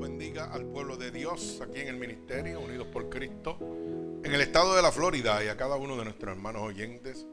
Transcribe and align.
Bendiga 0.00 0.52
al 0.52 0.66
pueblo 0.66 0.96
de 0.96 1.10
Dios 1.10 1.60
aquí 1.60 1.80
en 1.80 1.88
el 1.88 1.96
ministerio, 1.96 2.60
unidos 2.60 2.86
por 2.88 3.08
Cristo, 3.08 3.56
en 3.60 4.32
el 4.32 4.40
estado 4.40 4.74
de 4.74 4.82
la 4.82 4.90
Florida 4.90 5.42
y 5.44 5.48
a 5.48 5.56
cada 5.56 5.76
uno 5.76 5.96
de 5.96 6.04
nuestros 6.04 6.32
hermanos 6.32 6.62
oyentes 6.62 7.26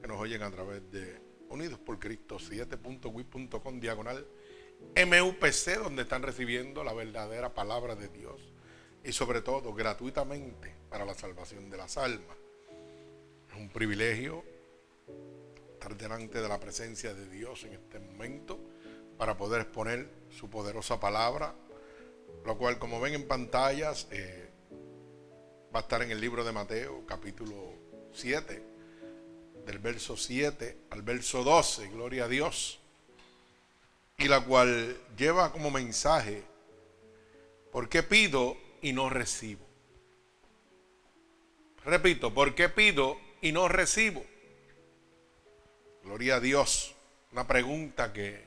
que 0.00 0.08
nos 0.08 0.20
oyen 0.20 0.42
a 0.42 0.50
través 0.50 0.90
de 0.90 1.20
Unidos 1.48 1.78
por 1.78 1.98
Cristo 1.98 2.38
7.wit.com 2.38 3.80
diagonal 3.80 4.26
MUPC, 4.94 5.78
donde 5.82 6.02
están 6.02 6.22
recibiendo 6.22 6.84
la 6.84 6.92
verdadera 6.92 7.54
palabra 7.54 7.94
de 7.94 8.08
Dios 8.08 8.40
y 9.04 9.12
sobre 9.12 9.40
todo 9.40 9.74
gratuitamente 9.74 10.74
para 10.88 11.04
la 11.04 11.14
salvación 11.14 11.70
de 11.70 11.76
las 11.76 11.96
almas. 11.96 12.36
Es 13.50 13.56
un 13.56 13.68
privilegio 13.68 14.44
estar 15.72 15.96
delante 15.96 16.40
de 16.40 16.48
la 16.48 16.60
presencia 16.60 17.14
de 17.14 17.28
Dios 17.28 17.64
en 17.64 17.74
este 17.74 17.98
momento 17.98 18.58
para 19.16 19.36
poder 19.36 19.62
exponer 19.62 20.08
su 20.30 20.50
poderosa 20.50 21.00
palabra, 21.00 21.54
lo 22.46 22.56
cual 22.56 22.78
como 22.78 23.00
ven 23.00 23.14
en 23.14 23.26
pantallas 23.26 24.06
eh, 24.12 24.48
va 25.74 25.80
a 25.80 25.82
estar 25.82 26.00
en 26.02 26.12
el 26.12 26.20
libro 26.20 26.44
de 26.44 26.52
Mateo 26.52 27.04
capítulo 27.04 27.74
7, 28.12 28.62
del 29.66 29.78
verso 29.80 30.16
7 30.16 30.78
al 30.90 31.02
verso 31.02 31.42
12, 31.42 31.88
gloria 31.88 32.26
a 32.26 32.28
Dios, 32.28 32.78
y 34.16 34.28
la 34.28 34.44
cual 34.44 34.96
lleva 35.16 35.50
como 35.50 35.72
mensaje, 35.72 36.44
¿por 37.72 37.88
qué 37.88 38.04
pido 38.04 38.56
y 38.80 38.92
no 38.92 39.10
recibo? 39.10 39.66
Repito, 41.84 42.32
¿por 42.32 42.54
qué 42.54 42.68
pido 42.68 43.18
y 43.40 43.50
no 43.50 43.66
recibo? 43.66 44.24
Gloria 46.04 46.36
a 46.36 46.40
Dios. 46.40 46.94
Una 47.32 47.44
pregunta 47.46 48.12
que 48.12 48.44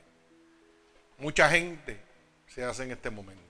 mucha 1.18 1.50
gente 1.50 2.00
se 2.48 2.64
hace 2.64 2.84
en 2.84 2.92
este 2.92 3.10
momento. 3.10 3.49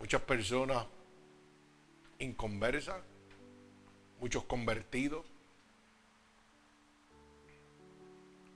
Muchas 0.00 0.22
personas 0.22 0.86
inconversas, 2.18 2.96
muchos 4.18 4.44
convertidos. 4.44 5.24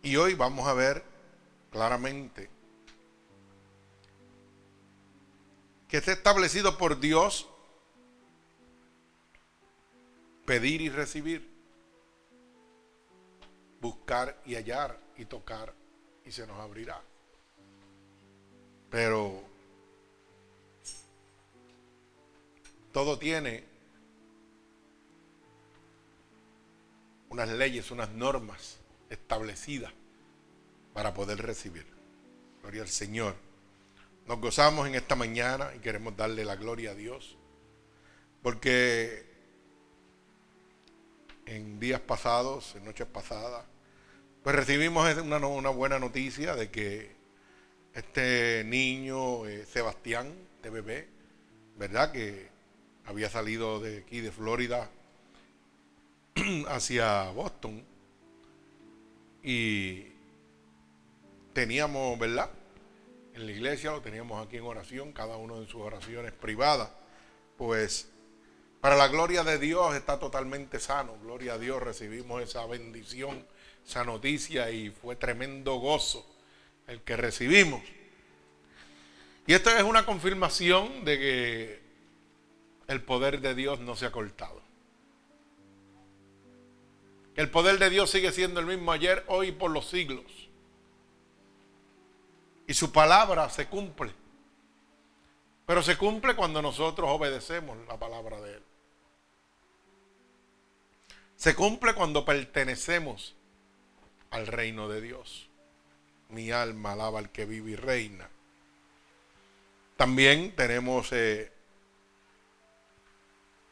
Y 0.03 0.17
hoy 0.17 0.34
vamos 0.34 0.67
a 0.67 0.72
ver 0.75 1.05
claramente 1.70 2.50
que 5.87 5.98
está 5.98 6.12
establecido 6.12 6.77
por 6.77 6.98
Dios 6.98 7.48
pedir 10.47 10.81
y 10.81 10.89
recibir, 10.89 11.48
buscar 13.81 14.41
y 14.45 14.55
hallar 14.56 14.98
y 15.17 15.27
tocar 15.27 15.75
y 16.25 16.33
se 16.33 16.47
nos 16.47 16.59
abrirá. 16.59 17.00
Pero 18.91 19.53
todo 22.95 23.19
tiene 23.19 23.64
unas 27.28 27.48
leyes, 27.48 27.91
unas 27.91 28.11
normas 28.11 28.78
establecidas 29.11 29.92
para 30.92 31.12
poder 31.12 31.42
recibir. 31.42 31.84
Gloria 32.62 32.83
al 32.83 32.89
Señor. 32.89 33.34
Nos 34.28 34.39
gozamos 34.41 34.87
en 34.87 34.95
esta 34.95 35.17
mañana 35.17 35.72
y 35.75 35.81
queremos 35.81 36.17
darle 36.17 36.45
la 36.45 36.55
gloria 36.55 36.92
a 36.92 36.95
Dios. 36.95 37.37
Porque 38.45 39.27
en 41.47 41.81
días 41.81 42.00
pasados, 42.00 42.77
en 42.77 42.84
noches 42.84 43.09
pasadas, 43.09 43.67
pues 44.45 44.55
recibimos 44.55 45.12
una, 45.17 45.70
buena 45.70 45.98
noticia 45.98 46.55
de 46.55 46.70
que 46.70 47.11
este 47.92 48.62
niño, 48.65 49.48
eh, 49.48 49.67
Sebastián, 49.67 50.33
de 50.62 50.70
bebé, 50.70 51.09
¿verdad? 51.77 52.12
Que 52.12 52.53
había 53.06 53.31
salido 53.31 53.81
de 53.81 53.98
aquí, 53.98 54.20
de 54.20 54.32
Florida, 54.32 54.91
hacia 56.69 57.31
Boston. 57.31 57.84
Y 59.42 60.06
teníamos, 61.53 62.19
¿verdad? 62.19 62.50
En 63.34 63.47
la 63.47 63.53
iglesia 63.53 63.91
lo 63.91 64.00
teníamos 64.00 64.47
aquí 64.47 64.56
en 64.56 64.64
oración, 64.64 65.12
cada 65.12 65.37
uno 65.37 65.59
en 65.59 65.66
sus 65.66 65.81
oraciones 65.81 66.32
privadas. 66.32 66.91
Pues 67.56 68.09
para 68.81 68.97
la 68.97 69.09
gloria 69.09 69.44
de 69.44 69.59
Dios 69.59 69.94
está 69.97 70.19
totalmente 70.19 70.78
sano. 70.78 71.16
Gloria 71.22 71.54
a 71.54 71.59
Dios, 71.59 71.82
recibimos 71.82 72.43
esa 72.43 72.66
bendición, 72.66 73.47
esa 73.87 74.04
noticia 74.04 74.70
y 74.70 74.91
fue 74.91 75.16
tremendo 75.16 75.76
gozo 75.76 76.26
el 76.87 77.00
que 77.00 77.16
recibimos. 77.16 77.82
Y 79.47 79.54
esto 79.54 79.70
es 79.70 79.82
una 79.82 80.06
confirmación 80.06 81.04
de 81.04 81.19
que 81.19 81.84
el 82.89 83.03
poder 83.03 83.41
de 83.41 83.55
Dios 83.55 83.81
no 83.81 83.97
se 83.97 84.06
ha 84.06 84.12
cortado. 84.12 84.62
El 87.37 87.50
poder 87.50 87.78
de 87.78 87.91
Dios 87.91 88.11
sigue 88.11 88.31
siendo 88.31 88.61
el 88.61 88.67
mismo 88.67 88.93
ayer, 88.93 89.25
hoy 89.27 89.49
y 89.49 89.53
por 89.53 89.71
los 89.71 89.89
siglos. 89.89 90.25
Y 92.67 92.75
su 92.75 92.93
palabra 92.93 93.49
se 93.50 93.67
cumple. 93.67 94.12
Pero 95.67 95.83
se 95.83 95.97
cumple 95.97 96.37
cuando 96.37 96.62
nosotros 96.62 97.09
obedecemos 97.11 97.77
la 97.89 97.99
palabra 97.99 98.41
de 98.41 98.55
Él. 98.55 98.62
Se 101.37 101.55
cumple 101.55 101.94
cuando 101.94 102.25
pertenecemos 102.25 103.34
al 104.31 104.47
reino 104.47 104.89
de 104.89 105.00
Dios. 105.00 105.49
Mi 106.28 106.50
alma 106.50 106.93
alaba 106.93 107.19
al 107.19 107.31
que 107.31 107.47
vive 107.47 107.73
y 107.73 107.77
reina. 107.77 108.28
También 109.97 110.55
tenemos 110.55 111.12
eh, 111.12 111.53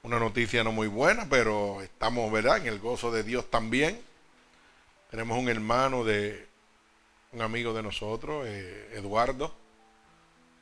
una 0.05 0.19
noticia 0.19 0.65
no 0.65 0.73
muy 0.73 0.89
buena, 0.89 1.29
pero 1.31 1.81
estamos, 1.81 2.31
¿verdad?, 2.33 2.57
en 2.57 2.67
el 2.67 2.81
gozo 2.81 3.13
de 3.13 3.23
Dios 3.23 3.49
también. 3.51 4.01
Tenemos 5.13 5.39
un 5.39 5.49
hermano 5.49 6.03
de 6.03 6.49
un 7.31 7.41
amigo 7.41 7.73
de 7.73 7.85
nosotros, 7.85 8.45
eh, 8.49 8.95
Eduardo, 8.95 9.55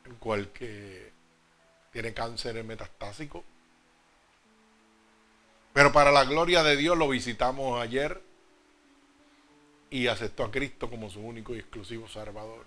el 0.04 0.14
cual 0.16 0.50
que 0.50 1.10
tiene 1.90 2.12
cáncer 2.12 2.62
metastásico. 2.64 3.42
Pero 5.72 5.90
para 5.90 6.12
la 6.12 6.24
gloria 6.26 6.62
de 6.62 6.76
Dios 6.76 6.98
lo 6.98 7.08
visitamos 7.08 7.80
ayer 7.80 8.20
y 9.88 10.08
aceptó 10.08 10.44
a 10.44 10.50
Cristo 10.50 10.90
como 10.90 11.08
su 11.08 11.20
único 11.20 11.54
y 11.54 11.60
exclusivo 11.60 12.08
Salvador. 12.08 12.66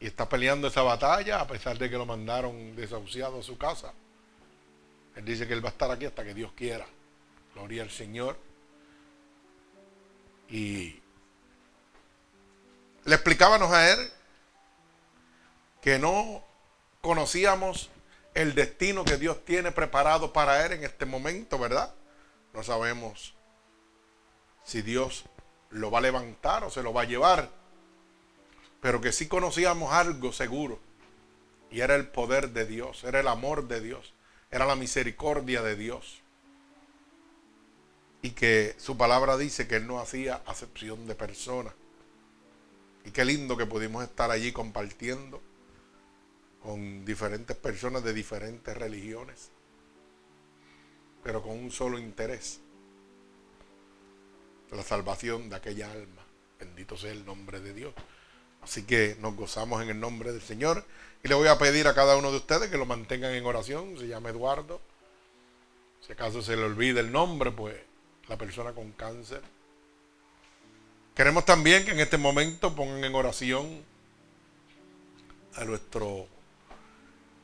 Y 0.00 0.06
está 0.06 0.28
peleando 0.28 0.66
esa 0.66 0.82
batalla 0.82 1.40
a 1.40 1.46
pesar 1.46 1.78
de 1.78 1.88
que 1.88 1.96
lo 1.96 2.04
mandaron 2.04 2.74
desahuciado 2.74 3.38
a 3.38 3.42
su 3.44 3.56
casa. 3.56 3.94
Él 5.18 5.24
dice 5.24 5.48
que 5.48 5.52
él 5.52 5.64
va 5.64 5.70
a 5.70 5.72
estar 5.72 5.90
aquí 5.90 6.04
hasta 6.04 6.22
que 6.22 6.32
Dios 6.32 6.52
quiera. 6.52 6.86
Gloria 7.52 7.82
al 7.82 7.90
Señor. 7.90 8.38
Y 10.48 11.00
le 13.04 13.14
explicábamos 13.16 13.72
a 13.72 13.92
él 13.92 13.98
que 15.82 15.98
no 15.98 16.44
conocíamos 17.00 17.90
el 18.34 18.54
destino 18.54 19.04
que 19.04 19.16
Dios 19.16 19.44
tiene 19.44 19.72
preparado 19.72 20.32
para 20.32 20.64
él 20.64 20.74
en 20.74 20.84
este 20.84 21.04
momento, 21.04 21.58
¿verdad? 21.58 21.92
No 22.54 22.62
sabemos 22.62 23.34
si 24.62 24.82
Dios 24.82 25.24
lo 25.70 25.90
va 25.90 25.98
a 25.98 26.02
levantar 26.02 26.62
o 26.62 26.70
se 26.70 26.84
lo 26.84 26.92
va 26.92 27.02
a 27.02 27.06
llevar, 27.06 27.50
pero 28.80 29.00
que 29.00 29.10
sí 29.10 29.26
conocíamos 29.26 29.92
algo 29.92 30.32
seguro, 30.32 30.78
y 31.72 31.80
era 31.80 31.96
el 31.96 32.06
poder 32.06 32.50
de 32.50 32.66
Dios, 32.66 33.02
era 33.02 33.18
el 33.18 33.26
amor 33.26 33.66
de 33.66 33.80
Dios, 33.80 34.14
era 34.50 34.66
la 34.66 34.76
misericordia 34.76 35.62
de 35.62 35.76
Dios. 35.76 36.22
Y 38.22 38.30
que 38.30 38.74
su 38.78 38.96
palabra 38.96 39.36
dice 39.36 39.68
que 39.68 39.76
Él 39.76 39.86
no 39.86 40.00
hacía 40.00 40.42
acepción 40.46 41.06
de 41.06 41.14
personas. 41.14 41.74
Y 43.04 43.10
qué 43.10 43.24
lindo 43.24 43.56
que 43.56 43.66
pudimos 43.66 44.02
estar 44.04 44.30
allí 44.30 44.52
compartiendo 44.52 45.40
con 46.62 47.04
diferentes 47.04 47.56
personas 47.56 48.02
de 48.04 48.12
diferentes 48.12 48.76
religiones, 48.76 49.50
pero 51.22 51.42
con 51.42 51.52
un 51.52 51.70
solo 51.70 51.98
interés, 51.98 52.60
la 54.70 54.82
salvación 54.82 55.48
de 55.48 55.56
aquella 55.56 55.90
alma. 55.90 56.22
Bendito 56.58 56.96
sea 56.96 57.12
el 57.12 57.24
nombre 57.24 57.60
de 57.60 57.72
Dios. 57.72 57.94
Así 58.62 58.82
que 58.82 59.16
nos 59.20 59.36
gozamos 59.36 59.82
en 59.82 59.90
el 59.90 60.00
nombre 60.00 60.32
del 60.32 60.42
Señor. 60.42 60.84
Y 61.22 61.28
le 61.28 61.34
voy 61.34 61.48
a 61.48 61.58
pedir 61.58 61.88
a 61.88 61.94
cada 61.94 62.16
uno 62.16 62.30
de 62.30 62.36
ustedes 62.36 62.70
que 62.70 62.76
lo 62.76 62.86
mantengan 62.86 63.32
en 63.32 63.44
oración. 63.44 63.98
Se 63.98 64.06
llama 64.06 64.30
Eduardo. 64.30 64.80
Si 66.00 66.12
acaso 66.12 66.42
se 66.42 66.56
le 66.56 66.62
olvida 66.62 67.00
el 67.00 67.10
nombre, 67.10 67.50
pues 67.50 67.76
la 68.28 68.36
persona 68.36 68.72
con 68.72 68.92
cáncer. 68.92 69.42
Queremos 71.14 71.44
también 71.44 71.84
que 71.84 71.90
en 71.90 72.00
este 72.00 72.18
momento 72.18 72.74
pongan 72.74 73.02
en 73.04 73.14
oración 73.14 73.84
a 75.56 75.64
nuestro 75.64 76.28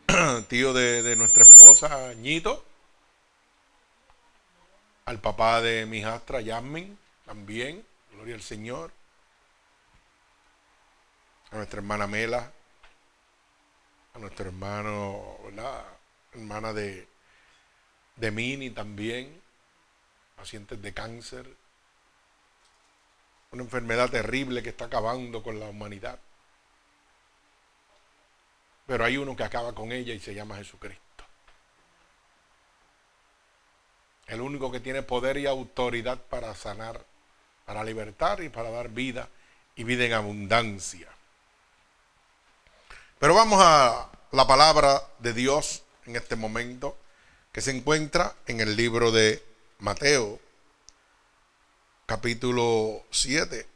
tío 0.48 0.72
de, 0.72 1.02
de 1.02 1.16
nuestra 1.16 1.44
esposa, 1.44 2.14
Ñito. 2.14 2.64
Al 5.06 5.18
papá 5.20 5.60
de 5.60 5.84
mi 5.86 5.98
hijastra, 5.98 6.40
Yasmin, 6.40 6.96
también. 7.26 7.84
Gloria 8.12 8.36
al 8.36 8.42
Señor 8.42 8.92
a 11.54 11.58
nuestra 11.58 11.78
hermana 11.78 12.06
Mela, 12.06 12.52
a 14.14 14.18
nuestro 14.20 14.46
hermano, 14.46 15.38
la 15.54 15.84
hermana 16.32 16.72
de, 16.72 17.06
de 18.16 18.30
Mini 18.30 18.70
también, 18.70 19.42
pacientes 20.36 20.80
de 20.80 20.94
cáncer, 20.94 21.46
una 23.50 23.64
enfermedad 23.64 24.10
terrible 24.10 24.62
que 24.62 24.70
está 24.70 24.86
acabando 24.86 25.42
con 25.42 25.58
la 25.58 25.68
humanidad. 25.68 26.18
Pero 28.86 29.04
hay 29.04 29.16
uno 29.16 29.34
que 29.34 29.44
acaba 29.44 29.74
con 29.74 29.90
ella 29.90 30.14
y 30.14 30.20
se 30.20 30.34
llama 30.34 30.56
Jesucristo. 30.56 31.02
El 34.26 34.40
único 34.40 34.70
que 34.70 34.80
tiene 34.80 35.02
poder 35.02 35.38
y 35.38 35.46
autoridad 35.46 36.18
para 36.18 36.54
sanar, 36.54 37.04
para 37.64 37.82
libertar 37.82 38.42
y 38.42 38.48
para 38.48 38.70
dar 38.70 38.90
vida 38.90 39.28
y 39.74 39.84
vida 39.84 40.04
en 40.04 40.12
abundancia. 40.12 41.08
Pero 43.24 43.32
vamos 43.32 43.58
a 43.62 44.10
la 44.32 44.46
palabra 44.46 45.02
de 45.18 45.32
Dios 45.32 45.82
en 46.04 46.14
este 46.14 46.36
momento 46.36 46.98
que 47.52 47.62
se 47.62 47.70
encuentra 47.70 48.36
en 48.46 48.60
el 48.60 48.76
libro 48.76 49.12
de 49.12 49.42
Mateo, 49.78 50.38
capítulo 52.04 53.02
7, 53.10 53.66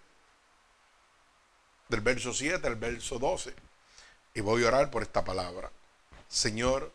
del 1.89 2.01
verso 2.03 2.35
7 2.35 2.67
al 2.67 2.77
verso 2.77 3.19
12. 3.19 3.55
Y 4.35 4.43
voy 4.43 4.65
a 4.65 4.69
orar 4.69 4.91
por 4.91 5.01
esta 5.01 5.25
palabra. 5.25 5.71
Señor, 6.29 6.93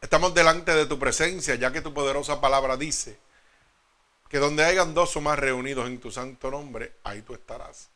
estamos 0.00 0.32
delante 0.32 0.76
de 0.76 0.86
tu 0.86 0.96
presencia, 0.96 1.56
ya 1.56 1.72
que 1.72 1.80
tu 1.80 1.92
poderosa 1.92 2.40
palabra 2.40 2.76
dice 2.76 3.18
que 4.28 4.38
donde 4.38 4.64
hayan 4.64 4.94
dos 4.94 5.16
o 5.16 5.20
más 5.20 5.40
reunidos 5.40 5.88
en 5.88 5.98
tu 5.98 6.12
santo 6.12 6.52
nombre, 6.52 6.92
ahí 7.02 7.20
tú 7.22 7.34
estarás. 7.34 7.88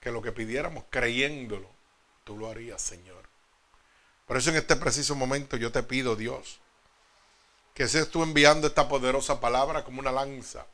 Que 0.00 0.10
lo 0.10 0.22
que 0.22 0.32
pidiéramos 0.32 0.84
creyéndolo, 0.88 1.68
tú 2.30 2.38
lo 2.38 2.48
harías, 2.48 2.80
Señor. 2.80 3.28
Por 4.24 4.36
eso 4.36 4.50
en 4.50 4.56
este 4.56 4.76
preciso 4.76 5.16
momento 5.16 5.56
yo 5.56 5.72
te 5.72 5.82
pido, 5.82 6.14
Dios, 6.14 6.60
que 7.74 7.88
seas 7.88 8.08
tú 8.08 8.22
enviando 8.22 8.68
esta 8.68 8.88
poderosa 8.88 9.40
palabra 9.40 9.82
como 9.82 9.98
una 9.98 10.12
lanza, 10.12 10.64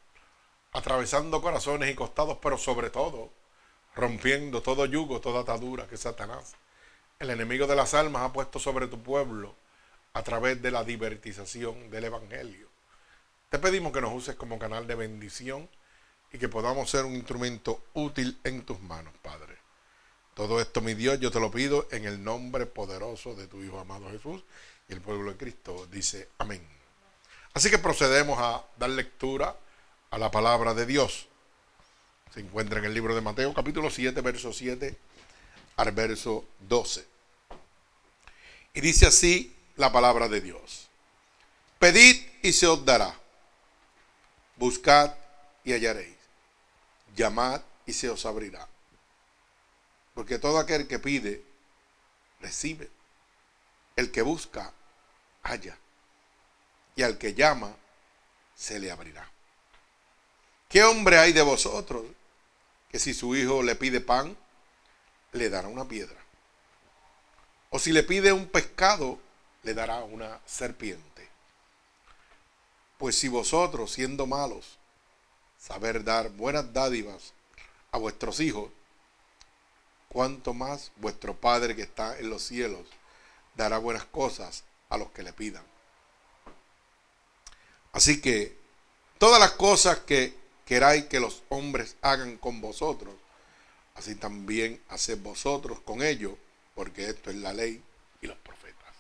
atravesando 0.74 1.40
corazones 1.40 1.90
y 1.90 1.94
costados, 1.94 2.36
pero 2.42 2.58
sobre 2.58 2.90
todo 2.90 3.32
rompiendo 3.94 4.60
todo 4.60 4.84
yugo, 4.84 5.22
toda 5.22 5.40
atadura 5.40 5.86
que 5.86 5.96
Satanás, 5.96 6.56
el 7.18 7.30
enemigo 7.30 7.66
de 7.66 7.76
las 7.76 7.94
almas, 7.94 8.24
ha 8.24 8.34
puesto 8.34 8.58
sobre 8.58 8.86
tu 8.86 9.02
pueblo 9.02 9.54
a 10.12 10.22
través 10.22 10.60
de 10.60 10.70
la 10.70 10.84
divertización 10.84 11.88
del 11.88 12.04
Evangelio. 12.04 12.68
Te 13.48 13.58
pedimos 13.58 13.94
que 13.94 14.02
nos 14.02 14.12
uses 14.12 14.34
como 14.34 14.58
canal 14.58 14.86
de 14.86 14.94
bendición 14.94 15.70
y 16.30 16.36
que 16.36 16.50
podamos 16.50 16.90
ser 16.90 17.06
un 17.06 17.14
instrumento 17.14 17.82
útil 17.94 18.38
en 18.44 18.66
tus 18.66 18.78
manos, 18.82 19.14
Padre. 19.22 19.55
Todo 20.36 20.60
esto, 20.60 20.82
mi 20.82 20.92
Dios, 20.92 21.18
yo 21.18 21.30
te 21.30 21.40
lo 21.40 21.50
pido 21.50 21.88
en 21.90 22.04
el 22.04 22.22
nombre 22.22 22.66
poderoso 22.66 23.34
de 23.34 23.46
tu 23.46 23.62
Hijo 23.62 23.80
amado 23.80 24.10
Jesús 24.10 24.44
y 24.86 24.92
el 24.92 25.00
pueblo 25.00 25.30
de 25.30 25.38
Cristo 25.38 25.88
dice 25.90 26.28
amén. 26.36 26.60
Así 27.54 27.70
que 27.70 27.78
procedemos 27.78 28.38
a 28.38 28.62
dar 28.76 28.90
lectura 28.90 29.56
a 30.10 30.18
la 30.18 30.30
palabra 30.30 30.74
de 30.74 30.84
Dios. 30.84 31.26
Se 32.34 32.40
encuentra 32.40 32.80
en 32.80 32.84
el 32.84 32.92
libro 32.92 33.14
de 33.14 33.22
Mateo, 33.22 33.54
capítulo 33.54 33.88
7, 33.88 34.20
verso 34.20 34.52
7 34.52 34.94
al 35.76 35.92
verso 35.92 36.44
12. 36.68 37.06
Y 38.74 38.82
dice 38.82 39.06
así 39.06 39.56
la 39.76 39.90
palabra 39.90 40.28
de 40.28 40.42
Dios. 40.42 40.88
Pedid 41.78 42.22
y 42.42 42.52
se 42.52 42.66
os 42.66 42.84
dará. 42.84 43.18
Buscad 44.56 45.14
y 45.64 45.72
hallaréis. 45.72 46.18
Llamad 47.16 47.62
y 47.86 47.94
se 47.94 48.10
os 48.10 48.26
abrirá. 48.26 48.68
Porque 50.16 50.38
todo 50.38 50.58
aquel 50.58 50.88
que 50.88 50.98
pide, 50.98 51.44
recibe. 52.40 52.88
El 53.96 54.10
que 54.10 54.22
busca, 54.22 54.72
halla. 55.42 55.76
Y 56.96 57.02
al 57.02 57.18
que 57.18 57.34
llama, 57.34 57.76
se 58.54 58.78
le 58.78 58.90
abrirá. 58.90 59.30
¿Qué 60.70 60.82
hombre 60.84 61.18
hay 61.18 61.34
de 61.34 61.42
vosotros 61.42 62.06
que 62.90 62.98
si 62.98 63.12
su 63.12 63.36
hijo 63.36 63.62
le 63.62 63.76
pide 63.76 64.00
pan, 64.00 64.34
le 65.32 65.50
dará 65.50 65.68
una 65.68 65.86
piedra? 65.86 66.18
O 67.68 67.78
si 67.78 67.92
le 67.92 68.02
pide 68.02 68.32
un 68.32 68.46
pescado, 68.46 69.20
le 69.64 69.74
dará 69.74 70.02
una 70.02 70.40
serpiente. 70.46 71.28
Pues 72.96 73.18
si 73.18 73.28
vosotros, 73.28 73.92
siendo 73.92 74.26
malos, 74.26 74.78
saber 75.58 76.04
dar 76.04 76.30
buenas 76.30 76.72
dádivas 76.72 77.34
a 77.92 77.98
vuestros 77.98 78.40
hijos, 78.40 78.70
cuanto 80.08 80.54
más 80.54 80.92
vuestro 80.96 81.34
Padre 81.34 81.76
que 81.76 81.82
está 81.82 82.18
en 82.18 82.30
los 82.30 82.42
cielos 82.42 82.86
dará 83.54 83.78
buenas 83.78 84.04
cosas 84.04 84.64
a 84.88 84.98
los 84.98 85.10
que 85.10 85.22
le 85.22 85.32
pidan. 85.32 85.64
Así 87.92 88.20
que 88.20 88.56
todas 89.18 89.40
las 89.40 89.52
cosas 89.52 90.00
que 90.00 90.34
queráis 90.66 91.06
que 91.06 91.20
los 91.20 91.42
hombres 91.48 91.96
hagan 92.02 92.36
con 92.36 92.60
vosotros, 92.60 93.14
así 93.94 94.14
también 94.14 94.82
haced 94.88 95.18
vosotros 95.18 95.80
con 95.80 96.02
ellos, 96.02 96.34
porque 96.74 97.08
esto 97.08 97.30
es 97.30 97.36
la 97.36 97.54
ley 97.54 97.82
y 98.20 98.26
los 98.26 98.36
profetas. 98.38 98.92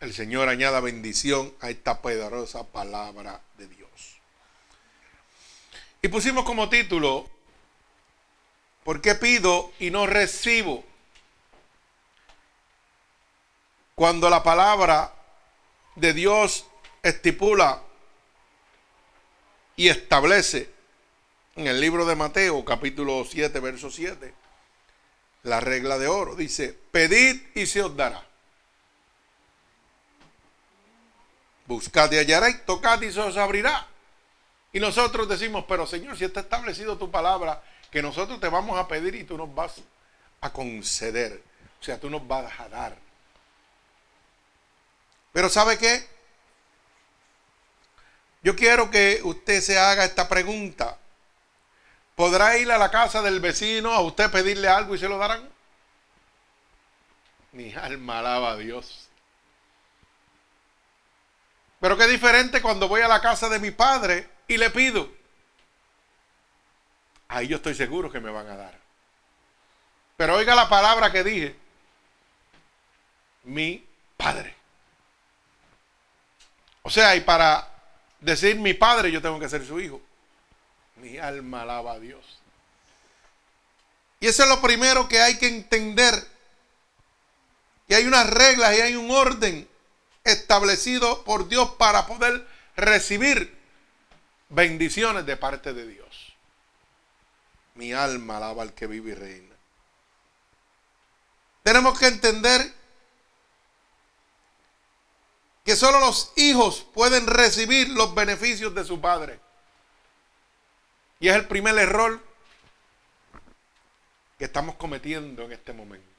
El 0.00 0.12
Señor 0.12 0.48
añada 0.48 0.80
bendición 0.80 1.54
a 1.60 1.70
esta 1.70 2.02
poderosa 2.02 2.64
palabra 2.66 3.40
de 3.56 3.68
Dios. 3.68 4.20
Y 6.02 6.08
pusimos 6.08 6.44
como 6.44 6.68
título, 6.68 7.30
¿por 8.84 9.00
qué 9.00 9.14
pido 9.14 9.72
y 9.78 9.90
no 9.90 10.06
recibo? 10.06 10.84
Cuando 13.94 14.30
la 14.30 14.42
palabra 14.42 15.14
de 15.96 16.12
Dios 16.12 16.66
estipula 17.02 17.82
y 19.76 19.88
establece 19.88 20.72
en 21.56 21.66
el 21.66 21.80
libro 21.80 22.06
de 22.06 22.16
Mateo, 22.16 22.64
capítulo 22.64 23.24
7, 23.28 23.60
verso 23.60 23.90
7, 23.90 24.34
la 25.42 25.60
regla 25.60 25.98
de 25.98 26.08
oro. 26.08 26.34
Dice, 26.34 26.76
pedid 26.90 27.42
y 27.54 27.66
se 27.66 27.82
os 27.82 27.96
dará. 27.96 28.26
Buscad 31.66 32.10
y 32.12 32.18
hallaréis, 32.18 32.64
tocad 32.64 33.00
y 33.02 33.12
se 33.12 33.20
os 33.20 33.36
abrirá. 33.36 33.86
Y 34.72 34.80
nosotros 34.80 35.28
decimos, 35.28 35.64
pero 35.68 35.86
Señor, 35.86 36.16
si 36.16 36.24
está 36.24 36.40
establecido 36.40 36.96
tu 36.96 37.10
palabra, 37.10 37.62
que 37.92 38.02
nosotros 38.02 38.40
te 38.40 38.48
vamos 38.48 38.78
a 38.78 38.88
pedir 38.88 39.14
y 39.14 39.24
tú 39.24 39.36
nos 39.36 39.54
vas 39.54 39.74
a 40.40 40.50
conceder. 40.50 41.42
O 41.78 41.84
sea, 41.84 42.00
tú 42.00 42.08
nos 42.08 42.26
vas 42.26 42.58
a 42.58 42.68
dar. 42.68 42.96
Pero 45.32 45.50
¿sabe 45.50 45.76
qué? 45.76 46.08
Yo 48.42 48.56
quiero 48.56 48.90
que 48.90 49.20
usted 49.22 49.60
se 49.60 49.78
haga 49.78 50.04
esta 50.04 50.26
pregunta. 50.26 50.98
¿Podrá 52.16 52.56
ir 52.56 52.72
a 52.72 52.78
la 52.78 52.90
casa 52.90 53.20
del 53.20 53.40
vecino 53.40 53.92
a 53.92 54.00
usted 54.00 54.30
pedirle 54.30 54.68
algo 54.68 54.94
y 54.94 54.98
se 54.98 55.08
lo 55.08 55.18
darán? 55.18 55.48
Mi 57.52 57.74
alma 57.74 58.20
alaba 58.20 58.52
a 58.52 58.56
Dios. 58.56 59.08
Pero 61.78 61.98
qué 61.98 62.06
diferente 62.06 62.62
cuando 62.62 62.88
voy 62.88 63.02
a 63.02 63.08
la 63.08 63.20
casa 63.20 63.50
de 63.50 63.58
mi 63.58 63.70
padre 63.70 64.28
y 64.48 64.56
le 64.56 64.70
pido. 64.70 65.21
Ahí 67.32 67.48
yo 67.48 67.56
estoy 67.56 67.74
seguro 67.74 68.12
que 68.12 68.20
me 68.20 68.30
van 68.30 68.46
a 68.46 68.56
dar. 68.56 68.78
Pero 70.18 70.36
oiga 70.36 70.54
la 70.54 70.68
palabra 70.68 71.10
que 71.10 71.24
dije. 71.24 71.56
Mi 73.44 73.82
padre. 74.18 74.54
O 76.82 76.90
sea, 76.90 77.16
y 77.16 77.22
para 77.22 77.66
decir 78.20 78.56
mi 78.56 78.74
padre 78.74 79.10
yo 79.10 79.22
tengo 79.22 79.40
que 79.40 79.48
ser 79.48 79.66
su 79.66 79.80
hijo. 79.80 79.98
Mi 80.96 81.16
alma 81.16 81.62
alaba 81.62 81.92
a 81.92 81.98
Dios. 81.98 82.22
Y 84.20 84.26
eso 84.26 84.42
es 84.42 84.48
lo 84.50 84.60
primero 84.60 85.08
que 85.08 85.22
hay 85.22 85.38
que 85.38 85.48
entender. 85.48 86.14
Que 87.88 87.94
hay 87.94 88.04
unas 88.04 88.28
reglas 88.28 88.76
y 88.76 88.82
hay 88.82 88.94
un 88.94 89.10
orden 89.10 89.66
establecido 90.22 91.24
por 91.24 91.48
Dios 91.48 91.70
para 91.78 92.06
poder 92.06 92.46
recibir 92.76 93.56
bendiciones 94.50 95.24
de 95.24 95.38
parte 95.38 95.72
de 95.72 95.86
Dios. 95.86 96.21
Mi 97.74 97.92
alma 97.92 98.36
alaba 98.36 98.62
al 98.62 98.74
que 98.74 98.86
vive 98.86 99.12
y 99.12 99.14
reina. 99.14 99.54
Tenemos 101.62 101.98
que 101.98 102.06
entender 102.06 102.72
que 105.64 105.76
solo 105.76 106.00
los 106.00 106.32
hijos 106.36 106.86
pueden 106.92 107.26
recibir 107.26 107.88
los 107.90 108.14
beneficios 108.14 108.74
de 108.74 108.84
su 108.84 109.00
padre. 109.00 109.38
Y 111.20 111.28
es 111.28 111.36
el 111.36 111.46
primer 111.46 111.78
error 111.78 112.20
que 114.38 114.46
estamos 114.46 114.74
cometiendo 114.74 115.44
en 115.44 115.52
este 115.52 115.72
momento. 115.72 116.12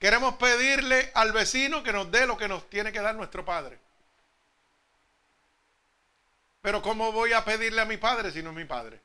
Queremos 0.00 0.34
pedirle 0.34 1.12
al 1.14 1.32
vecino 1.32 1.82
que 1.84 1.92
nos 1.92 2.10
dé 2.10 2.26
lo 2.26 2.36
que 2.36 2.48
nos 2.48 2.68
tiene 2.68 2.92
que 2.92 3.00
dar 3.00 3.14
nuestro 3.14 3.44
padre. 3.44 3.78
Pero 6.60 6.82
¿cómo 6.82 7.12
voy 7.12 7.32
a 7.32 7.44
pedirle 7.44 7.80
a 7.80 7.84
mi 7.84 7.96
padre 7.96 8.32
si 8.32 8.42
no 8.42 8.50
es 8.50 8.56
mi 8.56 8.64
padre? 8.64 9.00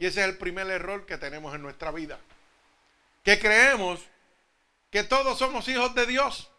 Y 0.00 0.06
ese 0.06 0.22
es 0.22 0.28
el 0.28 0.38
primer 0.38 0.66
error 0.70 1.04
que 1.04 1.18
tenemos 1.18 1.54
en 1.54 1.60
nuestra 1.60 1.90
vida. 1.92 2.18
que 3.22 3.38
creemos 3.38 4.00
que 4.90 5.04
todos 5.04 5.38
somos 5.38 5.68
hijos 5.68 5.94
de 5.94 6.06
Dios. 6.06 6.50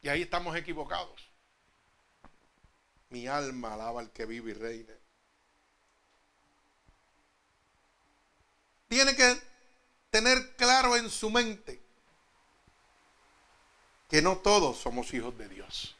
Y 0.00 0.08
ahí 0.08 0.22
estamos 0.22 0.56
equivocados. 0.56 1.28
Mi 3.10 3.26
alma 3.26 3.74
alaba 3.74 4.00
al 4.00 4.12
que 4.12 4.26
vive 4.26 4.52
y 4.52 4.54
reina. 4.54 4.94
Tiene 8.86 9.16
que 9.16 9.42
tener 10.10 10.54
claro 10.54 10.94
en 10.96 11.10
su 11.10 11.28
mente 11.30 11.82
que 14.08 14.22
no 14.22 14.38
todos 14.38 14.78
somos 14.78 15.12
hijos 15.12 15.36
de 15.36 15.48
Dios. 15.48 15.96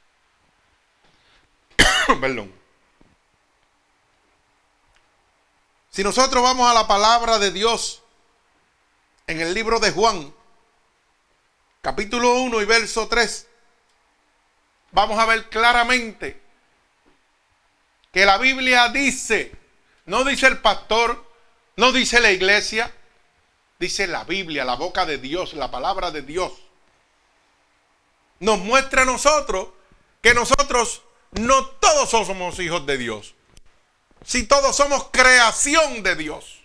Perdón. 2.21 2.66
Si 5.97 6.05
nosotros 6.05 6.43
vamos 6.43 6.71
a 6.71 6.75
la 6.75 6.87
palabra 6.87 7.39
de 7.39 7.51
Dios 7.51 8.03
en 9.27 9.41
el 9.41 9.55
libro 9.55 9.81
de 9.81 9.93
Juan, 9.93 10.31
capítulo 11.81 12.35
1 12.35 12.61
y 12.61 12.65
verso 12.67 13.09
3, 13.09 13.47
vamos 14.93 15.19
a 15.19 15.25
ver 15.25 15.49
claramente 15.49 16.39
que 18.13 18.27
la 18.27 18.37
Biblia 18.37 18.91
dice, 18.91 19.53
no 20.05 20.23
dice 20.25 20.49
el 20.49 20.59
pastor, 20.59 21.33
no 21.77 21.93
dice 21.93 22.21
la 22.21 22.31
iglesia, 22.31 22.95
dice 23.79 24.07
la 24.07 24.25
Biblia, 24.25 24.67
la 24.67 24.75
boca 24.75 25.07
de 25.07 25.17
Dios, 25.17 25.55
la 25.55 25.71
palabra 25.71 26.11
de 26.11 26.21
Dios. 26.21 26.53
Nos 28.41 28.59
muestra 28.59 29.01
a 29.01 29.07
nosotros 29.07 29.69
que 30.21 30.35
nosotros 30.35 31.05
no 31.31 31.65
todos 31.65 32.11
somos 32.11 32.59
hijos 32.59 32.85
de 32.85 32.99
Dios. 32.99 33.36
Si 34.25 34.47
todos 34.47 34.77
somos 34.77 35.09
creación 35.13 36.03
de 36.03 36.17
Dios. 36.17 36.63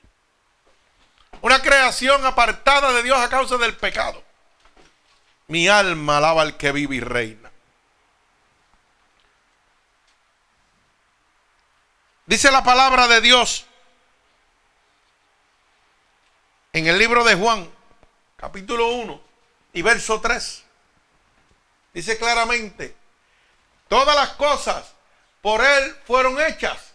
Una 1.41 1.61
creación 1.61 2.25
apartada 2.25 2.91
de 2.93 3.03
Dios 3.03 3.17
a 3.17 3.29
causa 3.29 3.57
del 3.57 3.75
pecado. 3.75 4.23
Mi 5.47 5.67
alma 5.67 6.17
alaba 6.17 6.43
al 6.43 6.57
que 6.57 6.71
vive 6.71 6.95
y 6.95 6.99
reina. 6.99 7.51
Dice 12.25 12.51
la 12.51 12.63
palabra 12.63 13.07
de 13.07 13.19
Dios 13.19 13.65
en 16.71 16.87
el 16.87 16.97
libro 16.97 17.23
de 17.25 17.35
Juan, 17.35 17.69
capítulo 18.37 18.87
1 18.87 19.21
y 19.73 19.81
verso 19.81 20.21
3. 20.21 20.63
Dice 21.93 22.17
claramente, 22.17 22.95
todas 23.89 24.15
las 24.15 24.29
cosas 24.35 24.93
por 25.41 25.61
Él 25.65 25.97
fueron 26.05 26.39
hechas 26.39 26.90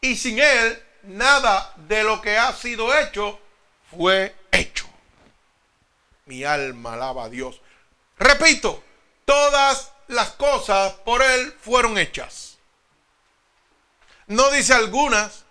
y 0.00 0.16
sin 0.16 0.38
Él 0.38 0.82
nada 1.02 1.72
de 1.76 2.02
lo 2.02 2.20
que 2.20 2.36
ha 2.36 2.52
sido 2.52 2.96
hecho 2.96 3.40
fue 3.90 4.34
hecho. 4.52 4.86
Mi 6.26 6.44
alma 6.44 6.94
alaba 6.94 7.24
a 7.24 7.28
Dios. 7.28 7.60
Repito, 8.18 8.82
todas 9.24 9.92
las 10.08 10.30
cosas 10.32 10.92
por 11.04 11.22
Él 11.22 11.54
fueron 11.60 11.98
hechas. 11.98 12.58
No 14.26 14.50
dice 14.50 14.74
algunas. 14.74 15.44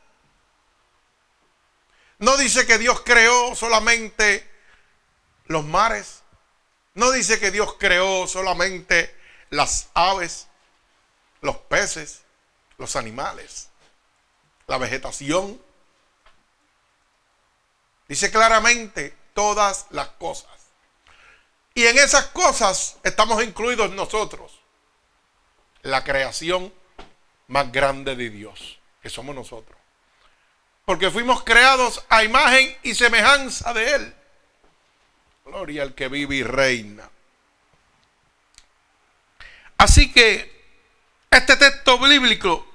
No 2.20 2.38
dice 2.38 2.66
que 2.66 2.78
Dios 2.78 3.02
creó 3.06 3.56
solamente 3.56 4.50
los 5.46 5.64
mares. 5.66 6.24
No 6.94 7.12
dice 7.12 7.40
que 7.40 7.52
Dios 7.52 7.76
creó 7.78 8.28
solamente 8.28 9.14
las 9.50 9.90
aves, 9.94 10.48
los 11.42 11.58
peces, 11.58 12.22
los 12.78 12.96
animales, 12.96 13.70
la 14.68 14.78
vegetación. 14.78 15.62
Dice 18.08 18.32
claramente 18.32 19.16
todas 19.34 19.88
las 19.90 20.10
cosas. 20.10 20.52
Y 21.74 21.86
en 21.86 21.98
esas 21.98 22.28
cosas 22.28 22.98
estamos 23.04 23.44
incluidos 23.44 23.92
nosotros. 23.92 24.60
La 25.82 26.04
creación 26.04 26.74
más 27.48 27.72
grande 27.72 28.16
de 28.16 28.30
Dios, 28.30 28.80
que 29.02 29.10
somos 29.10 29.36
nosotros. 29.36 29.78
Porque 30.86 31.12
fuimos 31.12 31.44
creados 31.44 32.04
a 32.10 32.24
imagen 32.24 32.76
y 32.84 32.96
semejanza 32.96 33.74
de 33.74 33.96
Él. 33.96 34.16
Gloria 35.46 35.84
al 35.84 35.94
que 35.94 36.08
vive 36.08 36.38
y 36.38 36.44
reina. 36.44 37.10
Así 39.78 40.12
que 40.12 40.56
este 41.30 41.58
texto 41.58 42.00
bíblico 42.00 42.66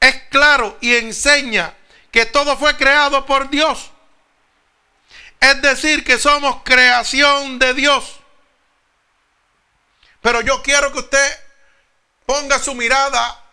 es 0.00 0.14
claro 0.30 0.76
y 0.80 0.94
enseña 0.96 1.74
que 2.10 2.26
todo 2.26 2.56
fue 2.56 2.76
creado 2.76 3.26
por 3.26 3.50
Dios. 3.50 3.90
Es 5.40 5.60
decir, 5.62 6.04
que 6.04 6.18
somos 6.18 6.62
creación 6.64 7.58
de 7.58 7.74
Dios. 7.74 8.18
Pero 10.20 10.40
yo 10.40 10.62
quiero 10.62 10.92
que 10.92 10.98
usted 10.98 11.40
ponga 12.26 12.58
su 12.58 12.74
mirada 12.74 13.44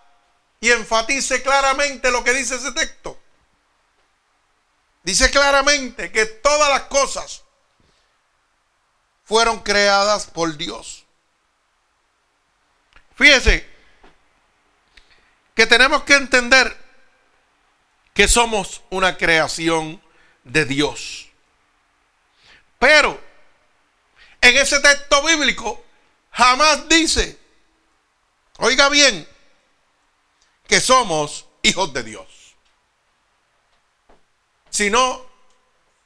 y 0.60 0.72
enfatice 0.72 1.42
claramente 1.44 2.12
lo 2.12 2.24
que 2.24 2.34
dice 2.34 2.56
ese 2.56 2.72
texto. 2.72 3.20
Dice 5.04 5.30
claramente 5.30 6.12
que 6.12 6.26
todas 6.26 6.70
las 6.70 6.82
cosas 6.84 7.44
fueron 9.24 9.60
creadas 9.60 10.26
por 10.26 10.58
Dios. 10.58 11.06
Fíjese 13.16 13.75
que 15.56 15.66
tenemos 15.66 16.04
que 16.04 16.14
entender 16.14 16.78
que 18.14 18.28
somos 18.28 18.84
una 18.92 19.18
creación 19.18 20.02
de 20.44 20.66
Dios. 20.66 21.30
Pero 22.78 23.20
en 24.42 24.58
ese 24.58 24.80
texto 24.80 25.24
bíblico 25.24 25.84
jamás 26.32 26.88
dice 26.88 27.46
Oiga 28.58 28.88
bien, 28.90 29.28
que 30.68 30.80
somos 30.80 31.46
hijos 31.62 31.92
de 31.94 32.04
Dios. 32.04 32.56
Si 34.70 34.90
no, 34.90 35.26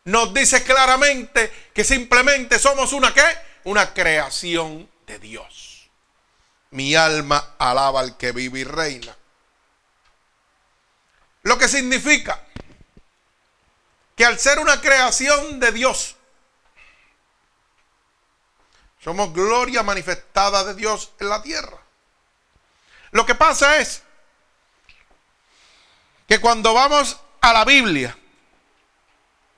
nos 0.05 0.33
dice 0.33 0.63
claramente 0.63 1.69
que 1.73 1.83
simplemente 1.83 2.57
somos 2.57 2.93
una 2.93 3.13
qué? 3.13 3.23
Una 3.65 3.93
creación 3.93 4.89
de 5.05 5.19
Dios. 5.19 5.89
Mi 6.71 6.95
alma 6.95 7.55
alaba 7.59 7.99
al 7.99 8.17
que 8.17 8.31
vive 8.31 8.59
y 8.59 8.63
reina. 8.63 9.15
Lo 11.43 11.57
que 11.57 11.67
significa 11.67 12.43
que 14.15 14.25
al 14.25 14.37
ser 14.37 14.59
una 14.59 14.81
creación 14.81 15.59
de 15.59 15.71
Dios, 15.71 16.15
somos 19.01 19.33
gloria 19.33 19.81
manifestada 19.81 20.63
de 20.65 20.75
Dios 20.75 21.11
en 21.19 21.29
la 21.29 21.41
tierra. 21.41 21.77
Lo 23.11 23.25
que 23.25 23.35
pasa 23.35 23.77
es 23.77 24.03
que 26.27 26.39
cuando 26.39 26.73
vamos 26.73 27.17
a 27.41 27.53
la 27.53 27.63
Biblia, 27.63 28.15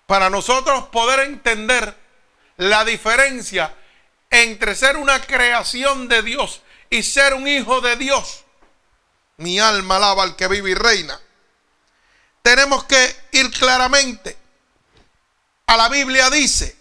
para 0.06 0.30
nosotros 0.30 0.86
poder 0.90 1.22
entender 1.22 1.98
la 2.58 2.86
diferencia 2.86 3.76
entre 4.30 4.76
ser 4.76 4.98
una 4.98 5.22
creación 5.22 6.08
de 6.08 6.22
Dios 6.22 6.62
y 6.90 7.04
ser 7.04 7.34
un 7.34 7.48
hijo 7.48 7.82
de 7.82 7.96
Dios, 7.96 8.44
mi 9.38 9.60
alma 9.60 9.96
alaba 9.98 10.24
al 10.24 10.36
que 10.36 10.48
vive 10.48 10.70
y 10.70 10.76
reina. 10.76 11.20
Tenemos 12.42 12.84
que 12.86 13.16
ir 13.32 13.52
claramente 13.52 14.38
a 15.72 15.78
la 15.78 15.88
Biblia 15.88 16.30
dice, 16.30 16.76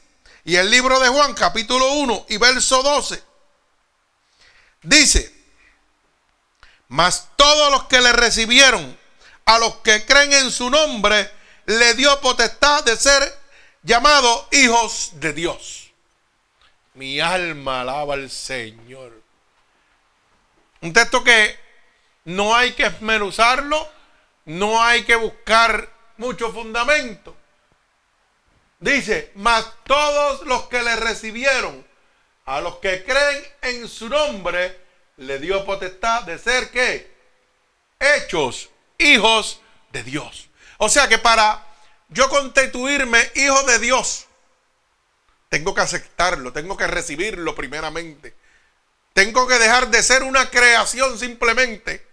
y 0.45 0.57
el 0.57 0.69
libro 0.69 0.99
de 0.99 1.09
Juan 1.09 1.33
capítulo 1.35 1.93
1 1.93 2.27
y 2.29 2.39
verso 2.39 2.83
12, 2.83 3.23
dice, 4.83 5.33
mas 6.89 7.29
todos 7.37 7.71
los 7.71 7.85
que 7.85 8.01
le 8.01 8.13
recibieron, 8.13 8.99
a 9.45 9.59
los 9.61 9.77
que 9.77 10.05
creen 10.07 10.33
en 10.33 10.51
su 10.51 10.71
nombre, 10.71 11.31
le 11.67 11.95
dio 11.95 12.21
potestad 12.21 12.83
de 12.83 12.97
ser 12.97 13.39
llamados 13.85 14.47
hijos 14.51 15.11
de 15.15 15.35
Dios. 15.35 15.93
Mi 16.95 17.21
alma 17.21 17.83
alaba 17.83 18.15
al 18.15 18.29
Señor. 18.29 19.23
Un 20.81 20.93
texto 20.93 21.23
que 21.23 21.57
no 22.25 22.57
hay 22.57 22.73
que 22.73 22.87
esmeruzarlo, 22.87 23.89
no 24.51 24.83
hay 24.83 25.05
que 25.05 25.15
buscar 25.15 25.89
mucho 26.17 26.53
fundamento. 26.53 27.37
Dice, 28.81 29.31
mas 29.37 29.65
todos 29.85 30.45
los 30.47 30.63
que 30.65 30.83
le 30.83 30.97
recibieron, 30.97 31.87
a 32.47 32.61
los 32.61 32.77
que 32.77 33.05
creen 33.05 33.45
en 33.63 33.89
su 33.89 34.09
nombre, 34.09 34.77
le 35.19 35.39
dio 35.39 35.65
potestad 35.65 36.23
de 36.23 36.39
ser 36.39 36.71
qué? 36.71 37.15
Hechos 38.01 38.71
hijos 38.99 39.61
de 39.93 40.03
Dios. 40.03 40.49
O 40.79 40.89
sea 40.89 41.09
que 41.09 41.19
para 41.19 41.65
yo 42.09 42.29
constituirme 42.29 43.31
hijo 43.37 43.63
de 43.65 43.79
Dios, 43.79 44.27
tengo 45.49 45.75
que 45.75 45.83
aceptarlo, 45.83 46.53
tengo 46.53 46.77
que 46.77 46.89
recibirlo 46.89 47.55
primeramente. 47.55 48.35
Tengo 49.13 49.47
que 49.47 49.59
dejar 49.59 49.89
de 49.91 50.03
ser 50.03 50.25
una 50.25 50.51
creación 50.51 51.19
simplemente. 51.19 52.05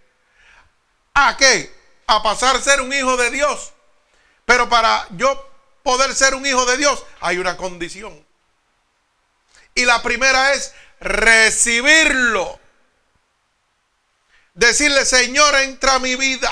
¿A 1.14 1.36
qué? 1.36 1.77
A 2.08 2.22
pasar 2.22 2.56
a 2.56 2.60
ser 2.60 2.80
un 2.80 2.92
hijo 2.92 3.16
de 3.16 3.30
Dios. 3.30 3.72
Pero 4.44 4.68
para 4.68 5.06
yo 5.10 5.48
poder 5.82 6.14
ser 6.14 6.34
un 6.34 6.44
hijo 6.44 6.66
de 6.66 6.78
Dios, 6.78 7.04
hay 7.20 7.38
una 7.38 7.56
condición. 7.56 8.26
Y 9.74 9.84
la 9.84 10.02
primera 10.02 10.54
es 10.54 10.72
recibirlo. 11.00 12.58
Decirle, 14.54 15.04
Señor, 15.04 15.54
entra 15.56 15.94
a 15.94 15.98
mi 15.98 16.16
vida. 16.16 16.50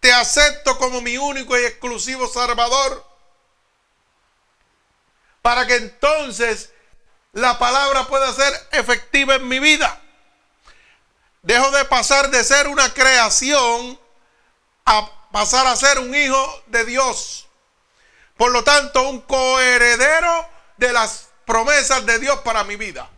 Te 0.00 0.12
acepto 0.12 0.78
como 0.78 1.00
mi 1.00 1.18
único 1.18 1.58
y 1.58 1.64
exclusivo 1.64 2.28
Salvador. 2.28 3.04
Para 5.42 5.66
que 5.66 5.76
entonces 5.76 6.70
la 7.32 7.58
palabra 7.58 8.06
pueda 8.06 8.32
ser 8.32 8.52
efectiva 8.72 9.34
en 9.34 9.48
mi 9.48 9.58
vida. 9.58 10.00
Dejo 11.42 11.70
de 11.72 11.84
pasar 11.84 12.30
de 12.30 12.42
ser 12.44 12.68
una 12.68 12.92
creación 12.94 13.98
a 14.88 15.10
pasar 15.30 15.66
a 15.66 15.76
ser 15.76 15.98
un 15.98 16.14
hijo 16.14 16.62
de 16.66 16.84
Dios. 16.86 17.46
Por 18.38 18.50
lo 18.52 18.64
tanto, 18.64 19.02
un 19.02 19.20
coheredero 19.20 20.48
de 20.78 20.92
las 20.92 21.28
promesas 21.44 22.06
de 22.06 22.18
Dios 22.18 22.38
para 22.40 22.64
mi 22.64 22.76
vida. 22.76 23.10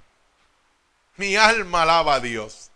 Mi 1.16 1.36
alma 1.36 1.82
alaba 1.82 2.14
a 2.14 2.20
Dios. 2.20 2.70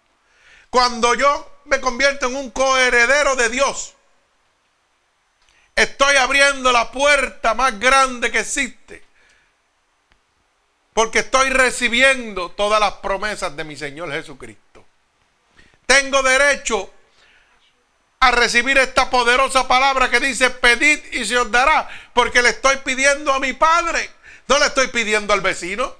Cuando 0.70 1.14
yo 1.14 1.60
me 1.64 1.80
convierto 1.80 2.26
en 2.26 2.36
un 2.36 2.50
coheredero 2.50 3.34
de 3.34 3.48
Dios, 3.48 3.94
estoy 5.74 6.16
abriendo 6.16 6.70
la 6.70 6.92
puerta 6.92 7.54
más 7.54 7.78
grande 7.80 8.30
que 8.30 8.40
existe. 8.40 9.02
Porque 10.92 11.20
estoy 11.20 11.50
recibiendo 11.50 12.52
todas 12.52 12.78
las 12.78 12.94
promesas 12.94 13.56
de 13.56 13.64
mi 13.64 13.76
Señor 13.76 14.12
Jesucristo. 14.12 14.84
Tengo 15.86 16.22
derecho 16.22 16.93
a 18.26 18.30
recibir 18.30 18.78
esta 18.78 19.10
poderosa 19.10 19.68
palabra 19.68 20.10
que 20.10 20.20
dice, 20.20 20.50
pedid 20.50 21.00
y 21.12 21.24
se 21.24 21.38
os 21.38 21.50
dará, 21.50 21.88
porque 22.12 22.42
le 22.42 22.50
estoy 22.50 22.76
pidiendo 22.78 23.32
a 23.32 23.40
mi 23.40 23.52
Padre, 23.52 24.10
no 24.46 24.58
le 24.58 24.66
estoy 24.66 24.88
pidiendo 24.88 25.32
al 25.32 25.40
vecino. 25.40 25.94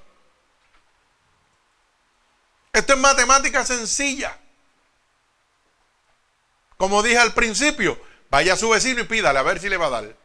Esto 2.73 2.93
es 2.93 2.99
matemática 2.99 3.63
sencilla. 3.65 4.37
Como 6.77 7.01
dije 7.01 7.17
al 7.17 7.33
principio, 7.33 7.99
vaya 8.29 8.53
a 8.53 8.57
su 8.57 8.69
vecino 8.69 9.01
y 9.01 9.05
pídale 9.05 9.39
a 9.39 9.43
ver 9.43 9.59
si 9.59 9.69
le 9.69 9.77
va 9.77 9.87
a 9.87 9.89
dar. 9.91 10.15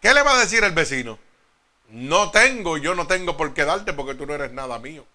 ¿Qué 0.00 0.14
le 0.14 0.22
va 0.22 0.32
a 0.32 0.38
decir 0.38 0.64
el 0.64 0.72
vecino? 0.72 1.18
No 1.88 2.30
tengo, 2.30 2.78
yo 2.78 2.94
no 2.94 3.06
tengo 3.06 3.36
por 3.36 3.54
qué 3.54 3.64
darte 3.64 3.92
porque 3.92 4.14
tú 4.14 4.26
no 4.26 4.34
eres 4.34 4.52
nada 4.52 4.78
mío. 4.78 5.06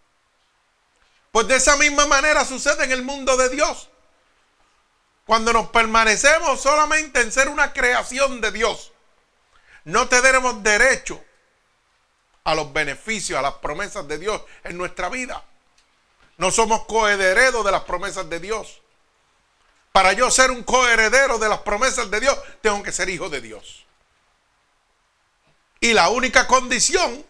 Pues 1.32 1.48
de 1.48 1.56
esa 1.56 1.78
misma 1.78 2.06
manera 2.06 2.46
sucede 2.46 2.84
en 2.84 2.92
el 2.92 3.04
mundo 3.04 3.38
de 3.38 3.50
Dios. 3.50 3.90
Cuando 5.26 5.54
nos 5.54 5.70
permanecemos 5.70 6.62
solamente 6.62 7.22
en 7.22 7.32
ser 7.32 7.48
una 7.48 7.72
creación 7.72 8.42
de 8.42 8.52
Dios, 8.52 8.92
no 9.86 10.08
tenemos 10.10 10.62
derecho 10.62 11.24
a 12.44 12.54
los 12.54 12.74
beneficios, 12.74 13.40
a 13.40 13.42
las 13.42 13.54
promesas 13.56 14.08
de 14.08 14.18
Dios 14.18 14.42
en 14.64 14.78
nuestra 14.78 15.10
vida. 15.10 15.44
No 16.38 16.52
somos 16.52 16.86
coherederos 16.86 17.64
de 17.64 17.72
las 17.72 17.84
promesas 17.84 18.30
de 18.30 18.40
Dios. 18.40 18.82
Para 19.92 20.14
yo 20.14 20.30
ser 20.32 20.52
un 20.52 20.64
coheredero 20.64 21.38
de 21.38 21.50
las 21.50 21.60
promesas 21.60 22.10
de 22.10 22.20
Dios, 22.20 22.38
tengo 22.62 22.82
que 22.84 22.92
ser 22.92 23.10
hijo 23.10 23.30
de 23.30 23.42
Dios. 23.42 23.86
Y 25.80 25.94
la 25.94 26.10
única 26.10 26.48
condición 26.48 27.26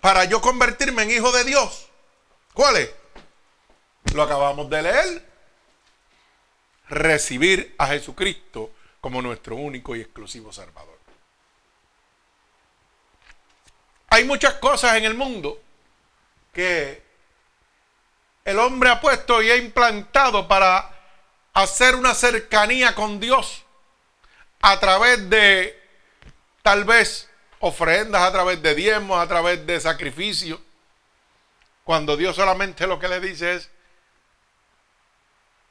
para 0.00 0.24
yo 0.24 0.40
convertirme 0.40 1.02
en 1.02 1.10
hijo 1.10 1.32
de 1.32 1.44
Dios, 1.44 1.88
¿cuál 2.52 2.76
es? 2.76 2.90
Lo 4.14 4.22
acabamos 4.22 4.68
de 4.70 4.82
leer. 4.82 5.26
Recibir 6.88 7.74
a 7.78 7.88
Jesucristo 7.88 8.70
como 9.00 9.20
nuestro 9.22 9.56
único 9.56 9.94
y 9.96 10.00
exclusivo 10.00 10.52
Salvador. 10.52 10.98
Hay 14.08 14.24
muchas 14.24 14.54
cosas 14.54 14.96
en 14.96 15.04
el 15.04 15.14
mundo 15.14 15.60
que 16.52 17.02
el 18.44 18.58
hombre 18.58 18.88
ha 18.88 19.00
puesto 19.00 19.42
y 19.42 19.50
ha 19.50 19.56
implantado 19.56 20.46
para 20.46 20.90
hacer 21.52 21.96
una 21.96 22.14
cercanía 22.14 22.94
con 22.94 23.18
Dios 23.18 23.64
a 24.60 24.78
través 24.78 25.28
de 25.28 25.80
tal 26.62 26.84
vez 26.84 27.28
ofrendas, 27.60 28.22
a 28.22 28.32
través 28.32 28.62
de 28.62 28.74
diezmos, 28.74 29.18
a 29.18 29.26
través 29.26 29.66
de 29.66 29.80
sacrificios, 29.80 30.60
cuando 31.84 32.16
Dios 32.16 32.36
solamente 32.36 32.86
lo 32.86 32.98
que 32.98 33.08
le 33.08 33.20
dice 33.20 33.54
es, 33.54 33.70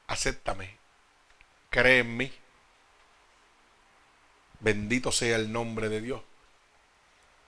acéptame, 0.06 0.78
cree 1.70 2.00
en 2.00 2.16
mí. 2.16 2.32
Bendito 4.60 5.12
sea 5.12 5.36
el 5.36 5.52
nombre 5.52 5.88
de 5.88 6.00
Dios. 6.00 6.22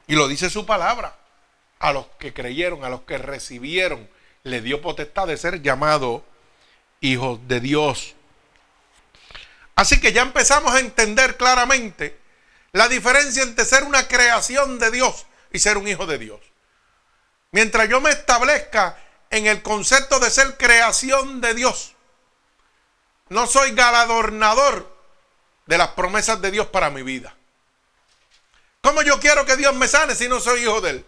Y 0.06 0.14
lo 0.14 0.28
dice 0.28 0.50
su 0.50 0.66
palabra. 0.66 1.16
A 1.80 1.92
los 1.92 2.06
que 2.18 2.34
creyeron, 2.34 2.84
a 2.84 2.88
los 2.88 3.02
que 3.02 3.18
recibieron, 3.18 4.08
le 4.42 4.60
dio 4.60 4.82
potestad 4.82 5.28
de 5.28 5.36
ser 5.36 5.62
llamado 5.62 6.24
hijos 7.00 7.46
de 7.46 7.60
Dios. 7.60 8.14
Así 9.76 10.00
que 10.00 10.12
ya 10.12 10.22
empezamos 10.22 10.72
a 10.72 10.80
entender 10.80 11.36
claramente 11.36 12.18
la 12.72 12.88
diferencia 12.88 13.42
entre 13.42 13.64
ser 13.64 13.84
una 13.84 14.08
creación 14.08 14.78
de 14.78 14.90
Dios 14.90 15.26
y 15.52 15.60
ser 15.60 15.78
un 15.78 15.86
hijo 15.86 16.06
de 16.06 16.18
Dios. 16.18 16.40
Mientras 17.52 17.88
yo 17.88 18.00
me 18.00 18.10
establezca 18.10 18.98
en 19.30 19.46
el 19.46 19.62
concepto 19.62 20.18
de 20.18 20.30
ser 20.30 20.56
creación 20.56 21.40
de 21.40 21.54
Dios, 21.54 21.94
no 23.30 23.46
soy 23.46 23.72
galadornador 23.72 24.96
de 25.66 25.78
las 25.78 25.88
promesas 25.88 26.40
de 26.40 26.50
Dios 26.50 26.66
para 26.66 26.90
mi 26.90 27.02
vida. 27.02 27.34
¿Cómo 28.80 29.02
yo 29.02 29.20
quiero 29.20 29.44
que 29.44 29.56
Dios 29.56 29.74
me 29.74 29.88
sane 29.88 30.14
si 30.14 30.28
no 30.28 30.40
soy 30.40 30.62
hijo 30.62 30.80
de 30.80 30.90
Él? 30.90 31.06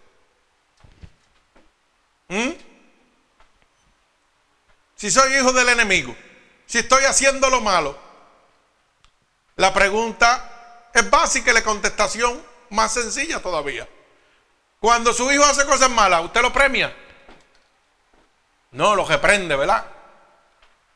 ¿Mm? 2.29 2.51
Si 4.97 5.11
soy 5.11 5.35
hijo 5.35 5.53
del 5.53 5.71
enemigo, 5.71 6.15
si 6.67 6.79
estoy 6.79 7.05
haciendo 7.05 7.49
lo 7.49 7.61
malo. 7.61 7.99
La 9.57 9.73
pregunta 9.73 10.89
es 10.93 11.09
básica 11.09 11.51
y 11.51 11.55
la 11.55 11.63
contestación 11.63 12.43
más 12.71 12.93
sencilla 12.93 13.41
todavía. 13.41 13.89
Cuando 14.79 15.13
su 15.13 15.31
hijo 15.33 15.45
hace 15.45 15.67
cosas 15.67 15.91
malas, 15.91 16.25
¿usted 16.25 16.43
lo 16.43 16.53
premia? 16.53 16.95
No, 18.73 18.95
lo 18.95 19.05
reprende, 19.05 19.57
¿verdad? 19.57 19.87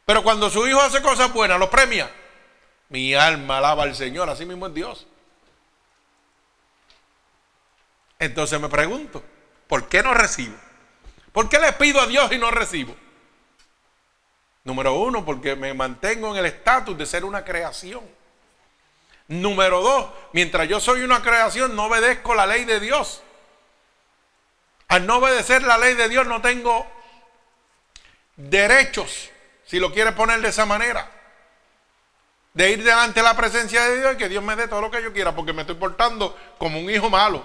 Pero 0.04 0.22
cuando 0.22 0.50
su 0.50 0.66
hijo 0.66 0.80
hace 0.80 1.00
cosas 1.00 1.32
buenas, 1.32 1.58
lo 1.58 1.70
premia. 1.70 2.10
Mi 2.88 3.14
alma 3.14 3.58
alaba 3.58 3.84
al 3.84 3.94
Señor, 3.94 4.28
así 4.28 4.44
mismo 4.44 4.66
es 4.66 4.74
Dios. 4.74 5.06
Entonces 8.18 8.60
me 8.60 8.68
pregunto, 8.68 9.22
¿por 9.66 9.88
qué 9.88 10.02
no 10.02 10.14
recibo? 10.14 10.56
¿Por 11.32 11.48
qué 11.48 11.58
le 11.58 11.72
pido 11.72 12.00
a 12.00 12.06
Dios 12.06 12.30
y 12.32 12.38
no 12.38 12.50
recibo? 12.50 12.94
Número 14.62 14.94
uno, 14.94 15.24
porque 15.24 15.56
me 15.56 15.74
mantengo 15.74 16.30
en 16.30 16.36
el 16.38 16.46
estatus 16.46 16.96
de 16.96 17.06
ser 17.06 17.24
una 17.24 17.44
creación. 17.44 18.02
Número 19.26 19.80
dos, 19.80 20.10
mientras 20.32 20.68
yo 20.68 20.80
soy 20.80 21.02
una 21.02 21.22
creación, 21.22 21.74
no 21.74 21.86
obedezco 21.86 22.34
la 22.34 22.46
ley 22.46 22.64
de 22.64 22.78
Dios. 22.78 23.22
Al 24.88 25.06
no 25.06 25.16
obedecer 25.16 25.62
la 25.62 25.78
ley 25.78 25.94
de 25.94 26.08
Dios 26.08 26.26
no 26.26 26.40
tengo 26.40 26.86
derechos 28.36 29.30
si 29.66 29.78
lo 29.78 29.92
quiere 29.92 30.12
poner 30.12 30.40
de 30.40 30.48
esa 30.48 30.66
manera. 30.66 31.10
De 32.52 32.70
ir 32.70 32.84
delante 32.84 33.20
de 33.20 33.24
la 33.24 33.36
presencia 33.36 33.82
de 33.84 33.98
Dios 33.98 34.14
y 34.14 34.16
que 34.16 34.28
Dios 34.28 34.42
me 34.42 34.54
dé 34.54 34.68
todo 34.68 34.80
lo 34.80 34.90
que 34.90 35.02
yo 35.02 35.12
quiera, 35.12 35.34
porque 35.34 35.52
me 35.52 35.62
estoy 35.62 35.76
portando 35.76 36.38
como 36.58 36.78
un 36.78 36.88
hijo 36.88 37.10
malo. 37.10 37.44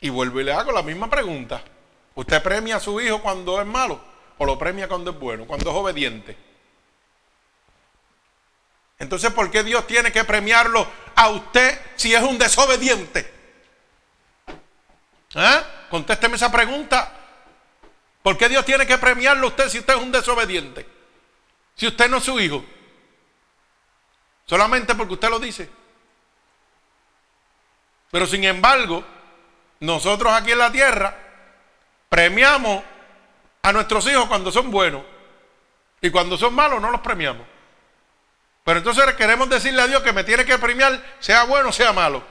Y 0.00 0.08
vuelvo 0.08 0.40
y 0.40 0.44
le 0.44 0.52
hago 0.52 0.72
la 0.72 0.82
misma 0.82 1.10
pregunta. 1.10 1.62
¿Usted 2.14 2.42
premia 2.42 2.76
a 2.76 2.80
su 2.80 3.00
hijo 3.00 3.20
cuando 3.20 3.60
es 3.60 3.66
malo 3.66 4.00
o 4.38 4.46
lo 4.46 4.58
premia 4.58 4.88
cuando 4.88 5.10
es 5.10 5.18
bueno, 5.18 5.46
cuando 5.46 5.70
es 5.70 5.76
obediente? 5.76 6.36
Entonces, 8.98 9.32
¿por 9.32 9.50
qué 9.50 9.62
Dios 9.62 9.86
tiene 9.86 10.12
que 10.12 10.24
premiarlo 10.24 10.86
a 11.16 11.28
usted 11.30 11.80
si 11.96 12.14
es 12.14 12.22
un 12.22 12.38
desobediente? 12.38 13.32
¿Eh? 15.34 15.62
Contésteme 15.88 16.36
esa 16.36 16.50
pregunta. 16.50 17.19
¿Por 18.22 18.36
qué 18.36 18.48
Dios 18.48 18.64
tiene 18.64 18.86
que 18.86 18.98
premiarlo 18.98 19.46
a 19.46 19.50
usted 19.50 19.68
si 19.68 19.78
usted 19.78 19.94
es 19.94 20.00
un 20.00 20.12
desobediente? 20.12 20.86
Si 21.74 21.86
usted 21.86 22.08
no 22.10 22.18
es 22.18 22.24
su 22.24 22.38
hijo. 22.38 22.64
Solamente 24.44 24.94
porque 24.94 25.14
usted 25.14 25.30
lo 25.30 25.38
dice. 25.38 25.70
Pero 28.10 28.26
sin 28.26 28.44
embargo, 28.44 29.04
nosotros 29.80 30.32
aquí 30.32 30.52
en 30.52 30.58
la 30.58 30.72
tierra 30.72 31.16
premiamos 32.08 32.82
a 33.62 33.72
nuestros 33.72 34.06
hijos 34.08 34.26
cuando 34.26 34.50
son 34.52 34.70
buenos. 34.70 35.02
Y 36.02 36.10
cuando 36.10 36.36
son 36.36 36.54
malos 36.54 36.80
no 36.80 36.90
los 36.90 37.00
premiamos. 37.00 37.46
Pero 38.64 38.78
entonces 38.78 39.14
queremos 39.14 39.48
decirle 39.48 39.80
a 39.82 39.86
Dios 39.86 40.02
que 40.02 40.12
me 40.12 40.24
tiene 40.24 40.44
que 40.44 40.58
premiar, 40.58 41.02
sea 41.18 41.44
bueno 41.44 41.70
o 41.70 41.72
sea 41.72 41.92
malo. 41.92 42.22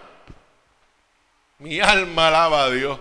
Mi 1.57 1.79
alma 1.79 2.27
alaba 2.27 2.63
a 2.63 2.69
Dios. 2.69 2.99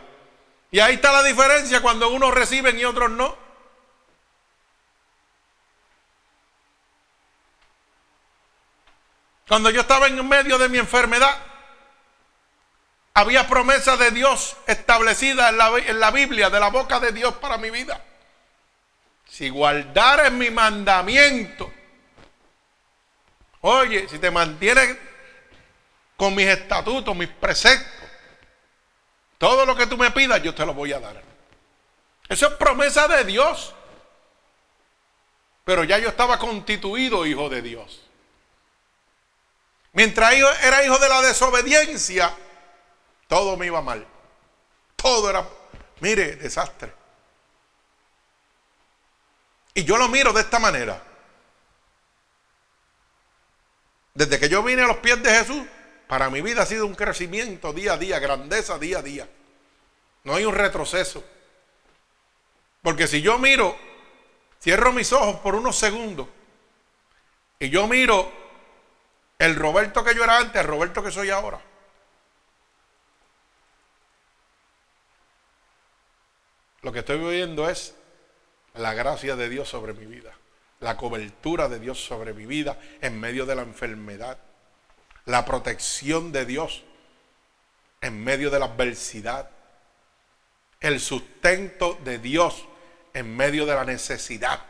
Y 0.70 0.80
ahí 0.80 0.94
está 0.94 1.12
la 1.12 1.22
diferencia 1.22 1.80
cuando 1.80 2.10
unos 2.10 2.34
reciben 2.34 2.78
y 2.78 2.84
otros 2.84 3.10
no. 3.10 3.36
Cuando 9.48 9.70
yo 9.70 9.80
estaba 9.80 10.08
en 10.08 10.28
medio 10.28 10.58
de 10.58 10.68
mi 10.68 10.76
enfermedad, 10.76 11.38
había 13.14 13.48
promesa 13.48 13.96
de 13.96 14.10
Dios 14.10 14.56
establecida 14.66 15.48
en 15.48 15.56
la, 15.56 15.78
en 15.78 15.98
la, 15.98 16.10
Biblia, 16.10 16.50
de 16.50 16.60
la 16.60 16.68
boca 16.68 17.00
de 17.00 17.12
Dios 17.12 17.34
para 17.34 17.56
mi 17.56 17.70
vida. 17.70 18.04
Si 19.26 19.48
guardares 19.48 20.30
mi 20.32 20.50
mandamiento, 20.50 21.72
oye, 23.62 24.06
si 24.08 24.18
te 24.18 24.30
mantienes 24.30 24.96
con 26.16 26.34
mis 26.34 26.46
estatutos, 26.46 27.16
mis 27.16 27.28
preceptos, 27.28 27.97
todo 29.38 29.64
lo 29.64 29.76
que 29.76 29.86
tú 29.86 29.96
me 29.96 30.10
pidas, 30.10 30.42
yo 30.42 30.54
te 30.54 30.66
lo 30.66 30.74
voy 30.74 30.92
a 30.92 31.00
dar. 31.00 31.22
Eso 32.28 32.46
es 32.48 32.52
promesa 32.54 33.08
de 33.08 33.24
Dios. 33.24 33.74
Pero 35.64 35.84
ya 35.84 35.98
yo 35.98 36.08
estaba 36.08 36.38
constituido 36.38 37.24
hijo 37.24 37.48
de 37.48 37.62
Dios. 37.62 38.02
Mientras 39.92 40.32
era 40.62 40.84
hijo 40.84 40.98
de 40.98 41.08
la 41.08 41.22
desobediencia, 41.22 42.34
todo 43.28 43.56
me 43.56 43.66
iba 43.66 43.80
mal. 43.80 44.06
Todo 44.96 45.30
era, 45.30 45.46
mire, 46.00 46.36
desastre. 46.36 46.92
Y 49.74 49.84
yo 49.84 49.96
lo 49.96 50.08
miro 50.08 50.32
de 50.32 50.40
esta 50.40 50.58
manera. 50.58 51.02
Desde 54.14 54.40
que 54.40 54.48
yo 54.48 54.62
vine 54.62 54.82
a 54.82 54.86
los 54.86 54.96
pies 54.96 55.22
de 55.22 55.30
Jesús, 55.30 55.64
para 56.08 56.30
mi 56.30 56.40
vida 56.40 56.62
ha 56.62 56.66
sido 56.66 56.86
un 56.86 56.94
crecimiento 56.94 57.72
día 57.72 57.92
a 57.92 57.98
día, 57.98 58.18
grandeza 58.18 58.78
día 58.78 58.98
a 58.98 59.02
día. 59.02 59.28
No 60.24 60.34
hay 60.34 60.44
un 60.46 60.54
retroceso. 60.54 61.22
Porque 62.82 63.06
si 63.06 63.20
yo 63.20 63.38
miro, 63.38 63.76
cierro 64.60 64.92
mis 64.92 65.12
ojos 65.12 65.36
por 65.40 65.54
unos 65.54 65.76
segundos 65.76 66.26
y 67.58 67.68
yo 67.68 67.86
miro 67.86 68.32
el 69.38 69.54
Roberto 69.54 70.02
que 70.02 70.14
yo 70.14 70.24
era 70.24 70.38
antes, 70.38 70.60
el 70.60 70.66
Roberto 70.66 71.02
que 71.02 71.10
soy 71.10 71.28
ahora. 71.28 71.60
Lo 76.80 76.92
que 76.92 77.00
estoy 77.00 77.18
viendo 77.18 77.68
es 77.68 77.94
la 78.74 78.94
gracia 78.94 79.36
de 79.36 79.50
Dios 79.50 79.68
sobre 79.68 79.92
mi 79.92 80.06
vida, 80.06 80.32
la 80.80 80.96
cobertura 80.96 81.68
de 81.68 81.80
Dios 81.80 82.02
sobre 82.02 82.32
mi 82.32 82.46
vida 82.46 82.78
en 83.02 83.20
medio 83.20 83.44
de 83.44 83.56
la 83.56 83.62
enfermedad, 83.62 84.38
la 85.28 85.44
protección 85.44 86.32
de 86.32 86.46
Dios 86.46 86.84
en 88.00 88.24
medio 88.24 88.48
de 88.48 88.58
la 88.58 88.64
adversidad, 88.64 89.50
el 90.80 91.00
sustento 91.00 91.98
de 92.02 92.18
Dios 92.18 92.64
en 93.12 93.36
medio 93.36 93.66
de 93.66 93.74
la 93.74 93.84
necesidad. 93.84 94.62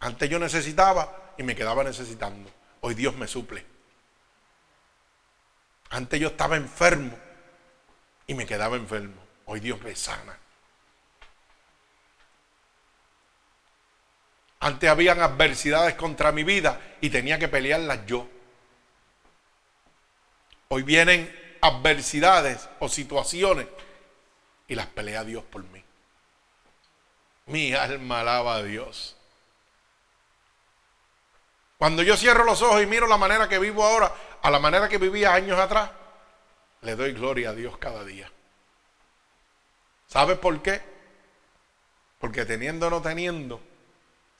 Antes 0.00 0.28
yo 0.28 0.40
necesitaba 0.40 1.34
y 1.38 1.44
me 1.44 1.54
quedaba 1.54 1.84
necesitando. 1.84 2.50
Hoy 2.80 2.94
Dios 2.94 3.14
me 3.14 3.28
suple. 3.28 3.64
Antes 5.90 6.18
yo 6.18 6.28
estaba 6.28 6.56
enfermo 6.56 7.16
y 8.26 8.34
me 8.34 8.44
quedaba 8.44 8.74
enfermo. 8.74 9.22
Hoy 9.44 9.60
Dios 9.60 9.80
me 9.82 9.94
sana. 9.94 10.36
Antes 14.60 14.90
habían 14.90 15.20
adversidades 15.20 15.94
contra 15.94 16.32
mi 16.32 16.44
vida 16.44 16.80
y 17.00 17.08
tenía 17.08 17.38
que 17.38 17.48
pelearlas 17.48 18.04
yo. 18.06 18.28
Hoy 20.68 20.82
vienen 20.82 21.34
adversidades 21.62 22.68
o 22.78 22.88
situaciones 22.88 23.66
y 24.68 24.74
las 24.74 24.86
pelea 24.86 25.24
Dios 25.24 25.42
por 25.44 25.64
mí. 25.64 25.82
Mi 27.46 27.72
alma 27.72 28.20
alaba 28.20 28.56
a 28.56 28.62
Dios. 28.62 29.16
Cuando 31.78 32.02
yo 32.02 32.16
cierro 32.18 32.44
los 32.44 32.60
ojos 32.60 32.82
y 32.82 32.86
miro 32.86 33.06
la 33.06 33.16
manera 33.16 33.48
que 33.48 33.58
vivo 33.58 33.82
ahora 33.82 34.14
a 34.42 34.50
la 34.50 34.58
manera 34.58 34.88
que 34.88 34.98
vivía 34.98 35.32
años 35.32 35.58
atrás, 35.58 35.90
le 36.82 36.94
doy 36.94 37.12
gloria 37.12 37.50
a 37.50 37.54
Dios 37.54 37.78
cada 37.78 38.04
día. 38.04 38.30
¿Sabes 40.06 40.38
por 40.38 40.60
qué? 40.60 40.82
Porque 42.18 42.44
teniendo 42.44 42.88
o 42.88 42.90
no 42.90 43.00
teniendo, 43.00 43.60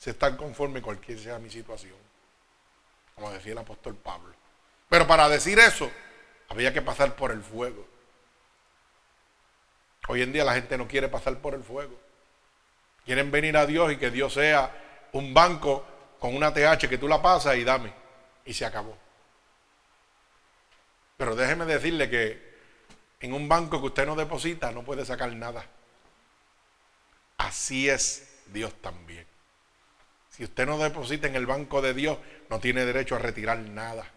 se 0.01 0.11
están 0.11 0.39
conforme 0.39 0.81
cualquier 0.81 1.19
sea 1.19 1.39
mi 1.39 1.51
situación. 1.51 1.95
Como 3.15 3.31
decía 3.31 3.53
el 3.53 3.59
apóstol 3.59 3.95
Pablo. 3.97 4.35
Pero 4.89 5.07
para 5.07 5.29
decir 5.29 5.59
eso, 5.59 5.91
había 6.49 6.73
que 6.73 6.81
pasar 6.81 7.15
por 7.17 7.31
el 7.31 7.43
fuego. 7.43 7.87
Hoy 10.09 10.23
en 10.23 10.33
día 10.33 10.43
la 10.43 10.55
gente 10.55 10.79
no 10.79 10.89
quiere 10.89 11.09
pasar 11.09 11.37
por 11.41 11.53
el 11.53 11.63
fuego. 11.63 12.01
Quieren 13.05 13.31
venir 13.31 13.59
a 13.59 13.67
Dios 13.67 13.93
y 13.93 13.99
que 13.99 14.11
Dios 14.11 14.33
sea 14.33 14.75
un 15.13 15.35
banco 15.35 15.85
con 16.19 16.35
una 16.35 16.55
TH 16.55 16.89
que 16.89 16.97
tú 16.97 17.07
la 17.07 17.21
pasas 17.21 17.57
y 17.57 17.65
dame. 17.65 17.93
Y 18.47 18.55
se 18.55 18.65
acabó. 18.65 18.97
Pero 21.19 21.37
déjeme 21.37 21.67
decirle 21.67 22.09
que 22.09 22.55
en 23.21 23.35
un 23.35 23.51
banco 23.51 23.79
que 23.79 23.89
usted 23.89 24.07
no 24.07 24.17
deposita 24.17 24.73
no 24.73 24.83
puede 24.83 25.05
sacar 25.05 25.31
nada. 25.35 25.63
Así 27.37 27.87
es 27.87 28.41
Dios 28.47 28.73
también. 28.81 29.30
Si 30.41 30.45
usted 30.45 30.65
no 30.65 30.79
deposita 30.79 31.27
en 31.27 31.37
el 31.37 31.45
banco 31.45 31.83
de 31.83 31.93
Dios, 31.93 32.17
no 32.49 32.61
tiene 32.61 32.87
derecho 32.87 33.15
a 33.15 33.19
retirar 33.19 33.59
nada. 33.59 34.11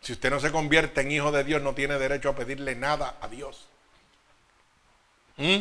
Si 0.00 0.14
usted 0.14 0.30
no 0.30 0.40
se 0.40 0.50
convierte 0.50 1.02
en 1.02 1.10
hijo 1.10 1.30
de 1.30 1.44
Dios, 1.44 1.60
no 1.60 1.74
tiene 1.74 1.98
derecho 1.98 2.30
a 2.30 2.34
pedirle 2.34 2.74
nada 2.74 3.18
a 3.20 3.28
Dios. 3.28 3.68
¿Mm? 5.36 5.58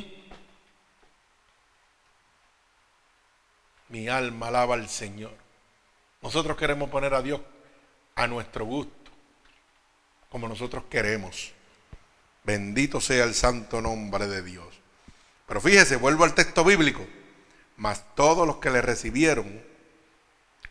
Mi 3.90 4.08
alma 4.08 4.48
alaba 4.48 4.76
al 4.76 4.88
Señor. 4.88 5.36
Nosotros 6.22 6.56
queremos 6.56 6.90
poner 6.90 7.16
a 7.16 7.22
Dios 7.22 7.42
a 8.16 8.28
nuestro 8.28 8.64
gusto, 8.64 9.12
como 10.30 10.48
nosotros 10.48 10.86
queremos. 10.90 11.52
Bendito 12.46 13.02
sea 13.02 13.26
el 13.26 13.34
santo 13.34 13.82
nombre 13.82 14.28
de 14.28 14.42
Dios. 14.42 14.85
Pero 15.48 15.62
fíjese, 15.62 15.96
vuelvo 15.98 16.24
al 16.24 16.34
texto 16.34 16.64
bíblico. 16.64 17.06
Mas 17.78 18.16
todos 18.16 18.48
los 18.48 18.58
que 18.58 18.70
le 18.70 18.82
recibieron, 18.82 19.62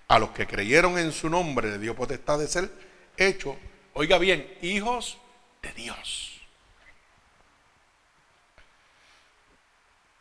a 0.08 0.18
los 0.18 0.30
que 0.30 0.46
creyeron 0.46 0.98
en 0.98 1.12
su 1.12 1.28
nombre, 1.28 1.70
le 1.70 1.78
dio 1.78 1.94
potestad 1.94 2.38
de 2.38 2.48
ser 2.48 2.70
hecho, 3.16 3.56
oiga 3.92 4.18
bien, 4.18 4.58
hijos 4.62 5.18
de 5.62 5.72
Dios. 5.72 6.40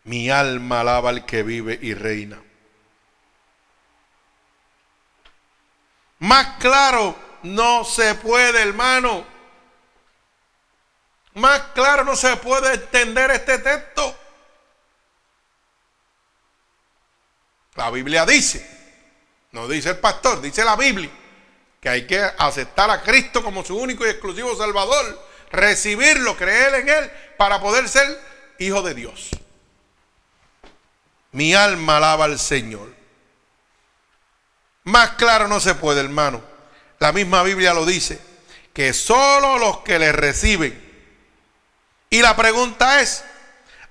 Mi 0.03 0.29
alma 0.29 0.81
alaba 0.81 1.09
al 1.09 1.25
que 1.25 1.43
vive 1.43 1.79
y 1.81 1.93
reina. 1.93 2.41
Más 6.19 6.57
claro 6.59 7.15
no 7.43 7.83
se 7.83 8.15
puede, 8.15 8.61
hermano. 8.61 9.25
Más 11.35 11.61
claro 11.73 12.03
no 12.03 12.15
se 12.15 12.35
puede 12.37 12.73
entender 12.73 13.31
este 13.31 13.59
texto. 13.59 14.17
La 17.75 17.89
Biblia 17.89 18.25
dice, 18.25 18.65
no 19.51 19.67
dice 19.67 19.91
el 19.91 19.97
pastor, 19.97 20.41
dice 20.41 20.63
la 20.63 20.75
Biblia 20.75 21.09
que 21.83 21.89
hay 21.89 22.07
que 22.07 22.17
aceptar 22.37 22.89
a 22.89 23.01
Cristo 23.01 23.43
como 23.43 23.65
su 23.65 23.77
único 23.77 24.05
y 24.05 24.09
exclusivo 24.09 24.55
Salvador, 24.55 25.21
recibirlo, 25.51 26.37
creer 26.37 26.75
en 26.75 26.87
Él 26.87 27.11
para 27.37 27.59
poder 27.59 27.89
ser 27.89 28.07
hijo 28.57 28.81
de 28.83 28.93
Dios. 28.93 29.31
Mi 31.33 31.53
alma 31.53 31.97
alaba 31.97 32.23
al 32.23 32.39
Señor. 32.39 32.93
Más 34.85 35.09
claro 35.11 35.49
no 35.49 35.59
se 35.59 35.75
puede, 35.75 35.99
hermano. 35.99 36.41
La 36.99 37.11
misma 37.11 37.43
Biblia 37.43 37.73
lo 37.73 37.85
dice, 37.85 38.17
que 38.71 38.93
solo 38.93 39.57
los 39.57 39.79
que 39.79 39.99
le 39.99 40.13
reciben. 40.13 40.81
Y 42.09 42.21
la 42.21 42.33
pregunta 42.37 43.01
es, 43.01 43.25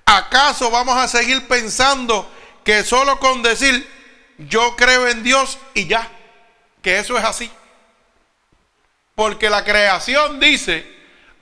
¿acaso 0.06 0.70
vamos 0.70 0.96
a 0.96 1.08
seguir 1.08 1.46
pensando 1.46 2.26
que 2.64 2.84
solo 2.84 3.18
con 3.18 3.42
decir 3.42 3.88
yo 4.38 4.76
creo 4.76 5.08
en 5.08 5.22
Dios 5.22 5.58
y 5.74 5.86
ya, 5.86 6.10
que 6.82 6.98
eso 6.98 7.18
es 7.18 7.24
así? 7.24 7.50
Porque 9.14 9.50
la 9.50 9.64
creación 9.64 10.40
dice, 10.40 10.86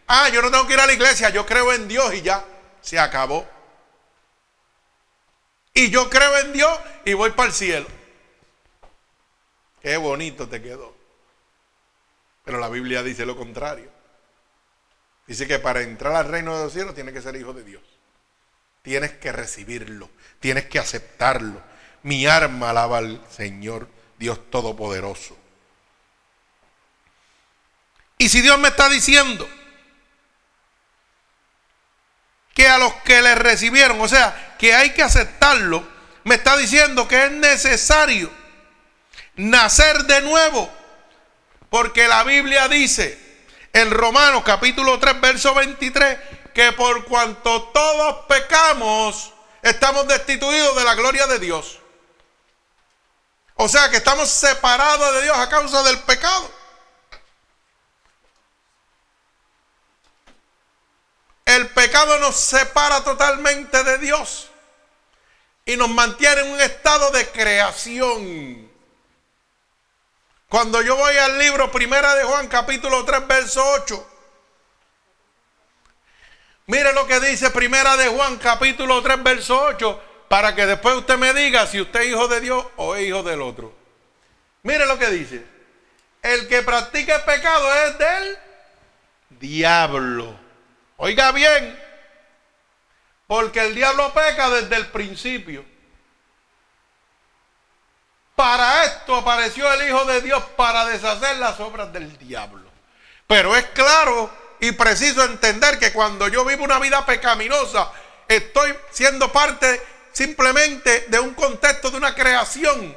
ah, 0.07 0.29
yo 0.29 0.43
no 0.43 0.51
tengo 0.51 0.67
que 0.67 0.75
ir 0.75 0.81
a 0.81 0.87
la 0.87 0.93
iglesia, 0.93 1.31
yo 1.31 1.47
creo 1.47 1.73
en 1.73 1.89
Dios 1.89 2.13
y 2.15 2.23
ya, 2.23 2.45
se 2.81 2.99
acabó. 2.99 3.49
Y 5.73 5.91
yo 5.91 6.11
creo 6.11 6.39
en 6.39 6.53
Dios 6.53 6.79
y 7.05 7.15
voy 7.15 7.31
para 7.31 7.49
el 7.49 7.55
cielo. 7.55 7.87
Qué 9.81 9.97
bonito 9.97 10.49
te 10.49 10.61
quedó. 10.61 10.95
Pero 12.45 12.59
la 12.59 12.69
Biblia 12.69 13.03
dice 13.03 13.25
lo 13.25 13.37
contrario. 13.37 13.89
Dice 15.27 15.47
que 15.47 15.59
para 15.59 15.83
entrar 15.83 16.15
al 16.17 16.29
reino 16.29 16.57
de 16.57 16.65
los 16.65 16.73
cielos 16.73 16.95
tienes 16.95 17.15
que 17.15 17.23
ser 17.23 17.37
hijo 17.37 17.53
de 17.53 17.63
Dios. 17.63 17.83
Tienes 18.83 19.13
que 19.13 19.33
recibirlo, 19.33 20.11
tienes 20.39 20.67
que 20.67 20.79
aceptarlo. 20.79 21.63
Mi 22.03 22.27
arma 22.27 22.71
alaba 22.71 22.99
al 22.99 23.21
Señor, 23.31 23.89
Dios 24.19 24.51
Todopoderoso. 24.51 25.37
Y 28.19 28.29
si 28.29 28.41
Dios 28.41 28.59
me 28.59 28.69
está 28.69 28.89
diciendo 28.89 29.49
que 32.55 32.69
a 32.69 32.79
los 32.79 32.93
que 32.97 33.23
le 33.23 33.35
recibieron, 33.35 34.01
o 34.01 34.09
sea, 34.09 34.57
que 34.59 34.75
hay 34.75 34.91
que 34.91 35.03
aceptarlo, 35.03 35.87
me 36.25 36.35
está 36.35 36.57
diciendo 36.57 37.09
que 37.09 37.25
es 37.25 37.33
necesario 37.33 38.31
nacer 39.37 40.05
de 40.05 40.21
nuevo. 40.23 40.71
Porque 41.71 42.09
la 42.09 42.25
Biblia 42.25 42.69
dice 42.69 43.19
en 43.73 43.91
Romanos 43.91 44.43
capítulo 44.45 44.99
3, 44.99 45.21
verso 45.21 45.55
23, 45.55 46.19
que 46.55 46.73
por 46.73 47.05
cuanto 47.05 47.63
todos 47.65 48.27
pecamos, 48.27 49.33
estamos 49.63 50.07
destituidos 50.07 50.77
de 50.77 50.85
la 50.85 50.95
gloria 50.95 51.27
de 51.27 51.39
Dios. 51.39 51.79
O 53.55 53.69
sea 53.69 53.91
que 53.91 53.99
estamos 53.99 54.29
separados 54.29 55.15
de 55.15 55.23
Dios 55.23 55.37
a 55.37 55.49
causa 55.49 55.83
del 55.83 55.99
pecado. 56.01 56.51
El 61.45 61.69
pecado 61.71 62.19
nos 62.19 62.37
separa 62.37 63.03
totalmente 63.03 63.83
de 63.83 63.99
Dios 63.99 64.49
y 65.65 65.77
nos 65.77 65.89
mantiene 65.89 66.43
en 66.43 66.53
un 66.53 66.61
estado 66.61 67.11
de 67.11 67.29
creación. 67.31 68.71
Cuando 70.49 70.81
yo 70.83 70.97
voy 70.97 71.17
al 71.17 71.39
libro 71.39 71.71
Primera 71.71 72.15
de 72.15 72.25
Juan 72.25 72.49
capítulo 72.49 73.05
3 73.05 73.27
verso 73.27 73.65
8. 73.83 74.07
Mire 76.71 76.93
lo 76.93 77.05
que 77.05 77.19
dice 77.19 77.51
Primera 77.51 77.97
de 77.97 78.07
Juan 78.07 78.37
capítulo 78.37 79.03
3 79.03 79.25
verso 79.25 79.61
8 79.61 80.03
para 80.29 80.55
que 80.55 80.67
después 80.67 80.95
usted 80.95 81.19
me 81.19 81.35
diga 81.35 81.67
si 81.67 81.81
usted 81.81 82.03
es 82.03 82.11
hijo 82.11 82.29
de 82.29 82.41
Dios 82.41 82.65
o 82.77 82.95
es 82.95 83.09
hijo 83.09 83.25
del 83.25 83.43
otro. 83.43 83.75
Mire 84.63 84.87
lo 84.87 84.97
que 84.97 85.09
dice. 85.09 85.45
El 86.23 86.47
que 86.47 86.63
practica 86.63 87.17
el 87.17 87.23
pecado 87.23 87.75
es 87.75 87.99
del 87.99 88.39
diablo. 89.31 90.39
Oiga 90.99 91.33
bien, 91.33 91.77
porque 93.27 93.67
el 93.67 93.75
diablo 93.75 94.15
peca 94.15 94.49
desde 94.51 94.77
el 94.77 94.87
principio. 94.91 95.65
Para 98.37 98.85
esto 98.85 99.17
apareció 99.17 99.73
el 99.73 99.89
Hijo 99.89 100.05
de 100.05 100.21
Dios 100.21 100.41
para 100.57 100.85
deshacer 100.85 101.37
las 101.39 101.59
obras 101.59 101.93
del 101.93 102.17
diablo. 102.17 102.71
Pero 103.27 103.57
es 103.57 103.65
claro 103.67 104.31
y 104.61 104.73
preciso 104.73 105.25
entender 105.25 105.79
que 105.79 105.93
cuando 105.93 106.29
yo 106.29 106.45
vivo 106.45 106.65
una 106.65 106.79
vida 106.79 107.05
pecaminosa, 107.07 107.91
estoy 108.29 108.75
siendo 108.91 109.33
parte 109.33 109.83
simplemente 110.13 111.07
de 111.09 111.19
un 111.19 111.35
contexto 111.35 111.91
de 111.91 111.97
una 111.97 112.15
creación. 112.15 112.97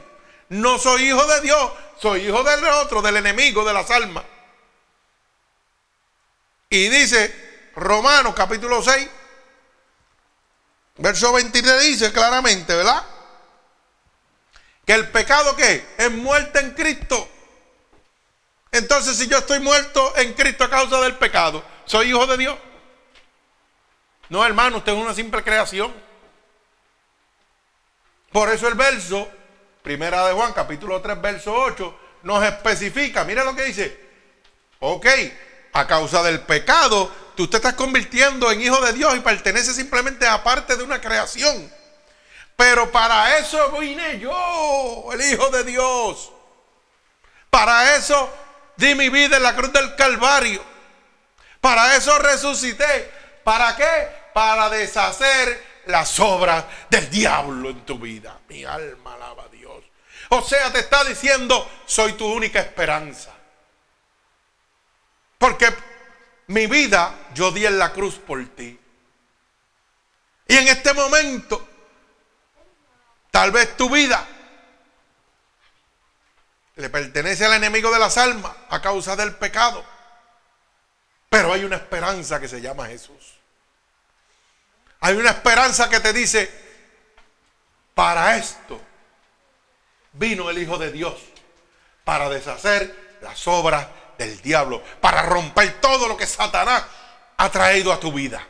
No 0.50 0.78
soy 0.78 1.10
hijo 1.10 1.26
de 1.26 1.42
Dios, 1.42 1.72
soy 2.02 2.28
hijo 2.28 2.44
del 2.44 2.64
otro, 2.66 3.02
del 3.02 3.18
enemigo 3.18 3.64
de 3.64 3.74
las 3.74 3.90
almas. 3.92 4.26
Y 6.70 6.90
dice 6.90 7.72
Romanos 7.76 8.34
capítulo 8.36 8.84
6, 8.84 9.08
verso 10.98 11.32
23 11.32 11.82
dice 11.82 12.12
claramente, 12.12 12.76
¿verdad? 12.76 13.04
Que 14.86 14.94
el 14.94 15.08
pecado 15.10 15.56
que 15.56 15.86
es 15.98 16.12
muerte 16.12 16.60
en 16.60 16.72
Cristo. 16.72 17.30
Entonces 18.74 19.16
si 19.18 19.28
yo 19.28 19.38
estoy 19.38 19.60
muerto 19.60 20.14
en 20.18 20.34
Cristo 20.34 20.64
a 20.64 20.70
causa 20.70 21.00
del 21.02 21.16
pecado, 21.16 21.64
¿soy 21.86 22.10
hijo 22.10 22.26
de 22.26 22.38
Dios? 22.38 22.58
No, 24.30 24.44
hermano, 24.44 24.78
usted 24.78 24.94
es 24.94 24.98
una 24.98 25.14
simple 25.14 25.44
creación. 25.44 25.94
Por 28.32 28.50
eso 28.50 28.68
el 28.68 28.74
verso, 28.74 29.30
primera 29.84 30.26
de 30.26 30.34
Juan, 30.34 30.54
capítulo 30.54 31.00
3, 31.00 31.22
verso 31.22 31.54
8, 31.54 32.00
nos 32.24 32.44
especifica, 32.44 33.24
mira 33.24 33.44
lo 33.44 33.56
que 33.56 33.66
dice, 33.66 34.10
ok, 34.80 35.06
a 35.74 35.86
causa 35.86 36.24
del 36.24 36.40
pecado, 36.40 37.12
tú 37.36 37.48
te 37.48 37.58
estás 37.58 37.76
convirtiendo 37.76 38.52
en 38.52 38.60
hijo 38.60 38.82
de 38.82 38.94
Dios 38.94 39.16
y 39.16 39.20
pertenece 39.20 39.72
simplemente 39.72 40.26
a 40.26 40.44
parte 40.44 40.76
de 40.76 40.84
una 40.84 41.00
creación. 41.00 41.72
Pero 42.56 42.92
para 42.92 43.38
eso 43.38 43.72
vine 43.80 44.18
yo, 44.18 45.10
el 45.14 45.22
hijo 45.22 45.50
de 45.50 45.64
Dios. 45.64 46.32
Para 47.52 47.98
eso 47.98 48.34
di 48.78 48.96
mi 48.96 49.10
vida 49.10 49.38
en 49.38 49.44
la 49.44 49.56
cruz 49.56 49.72
del 49.72 49.96
Calvario. 49.96 50.64
Para 51.60 51.96
eso 51.96 52.18
resucité. 52.20 53.12
¿Para 53.44 53.76
qué? 53.76 54.08
Para 54.34 54.70
deshacer 54.70 55.74
las 55.86 56.20
obras 56.20 56.66
del 56.90 57.10
diablo 57.10 57.70
en 57.70 57.86
tu 57.86 58.00
vida. 58.00 58.40
Mi 58.50 58.64
alma 58.64 59.16
alaba 59.16 59.44
a 59.44 59.48
Dios. 59.50 59.84
O 60.30 60.42
sea, 60.42 60.72
te 60.72 60.80
está 60.80 61.04
diciendo, 61.04 61.70
soy 61.86 62.14
tu 62.14 62.26
única 62.26 62.60
esperanza. 62.60 63.32
Porque 65.38 65.74
mi 66.48 66.68
vida 66.68 67.14
yo 67.34 67.52
di 67.52 67.66
en 67.66 67.78
la 67.78 67.92
cruz 67.92 68.16
por 68.16 68.44
ti. 68.56 68.80
Y 70.48 70.58
en 70.58 70.68
este 70.68 70.94
momento, 70.94 71.68
tal 73.32 73.52
vez 73.52 73.76
tu 73.78 73.90
vida 73.90 74.28
le 76.76 76.90
pertenece 76.90 77.46
al 77.46 77.54
enemigo 77.54 77.92
de 77.92 78.00
las 78.00 78.18
almas 78.18 78.52
a 78.70 78.82
causa 78.82 79.16
del 79.16 79.36
pecado. 79.36 79.84
Pero 81.30 81.54
hay 81.54 81.64
una 81.64 81.78
esperanza 81.78 82.40
que 82.40 82.48
se 82.48 82.62
llama 82.62 82.88
Jesús. 82.88 83.36
Hay 85.00 85.16
una 85.16 85.32
esperanza 85.32 85.90
que 85.90 86.00
te 86.00 86.14
dice, 86.14 86.50
para 87.94 88.38
esto 88.38 88.80
vino 90.14 90.50
el 90.50 90.58
Hijo 90.58 90.78
de 90.78 90.92
Dios, 90.92 91.16
para 92.04 92.30
deshacer 92.30 93.18
las 93.22 93.48
obras 93.48 93.88
del 94.18 94.42
diablo, 94.42 94.82
para 95.02 95.24
romper 95.24 95.80
todo 95.82 96.08
lo 96.08 96.16
que 96.16 96.28
Satanás 96.28 96.84
ha 97.38 97.50
traído 97.50 97.92
a 97.92 98.00
tu 98.00 98.12
vida. 98.12 98.46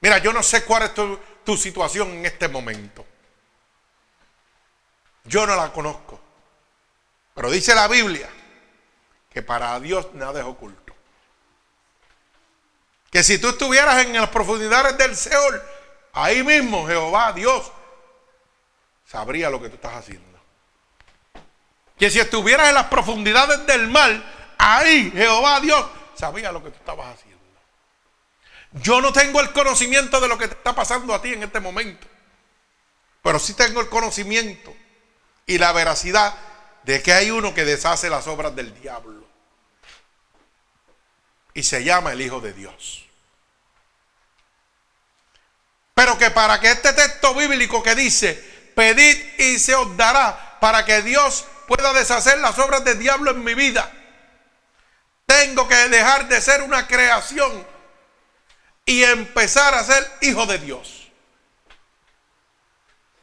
Mira, 0.00 0.18
yo 0.18 0.32
no 0.32 0.42
sé 0.42 0.64
cuál 0.64 0.82
es 0.82 0.94
tu, 0.94 1.18
tu 1.44 1.56
situación 1.56 2.10
en 2.10 2.26
este 2.26 2.48
momento. 2.48 3.06
Yo 5.24 5.46
no 5.46 5.56
la 5.56 5.72
conozco. 5.72 6.20
Pero 7.34 7.50
dice 7.50 7.74
la 7.74 7.88
Biblia 7.88 8.28
que 9.30 9.42
para 9.42 9.78
Dios 9.80 10.08
nada 10.14 10.40
es 10.40 10.46
oculto. 10.46 10.94
Que 13.10 13.22
si 13.22 13.38
tú 13.38 13.50
estuvieras 13.50 14.04
en 14.04 14.12
las 14.14 14.30
profundidades 14.30 14.96
del 14.98 15.16
Seol, 15.16 15.62
ahí 16.12 16.42
mismo 16.42 16.86
Jehová, 16.86 17.32
Dios, 17.32 17.70
sabría 19.06 19.50
lo 19.50 19.60
que 19.60 19.68
tú 19.68 19.76
estás 19.76 19.94
haciendo. 19.94 20.38
Que 21.98 22.10
si 22.10 22.20
estuvieras 22.20 22.68
en 22.68 22.74
las 22.74 22.86
profundidades 22.86 23.66
del 23.66 23.88
mal, 23.88 24.24
ahí 24.58 25.10
Jehová, 25.14 25.60
Dios, 25.60 25.86
sabía 26.14 26.52
lo 26.52 26.62
que 26.62 26.70
tú 26.70 26.76
estabas 26.76 27.14
haciendo. 27.14 27.32
Yo 28.72 29.00
no 29.00 29.12
tengo 29.12 29.40
el 29.40 29.52
conocimiento 29.52 30.20
de 30.20 30.28
lo 30.28 30.38
que 30.38 30.48
te 30.48 30.54
está 30.54 30.74
pasando 30.74 31.14
a 31.14 31.20
ti 31.20 31.34
en 31.34 31.42
este 31.42 31.60
momento, 31.60 32.06
pero 33.22 33.38
sí 33.38 33.54
tengo 33.54 33.80
el 33.80 33.88
conocimiento 33.90 34.74
y 35.46 35.58
la 35.58 35.72
veracidad 35.72 36.34
de 36.84 37.02
que 37.02 37.12
hay 37.12 37.30
uno 37.30 37.54
que 37.54 37.64
deshace 37.64 38.10
las 38.10 38.26
obras 38.26 38.54
del 38.54 38.74
diablo. 38.80 39.26
Y 41.54 41.62
se 41.62 41.84
llama 41.84 42.12
el 42.12 42.20
Hijo 42.20 42.40
de 42.40 42.52
Dios. 42.52 43.04
Pero 45.94 46.16
que 46.18 46.30
para 46.30 46.58
que 46.58 46.70
este 46.70 46.92
texto 46.92 47.34
bíblico 47.34 47.82
que 47.82 47.94
dice, 47.94 48.34
pedid 48.74 49.38
y 49.38 49.58
se 49.58 49.74
os 49.74 49.96
dará, 49.96 50.58
para 50.60 50.84
que 50.84 51.02
Dios 51.02 51.44
pueda 51.66 51.92
deshacer 51.92 52.38
las 52.38 52.58
obras 52.58 52.84
del 52.84 52.98
diablo 52.98 53.32
en 53.32 53.44
mi 53.44 53.54
vida, 53.54 53.92
tengo 55.26 55.68
que 55.68 55.76
dejar 55.88 56.28
de 56.28 56.40
ser 56.40 56.62
una 56.62 56.86
creación 56.86 57.66
y 58.84 59.04
empezar 59.04 59.74
a 59.74 59.84
ser 59.84 60.10
hijo 60.22 60.46
de 60.46 60.58
Dios. 60.58 61.01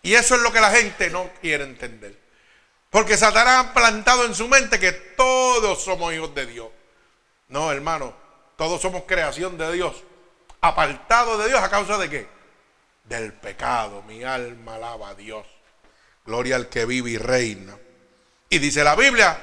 Y 0.10 0.16
eso 0.16 0.34
es 0.34 0.42
lo 0.42 0.52
que 0.52 0.60
la 0.60 0.72
gente 0.72 1.12
no 1.12 1.30
quiere 1.40 1.64
entender. 1.64 2.18
Porque 2.90 3.16
Satanás 3.16 3.68
ha 3.68 3.74
plantado 3.76 4.26
en 4.26 4.34
su 4.34 4.48
mente 4.48 4.80
que 4.80 4.92
todos 4.92 5.84
somos 5.84 6.12
hijos 6.12 6.34
de 6.34 6.48
Dios. 6.48 6.70
No, 7.48 7.72
hermano, 7.72 8.16
todos 8.58 8.82
somos 8.82 9.04
creación 9.06 9.56
de 9.56 9.72
Dios. 9.72 10.04
Apartado 10.62 11.38
de 11.38 11.50
Dios 11.50 11.62
a 11.62 11.70
causa 11.70 12.00
de 12.00 12.10
qué? 12.10 12.28
del 13.04 13.34
pecado. 13.34 14.02
Mi 14.02 14.24
alma 14.24 14.78
alaba 14.78 15.10
a 15.10 15.14
Dios. 15.14 15.46
Gloria 16.26 16.56
al 16.56 16.70
que 16.70 16.86
vive 16.86 17.12
y 17.12 17.18
reina. 17.20 17.78
Y 18.50 18.58
dice 18.58 18.84
la 18.84 18.96
Biblia, 18.96 19.40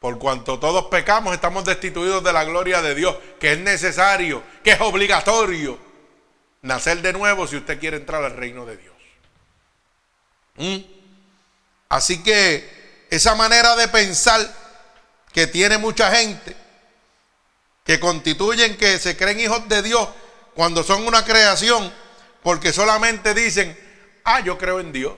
por 0.00 0.18
cuanto 0.18 0.58
todos 0.58 0.86
pecamos, 0.86 1.32
estamos 1.32 1.64
destituidos 1.64 2.24
de 2.24 2.32
la 2.32 2.42
gloria 2.42 2.82
de 2.82 2.96
Dios, 2.96 3.16
que 3.38 3.52
es 3.52 3.58
necesario, 3.60 4.42
que 4.64 4.72
es 4.72 4.80
obligatorio 4.80 5.78
nacer 6.62 7.02
de 7.02 7.12
nuevo 7.12 7.46
si 7.46 7.54
usted 7.54 7.78
quiere 7.78 7.98
entrar 7.98 8.24
al 8.24 8.32
reino 8.32 8.66
de 8.66 8.76
Dios. 8.76 8.95
¿Mm? 10.56 10.78
Así 11.88 12.22
que 12.22 13.06
esa 13.10 13.34
manera 13.34 13.76
de 13.76 13.88
pensar 13.88 14.40
que 15.32 15.46
tiene 15.46 15.78
mucha 15.78 16.10
gente, 16.14 16.56
que 17.84 18.00
constituyen 18.00 18.76
que 18.76 18.98
se 18.98 19.16
creen 19.16 19.40
hijos 19.40 19.68
de 19.68 19.82
Dios, 19.82 20.08
cuando 20.54 20.82
son 20.82 21.06
una 21.06 21.24
creación, 21.24 21.92
porque 22.42 22.72
solamente 22.72 23.34
dicen, 23.34 23.78
ah, 24.24 24.40
yo 24.40 24.58
creo 24.58 24.80
en 24.80 24.92
Dios, 24.92 25.16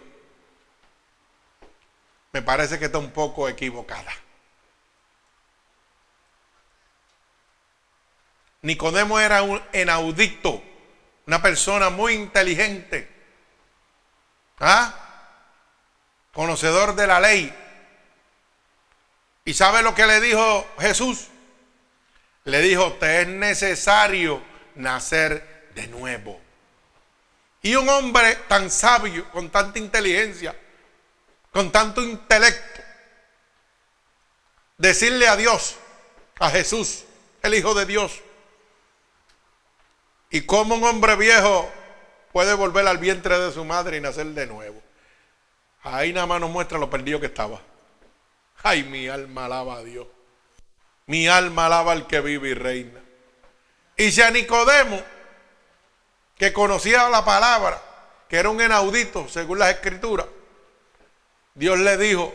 me 2.32 2.42
parece 2.42 2.78
que 2.78 2.86
está 2.86 2.98
un 2.98 3.10
poco 3.10 3.48
equivocada. 3.48 4.12
Nicodemo 8.62 9.20
era 9.20 9.42
un 9.42 9.62
inaudito, 9.72 10.62
una 11.26 11.40
persona 11.40 11.90
muy 11.90 12.14
inteligente, 12.14 13.18
¿Ah? 14.60 15.07
Conocedor 16.32 16.94
de 16.94 17.06
la 17.06 17.20
ley. 17.20 17.54
¿Y 19.44 19.54
sabe 19.54 19.82
lo 19.82 19.94
que 19.94 20.06
le 20.06 20.20
dijo 20.20 20.66
Jesús? 20.78 21.28
Le 22.44 22.60
dijo, 22.60 22.92
te 22.94 23.22
es 23.22 23.28
necesario 23.28 24.42
nacer 24.74 25.70
de 25.74 25.86
nuevo. 25.88 26.40
Y 27.62 27.74
un 27.74 27.88
hombre 27.88 28.36
tan 28.48 28.70
sabio, 28.70 29.28
con 29.30 29.50
tanta 29.50 29.78
inteligencia, 29.78 30.54
con 31.52 31.72
tanto 31.72 32.02
intelecto, 32.02 32.82
decirle 34.76 35.26
a 35.26 35.36
Dios, 35.36 35.76
a 36.38 36.50
Jesús, 36.50 37.04
el 37.42 37.54
Hijo 37.54 37.74
de 37.74 37.86
Dios, 37.86 38.20
y 40.30 40.42
cómo 40.42 40.74
un 40.74 40.84
hombre 40.84 41.16
viejo 41.16 41.70
puede 42.32 42.54
volver 42.54 42.86
al 42.86 42.98
vientre 42.98 43.38
de 43.38 43.52
su 43.52 43.64
madre 43.64 43.96
y 43.96 44.00
nacer 44.00 44.26
de 44.26 44.46
nuevo. 44.46 44.80
Ahí 45.94 46.12
nada 46.12 46.26
más 46.26 46.40
nos 46.40 46.50
muestra 46.50 46.78
lo 46.78 46.90
perdido 46.90 47.20
que 47.20 47.26
estaba. 47.26 47.60
Ay, 48.62 48.82
mi 48.84 49.08
alma 49.08 49.46
alaba 49.46 49.76
a 49.78 49.84
Dios. 49.84 50.06
Mi 51.06 51.28
alma 51.28 51.66
alaba 51.66 51.92
al 51.92 52.06
que 52.06 52.20
vive 52.20 52.50
y 52.50 52.54
reina. 52.54 53.00
Y 53.96 54.10
si 54.12 54.20
a 54.20 54.30
Nicodemo, 54.30 55.02
que 56.36 56.52
conocía 56.52 57.08
la 57.08 57.24
palabra, 57.24 57.80
que 58.28 58.36
era 58.36 58.50
un 58.50 58.60
enaudito 58.60 59.28
según 59.28 59.58
las 59.58 59.70
escrituras, 59.70 60.26
Dios 61.54 61.78
le 61.78 61.96
dijo, 61.96 62.34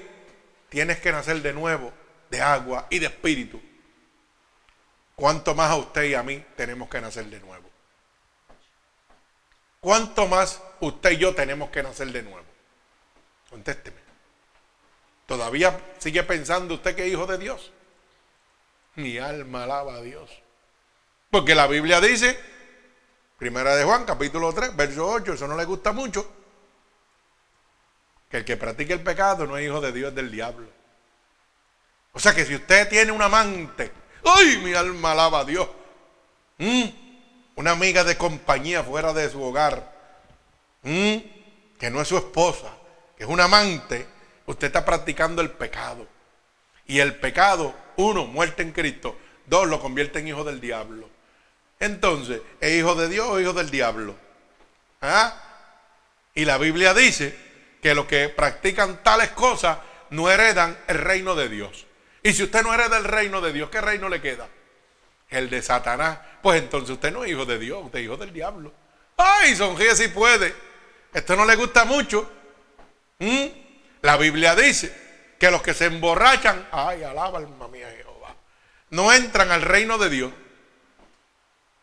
tienes 0.69 0.99
que 0.99 1.11
nacer 1.11 1.41
de 1.41 1.53
nuevo 1.53 1.93
de 2.29 2.41
agua 2.41 2.87
y 2.89 2.99
de 2.99 3.05
espíritu. 3.05 3.61
¿Cuánto 5.15 5.53
más 5.53 5.69
a 5.69 5.75
usted 5.75 6.03
y 6.05 6.15
a 6.15 6.23
mí 6.23 6.43
tenemos 6.57 6.89
que 6.89 6.99
nacer 6.99 7.25
de 7.25 7.39
nuevo? 7.39 7.69
¿Cuánto 9.79 10.27
más 10.27 10.61
usted 10.79 11.11
y 11.11 11.17
yo 11.17 11.35
tenemos 11.35 11.69
que 11.69 11.83
nacer 11.83 12.11
de 12.11 12.23
nuevo? 12.23 12.42
Contésteme. 13.53 13.97
¿Todavía 15.27 15.79
sigue 15.99 16.23
pensando 16.23 16.73
usted 16.73 16.95
que 16.95 17.05
es 17.05 17.13
hijo 17.13 17.27
de 17.27 17.37
Dios? 17.37 17.71
Mi 18.95 19.19
alma 19.19 19.65
alaba 19.65 19.93
a 19.93 20.01
Dios. 20.01 20.27
Porque 21.29 21.53
la 21.53 21.67
Biblia 21.67 22.01
dice, 22.01 22.35
primera 23.37 23.75
de 23.75 23.83
Juan, 23.83 24.05
capítulo 24.05 24.51
3, 24.51 24.75
verso 24.75 25.07
8, 25.07 25.33
eso 25.33 25.47
no 25.47 25.55
le 25.55 25.65
gusta 25.65 25.91
mucho, 25.91 26.27
que 28.27 28.37
el 28.37 28.45
que 28.45 28.57
practique 28.57 28.93
el 28.93 29.03
pecado 29.03 29.45
no 29.45 29.55
es 29.55 29.67
hijo 29.67 29.81
de 29.81 29.91
Dios, 29.91 30.09
es 30.09 30.15
del 30.15 30.31
diablo. 30.31 30.67
O 32.11 32.19
sea 32.19 32.33
que 32.33 32.45
si 32.45 32.55
usted 32.55 32.89
tiene 32.89 33.11
un 33.11 33.21
amante, 33.21 33.91
¡ay! 34.25 34.57
Mi 34.63 34.73
alma 34.73 35.11
alaba 35.11 35.41
a 35.41 35.45
Dios. 35.45 35.69
¿Mm? 36.57 36.85
Una 37.57 37.69
amiga 37.69 38.03
de 38.03 38.17
compañía 38.17 38.83
fuera 38.83 39.13
de 39.13 39.29
su 39.29 39.43
hogar, 39.43 39.93
¿Mm? 40.81 41.17
que 41.77 41.91
no 41.91 42.01
es 42.01 42.07
su 42.07 42.17
esposa, 42.17 42.77
es 43.23 43.29
un 43.29 43.39
amante, 43.39 44.05
usted 44.45 44.67
está 44.67 44.83
practicando 44.83 45.41
el 45.41 45.49
pecado. 45.49 46.05
Y 46.85 46.99
el 46.99 47.15
pecado, 47.15 47.73
uno, 47.95 48.25
muerte 48.25 48.63
en 48.63 48.73
Cristo, 48.73 49.17
dos, 49.45 49.65
lo 49.65 49.79
convierte 49.79 50.19
en 50.19 50.27
hijo 50.27 50.43
del 50.43 50.59
diablo. 50.59 51.09
Entonces, 51.79 52.41
¿es 52.59 52.73
hijo 52.73 52.95
de 52.95 53.07
Dios 53.07 53.25
o 53.29 53.39
hijo 53.39 53.53
del 53.53 53.69
diablo? 53.69 54.17
¿Ah? 55.01 55.41
Y 56.35 56.43
la 56.43 56.57
Biblia 56.57 56.93
dice 56.93 57.33
que 57.81 57.95
los 57.95 58.07
que 58.07 58.27
practican 58.27 59.01
tales 59.03 59.29
cosas 59.29 59.77
no 60.09 60.29
heredan 60.29 60.77
el 60.87 60.97
reino 60.97 61.33
de 61.33 61.47
Dios. 61.47 61.85
Y 62.23 62.33
si 62.33 62.43
usted 62.43 62.61
no 62.61 62.73
hereda 62.73 62.97
el 62.97 63.05
reino 63.05 63.39
de 63.39 63.53
Dios, 63.53 63.69
¿qué 63.69 63.79
reino 63.79 64.09
le 64.09 64.21
queda? 64.21 64.49
El 65.29 65.49
de 65.49 65.61
Satanás. 65.61 66.19
Pues 66.41 66.61
entonces 66.61 66.89
usted 66.89 67.13
no 67.13 67.23
es 67.23 67.31
hijo 67.31 67.45
de 67.45 67.57
Dios, 67.57 67.85
usted 67.85 67.99
es 67.99 68.05
hijo 68.05 68.17
del 68.17 68.33
diablo. 68.33 68.73
Ay, 69.15 69.55
sonríe 69.55 69.95
si 69.95 70.09
puede. 70.09 70.53
Esto 71.13 71.37
no 71.37 71.45
le 71.45 71.55
gusta 71.55 71.85
mucho. 71.85 72.42
¿Mm? 73.19 73.45
La 74.01 74.17
Biblia 74.17 74.55
dice 74.55 74.93
que 75.39 75.51
los 75.51 75.61
que 75.61 75.73
se 75.73 75.85
emborrachan, 75.85 76.67
ay, 76.71 77.03
alaba 77.03 77.39
alma 77.39 77.67
mía 77.67 77.89
Jehová, 77.97 78.35
no 78.89 79.11
entran 79.11 79.51
al 79.51 79.61
reino 79.61 79.97
de 79.97 80.09
Dios. 80.09 80.33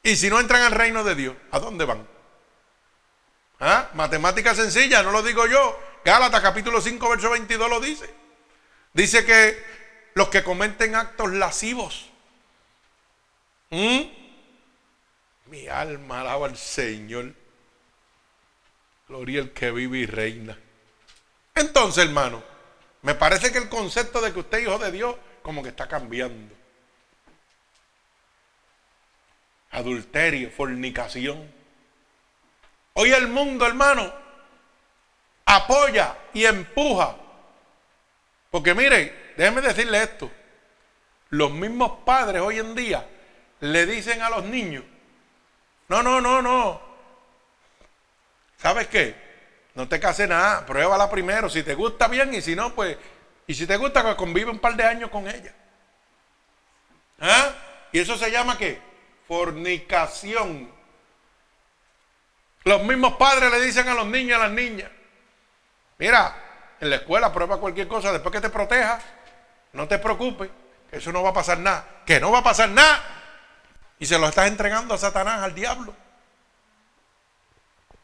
Y 0.02 0.16
si 0.16 0.30
no 0.30 0.40
entran 0.40 0.62
al 0.62 0.72
reino 0.72 1.04
de 1.04 1.14
Dios, 1.14 1.36
¿a 1.50 1.58
dónde 1.58 1.84
van? 1.84 2.06
¿Ah? 3.58 3.90
Matemática 3.94 4.54
sencilla, 4.54 5.02
no 5.02 5.10
lo 5.10 5.22
digo 5.22 5.46
yo. 5.46 5.78
Gálatas 6.04 6.40
capítulo 6.40 6.80
5, 6.80 7.08
verso 7.10 7.30
22 7.30 7.68
lo 7.68 7.80
dice. 7.80 8.12
Dice 8.94 9.24
que 9.24 9.62
los 10.14 10.28
que 10.28 10.42
cometen 10.42 10.94
actos 10.94 11.30
lascivos. 11.32 12.10
¿Mm? 13.70 14.00
Mi 15.46 15.68
alma 15.68 16.22
alaba 16.22 16.46
al 16.46 16.56
Señor. 16.56 17.34
Gloria 19.08 19.42
al 19.42 19.50
que 19.50 19.70
vive 19.70 19.98
y 19.98 20.06
reina. 20.06 20.58
Entonces, 21.60 22.04
hermano, 22.04 22.42
me 23.02 23.14
parece 23.14 23.52
que 23.52 23.58
el 23.58 23.68
concepto 23.68 24.20
de 24.20 24.32
que 24.32 24.40
usted 24.40 24.58
es 24.58 24.64
hijo 24.64 24.78
de 24.78 24.90
Dios 24.90 25.14
como 25.42 25.62
que 25.62 25.68
está 25.68 25.86
cambiando. 25.86 26.54
Adulterio, 29.70 30.50
fornicación. 30.50 31.52
Hoy 32.94 33.12
el 33.12 33.28
mundo, 33.28 33.66
hermano, 33.66 34.12
apoya 35.44 36.16
y 36.32 36.46
empuja. 36.46 37.16
Porque 38.50 38.74
mire, 38.74 39.32
déjeme 39.36 39.60
decirle 39.60 40.02
esto. 40.02 40.30
Los 41.28 41.52
mismos 41.52 42.00
padres 42.04 42.40
hoy 42.40 42.58
en 42.58 42.74
día 42.74 43.06
le 43.60 43.84
dicen 43.84 44.22
a 44.22 44.30
los 44.30 44.44
niños, 44.44 44.82
no, 45.88 46.02
no, 46.02 46.20
no, 46.20 46.40
no. 46.40 46.80
¿Sabes 48.56 48.88
qué? 48.88 49.29
No 49.74 49.88
te 49.88 50.00
cases 50.00 50.28
nada, 50.28 50.66
pruébala 50.66 51.08
primero. 51.10 51.48
Si 51.48 51.62
te 51.62 51.74
gusta 51.74 52.08
bien 52.08 52.34
y 52.34 52.40
si 52.40 52.56
no, 52.56 52.74
pues, 52.74 52.96
y 53.46 53.54
si 53.54 53.66
te 53.66 53.76
gusta, 53.76 54.02
pues 54.02 54.14
convive 54.16 54.50
un 54.50 54.58
par 54.58 54.74
de 54.74 54.84
años 54.84 55.10
con 55.10 55.28
ella. 55.28 55.54
¿Ah? 57.20 57.52
¿Y 57.92 57.98
eso 57.98 58.16
se 58.16 58.30
llama 58.30 58.56
qué? 58.56 58.80
Fornicación. 59.28 60.70
Los 62.64 62.82
mismos 62.82 63.14
padres 63.14 63.50
le 63.50 63.60
dicen 63.60 63.88
a 63.88 63.94
los 63.94 64.06
niños 64.06 64.30
y 64.30 64.32
a 64.32 64.38
las 64.38 64.50
niñas, 64.50 64.90
mira, 65.98 66.34
en 66.80 66.90
la 66.90 66.96
escuela 66.96 67.32
prueba 67.32 67.58
cualquier 67.58 67.88
cosa, 67.88 68.12
después 68.12 68.32
que 68.32 68.40
te 68.40 68.50
proteja, 68.50 69.00
no 69.72 69.88
te 69.88 69.98
preocupes, 69.98 70.50
que 70.90 70.98
eso 70.98 71.12
no 71.12 71.22
va 71.22 71.30
a 71.30 71.34
pasar 71.34 71.58
nada, 71.58 72.02
que 72.04 72.20
no 72.20 72.30
va 72.30 72.40
a 72.40 72.42
pasar 72.42 72.68
nada. 72.68 73.02
Y 73.98 74.06
se 74.06 74.18
lo 74.18 74.28
estás 74.28 74.48
entregando 74.48 74.94
a 74.94 74.98
Satanás, 74.98 75.42
al 75.42 75.54
diablo. 75.54 75.94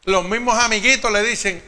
Los 0.07 0.23
mismos 0.23 0.57
amiguitos 0.57 1.11
le 1.11 1.21
dicen, 1.21 1.61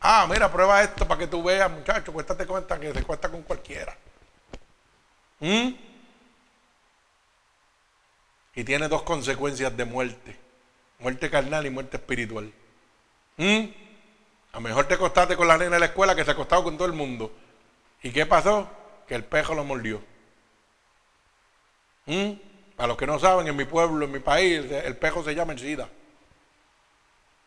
ah, 0.00 0.26
mira, 0.28 0.52
prueba 0.52 0.82
esto 0.82 1.08
para 1.08 1.20
que 1.20 1.28
tú 1.28 1.42
veas, 1.42 1.70
muchacho, 1.70 2.12
cuéstate 2.12 2.44
cuenta 2.44 2.78
que 2.78 2.92
se 2.92 3.02
cuesta 3.02 3.30
con 3.30 3.40
cualquiera. 3.42 3.96
¿Mm? 5.40 5.70
Y 8.54 8.64
tiene 8.64 8.88
dos 8.88 9.02
consecuencias 9.02 9.74
de 9.74 9.86
muerte. 9.86 10.36
Muerte 10.98 11.30
carnal 11.30 11.64
y 11.64 11.70
muerte 11.70 11.96
espiritual. 11.96 12.52
¿Mm? 13.38 13.64
A 14.52 14.56
lo 14.56 14.60
mejor 14.60 14.86
te 14.86 14.92
acostaste 14.92 15.34
con 15.34 15.48
la 15.48 15.56
nena 15.56 15.76
de 15.76 15.80
la 15.80 15.86
escuela 15.86 16.14
que 16.14 16.22
se 16.22 16.32
ha 16.32 16.34
acostado 16.34 16.64
con 16.64 16.76
todo 16.76 16.88
el 16.88 16.92
mundo. 16.92 17.34
¿Y 18.02 18.10
qué 18.10 18.26
pasó? 18.26 18.68
Que 19.08 19.14
el 19.14 19.24
pejo 19.24 19.54
lo 19.54 19.64
mordió. 19.64 20.02
¿Mm? 22.04 22.32
A 22.76 22.86
los 22.86 22.98
que 22.98 23.06
no 23.06 23.18
saben, 23.18 23.48
en 23.48 23.56
mi 23.56 23.64
pueblo, 23.64 24.04
en 24.04 24.12
mi 24.12 24.20
país, 24.20 24.70
el 24.70 24.98
pejo 24.98 25.24
se 25.24 25.34
llama 25.34 25.54
el 25.54 25.58
SIDA. 25.58 25.88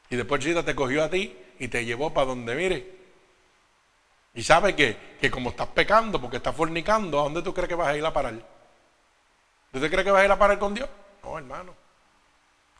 Y 0.09 0.15
después 0.15 0.43
SIDA 0.43 0.63
te 0.63 0.75
cogió 0.75 1.03
a 1.03 1.09
ti 1.09 1.37
y 1.59 1.67
te 1.67 1.85
llevó 1.85 2.13
para 2.13 2.27
donde 2.27 2.55
mire. 2.55 2.99
Y 4.33 4.43
sabe 4.43 4.75
que, 4.75 5.17
que 5.19 5.29
como 5.29 5.49
estás 5.51 5.67
pecando, 5.67 6.19
porque 6.19 6.37
estás 6.37 6.55
fornicando, 6.55 7.19
¿a 7.19 7.23
dónde 7.23 7.41
tú 7.41 7.53
crees 7.53 7.69
que 7.69 7.75
vas 7.75 7.89
a 7.89 7.97
ir 7.97 8.05
a 8.05 8.13
parar? 8.13 8.33
¿Tú 9.71 9.79
te 9.79 9.89
crees 9.89 10.03
que 10.03 10.11
vas 10.11 10.21
a 10.21 10.25
ir 10.25 10.31
a 10.31 10.39
parar 10.39 10.57
con 10.57 10.73
Dios? 10.73 10.89
No, 11.23 11.37
hermano. 11.37 11.75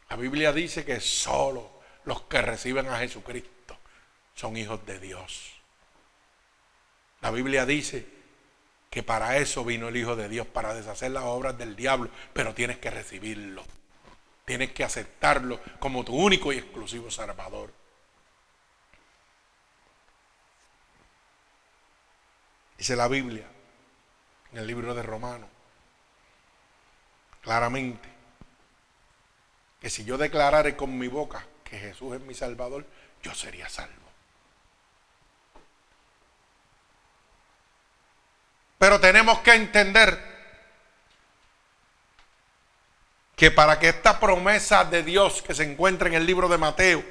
La 0.09 0.15
Biblia 0.15 0.51
dice 0.51 0.83
que 0.83 0.99
solo 0.99 1.69
los 2.05 2.21
que 2.23 2.41
reciben 2.41 2.87
a 2.87 2.97
Jesucristo 2.97 3.77
son 4.33 4.57
hijos 4.57 4.85
de 4.85 4.99
Dios. 4.99 5.53
La 7.21 7.31
Biblia 7.31 7.65
dice 7.65 8.07
que 8.89 9.03
para 9.03 9.37
eso 9.37 9.63
vino 9.63 9.89
el 9.89 9.97
Hijo 9.97 10.15
de 10.15 10.29
Dios, 10.29 10.47
para 10.47 10.73
deshacer 10.73 11.11
las 11.11 11.25
obras 11.25 11.57
del 11.57 11.75
diablo, 11.75 12.09
pero 12.33 12.53
tienes 12.55 12.79
que 12.79 12.89
recibirlo. 12.89 13.63
Tienes 14.49 14.71
que 14.71 14.83
aceptarlo 14.83 15.59
como 15.77 16.03
tu 16.03 16.15
único 16.15 16.51
y 16.51 16.57
exclusivo 16.57 17.11
Salvador. 17.11 17.71
Dice 22.75 22.95
la 22.95 23.07
Biblia 23.07 23.45
en 24.51 24.57
el 24.57 24.65
libro 24.65 24.95
de 24.95 25.03
Romanos, 25.03 25.47
claramente, 27.43 28.09
que 29.79 29.91
si 29.91 30.03
yo 30.03 30.17
declarare 30.17 30.75
con 30.75 30.97
mi 30.97 31.07
boca 31.07 31.45
que 31.63 31.77
Jesús 31.77 32.15
es 32.15 32.21
mi 32.21 32.33
Salvador, 32.33 32.87
yo 33.21 33.35
sería 33.35 33.69
salvo. 33.69 34.09
Pero 38.79 38.99
tenemos 38.99 39.41
que 39.41 39.53
entender 39.53 40.38
que 43.39 43.51
para 43.51 43.79
que 43.79 43.87
esta 43.87 44.19
promesa 44.19 44.83
de 44.83 45.01
Dios 45.01 45.41
que 45.41 45.55
se 45.55 45.63
encuentra 45.63 46.09
en 46.09 46.13
el 46.13 46.25
libro 46.25 46.49
de 46.49 46.57
Mateo 46.57 47.01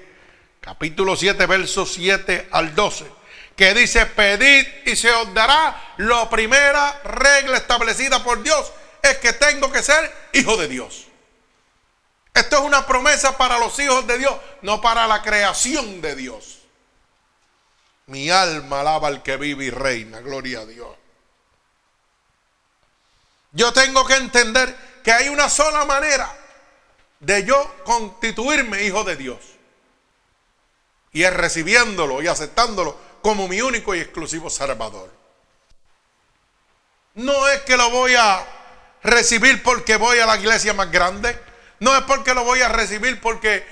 capítulo 0.61 1.17
7, 1.17 1.47
versos 1.47 1.95
7 1.95 2.51
al 2.53 2.75
12, 2.75 3.07
que 3.57 3.73
dice, 3.73 4.05
pedid 4.05 4.67
y 4.85 4.95
se 4.95 5.11
os 5.11 5.33
dará. 5.33 5.95
La 5.97 6.29
primera 6.29 7.01
regla 7.03 7.57
establecida 7.57 8.23
por 8.23 8.43
Dios 8.43 8.71
es 9.01 9.17
que 9.17 9.33
tengo 9.33 9.73
que 9.73 9.83
ser 9.83 10.29
hijo 10.35 10.59
de 10.59 10.69
Dios. 10.69 11.07
Esto 12.35 12.59
es 12.59 12.63
una 12.63 12.85
promesa 12.85 13.39
para 13.39 13.59
los 13.59 13.79
hijos 13.79 14.07
de 14.07 14.19
Dios, 14.19 14.37
no 14.61 14.83
para 14.83 15.07
la 15.07 15.23
creación 15.23 16.03
de 16.03 16.15
Dios. 16.15 16.59
Mi 18.05 18.29
alma 18.29 18.81
alaba 18.81 19.09
al 19.09 19.23
que 19.23 19.39
vive 19.39 19.65
y 19.65 19.71
reina, 19.71 20.21
gloria 20.21 20.61
a 20.61 20.67
Dios. 20.67 20.95
Yo 23.53 23.73
tengo 23.73 24.05
que 24.07 24.17
entender 24.17 24.88
que 25.09 25.15
hay 25.15 25.31
una 25.31 25.49
sola 25.49 25.87
manera 25.87 26.31
de 27.19 27.43
yo 27.43 27.77
constituirme 27.83 28.83
hijo 28.83 29.05
de 29.05 29.17
Dios. 29.17 29.39
Y 31.13 31.23
es 31.23 31.33
recibiéndolo 31.33 32.21
y 32.21 32.29
aceptándolo 32.29 32.95
como 33.23 33.49
mi 33.49 33.63
único 33.63 33.95
y 33.95 34.01
exclusivo 34.01 34.51
Salvador. 34.51 35.11
No 37.15 37.49
es 37.49 37.63
que 37.63 37.79
lo 37.79 37.89
voy 37.89 38.17
a 38.17 38.47
recibir 39.03 39.63
porque 39.63 39.97
voy 39.97 40.19
a 40.19 40.27
la 40.27 40.37
iglesia 40.37 40.75
más 40.75 40.93
grande. 40.93 41.41
No 41.81 41.97
es 41.97 42.03
porque 42.03 42.35
lo 42.35 42.45
voy 42.45 42.61
a 42.61 42.69
recibir 42.69 43.19
porque 43.19 43.67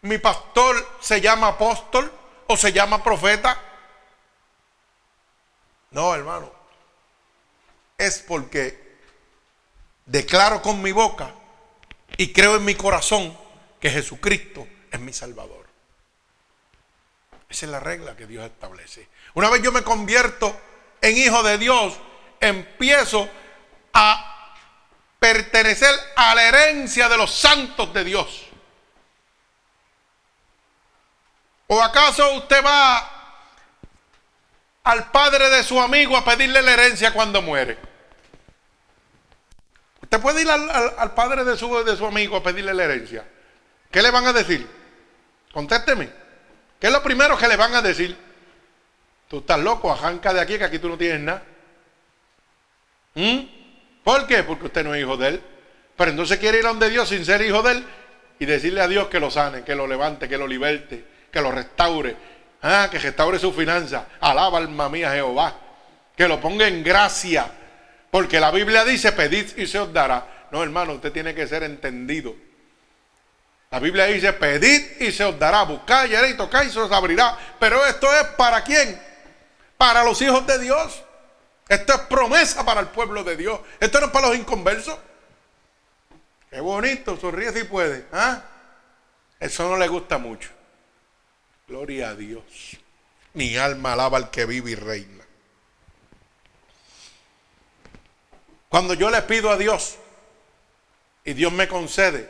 mi 0.00 0.16
pastor 0.16 0.96
se 0.98 1.20
llama 1.20 1.48
apóstol 1.48 2.10
o 2.46 2.56
se 2.56 2.72
llama 2.72 3.04
profeta. 3.04 3.60
No, 5.90 6.14
hermano. 6.14 6.50
Es 7.98 8.20
porque 8.20 8.83
declaro 10.06 10.62
con 10.62 10.82
mi 10.82 10.92
boca 10.92 11.32
y 12.16 12.32
creo 12.32 12.56
en 12.56 12.64
mi 12.64 12.74
corazón 12.74 13.36
que 13.80 13.90
Jesucristo 13.90 14.66
es 14.90 15.00
mi 15.00 15.12
Salvador. 15.12 15.66
Esa 17.48 17.66
es 17.66 17.72
la 17.72 17.80
regla 17.80 18.16
que 18.16 18.26
Dios 18.26 18.44
establece. 18.44 19.08
Una 19.34 19.50
vez 19.50 19.62
yo 19.62 19.72
me 19.72 19.82
convierto 19.82 20.58
en 21.00 21.16
hijo 21.16 21.42
de 21.42 21.58
Dios, 21.58 21.94
empiezo 22.40 23.28
a 23.92 24.56
pertenecer 25.18 25.94
a 26.16 26.34
la 26.34 26.44
herencia 26.44 27.08
de 27.08 27.16
los 27.16 27.32
santos 27.32 27.92
de 27.92 28.04
Dios. 28.04 28.46
¿O 31.66 31.82
acaso 31.82 32.34
usted 32.34 32.64
va 32.64 33.10
al 34.84 35.10
padre 35.10 35.48
de 35.48 35.62
su 35.64 35.80
amigo 35.80 36.16
a 36.16 36.24
pedirle 36.24 36.60
la 36.62 36.72
herencia 36.72 37.12
cuando 37.12 37.40
muere? 37.40 37.93
Usted 40.14 40.22
puede 40.22 40.42
ir 40.42 40.48
al, 40.48 41.12
padre 41.12 41.42
de 41.42 41.56
su, 41.56 41.82
de 41.82 41.96
su 41.96 42.06
amigo 42.06 42.36
a 42.36 42.42
pedirle 42.42 42.72
la 42.72 42.84
herencia. 42.84 43.24
¿Qué 43.90 44.00
le 44.00 44.12
van 44.12 44.24
a 44.24 44.32
decir? 44.32 44.64
Contésteme. 45.52 46.08
¿Qué 46.78 46.86
es 46.86 46.92
lo 46.92 47.02
primero 47.02 47.36
que 47.36 47.48
le 47.48 47.56
van 47.56 47.74
a 47.74 47.82
decir? 47.82 48.16
Tú 49.26 49.38
estás 49.38 49.58
loco, 49.58 49.90
arranca 49.90 50.32
de 50.32 50.40
aquí 50.40 50.56
que 50.56 50.62
aquí 50.62 50.78
tú 50.78 50.88
no 50.88 50.96
tienes 50.96 51.18
nada. 51.18 51.42
¿Mm? 53.14 53.40
¿Por 54.04 54.28
qué? 54.28 54.44
Porque 54.44 54.66
usted 54.66 54.84
no 54.84 54.94
es 54.94 55.02
hijo 55.02 55.16
de 55.16 55.28
él. 55.30 55.42
Pero 55.96 56.12
entonces 56.12 56.38
quiere 56.38 56.60
ir 56.60 56.66
a 56.66 56.68
donde 56.68 56.90
Dios 56.90 57.08
sin 57.08 57.24
ser 57.24 57.42
hijo 57.42 57.62
de 57.62 57.72
él 57.72 57.84
y 58.38 58.46
decirle 58.46 58.82
a 58.82 58.86
Dios 58.86 59.08
que 59.08 59.18
lo 59.18 59.32
sane, 59.32 59.64
que 59.64 59.74
lo 59.74 59.88
levante, 59.88 60.28
que 60.28 60.38
lo 60.38 60.46
liberte, 60.46 61.04
que 61.32 61.40
lo 61.40 61.50
restaure. 61.50 62.16
Ah, 62.62 62.86
que 62.88 63.00
restaure 63.00 63.40
su 63.40 63.52
finanza. 63.52 64.06
Alaba 64.20 64.58
alma 64.58 64.88
mía 64.88 65.10
Jehová. 65.10 65.56
Que 66.16 66.28
lo 66.28 66.40
ponga 66.40 66.68
en 66.68 66.84
gracia 66.84 67.50
porque 68.14 68.38
la 68.38 68.52
Biblia 68.52 68.84
dice, 68.84 69.10
pedid 69.10 69.56
y 69.56 69.66
se 69.66 69.76
os 69.76 69.92
dará. 69.92 70.46
No, 70.52 70.62
hermano, 70.62 70.92
usted 70.92 71.10
tiene 71.10 71.34
que 71.34 71.48
ser 71.48 71.64
entendido. 71.64 72.32
La 73.72 73.80
Biblia 73.80 74.04
dice, 74.04 74.32
pedid 74.34 75.00
y 75.00 75.10
se 75.10 75.24
os 75.24 75.36
dará. 75.36 75.64
Buscad 75.64 76.04
y 76.04 76.34
tocad 76.34 76.62
y 76.62 76.70
se 76.70 76.78
os 76.78 76.92
abrirá. 76.92 77.36
Pero 77.58 77.84
esto 77.84 78.06
es 78.14 78.22
para 78.36 78.62
quién? 78.62 79.02
Para 79.76 80.04
los 80.04 80.22
hijos 80.22 80.46
de 80.46 80.60
Dios. 80.60 81.02
Esto 81.68 81.92
es 81.92 82.00
promesa 82.02 82.64
para 82.64 82.82
el 82.82 82.86
pueblo 82.86 83.24
de 83.24 83.36
Dios. 83.36 83.58
Esto 83.80 83.98
no 83.98 84.06
es 84.06 84.12
para 84.12 84.28
los 84.28 84.36
inconversos. 84.36 84.96
Qué 86.50 86.60
bonito, 86.60 87.16
sonríe 87.16 87.52
si 87.52 87.64
puede. 87.64 88.04
¿ah? 88.12 88.42
Eso 89.40 89.68
no 89.68 89.76
le 89.76 89.88
gusta 89.88 90.18
mucho. 90.18 90.50
Gloria 91.66 92.10
a 92.10 92.14
Dios. 92.14 92.44
Mi 93.32 93.56
alma 93.56 93.94
alaba 93.94 94.18
al 94.18 94.30
que 94.30 94.46
vive 94.46 94.70
y 94.70 94.74
reina. 94.76 95.23
Cuando 98.74 98.94
yo 98.94 99.08
le 99.08 99.22
pido 99.22 99.50
a 99.50 99.56
Dios 99.56 99.96
y 101.24 101.32
Dios 101.32 101.52
me 101.52 101.68
concede, 101.68 102.28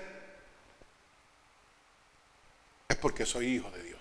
es 2.86 2.96
porque 2.96 3.24
soy 3.24 3.46
hijo 3.46 3.70
de 3.70 3.82
Dios. 3.82 4.00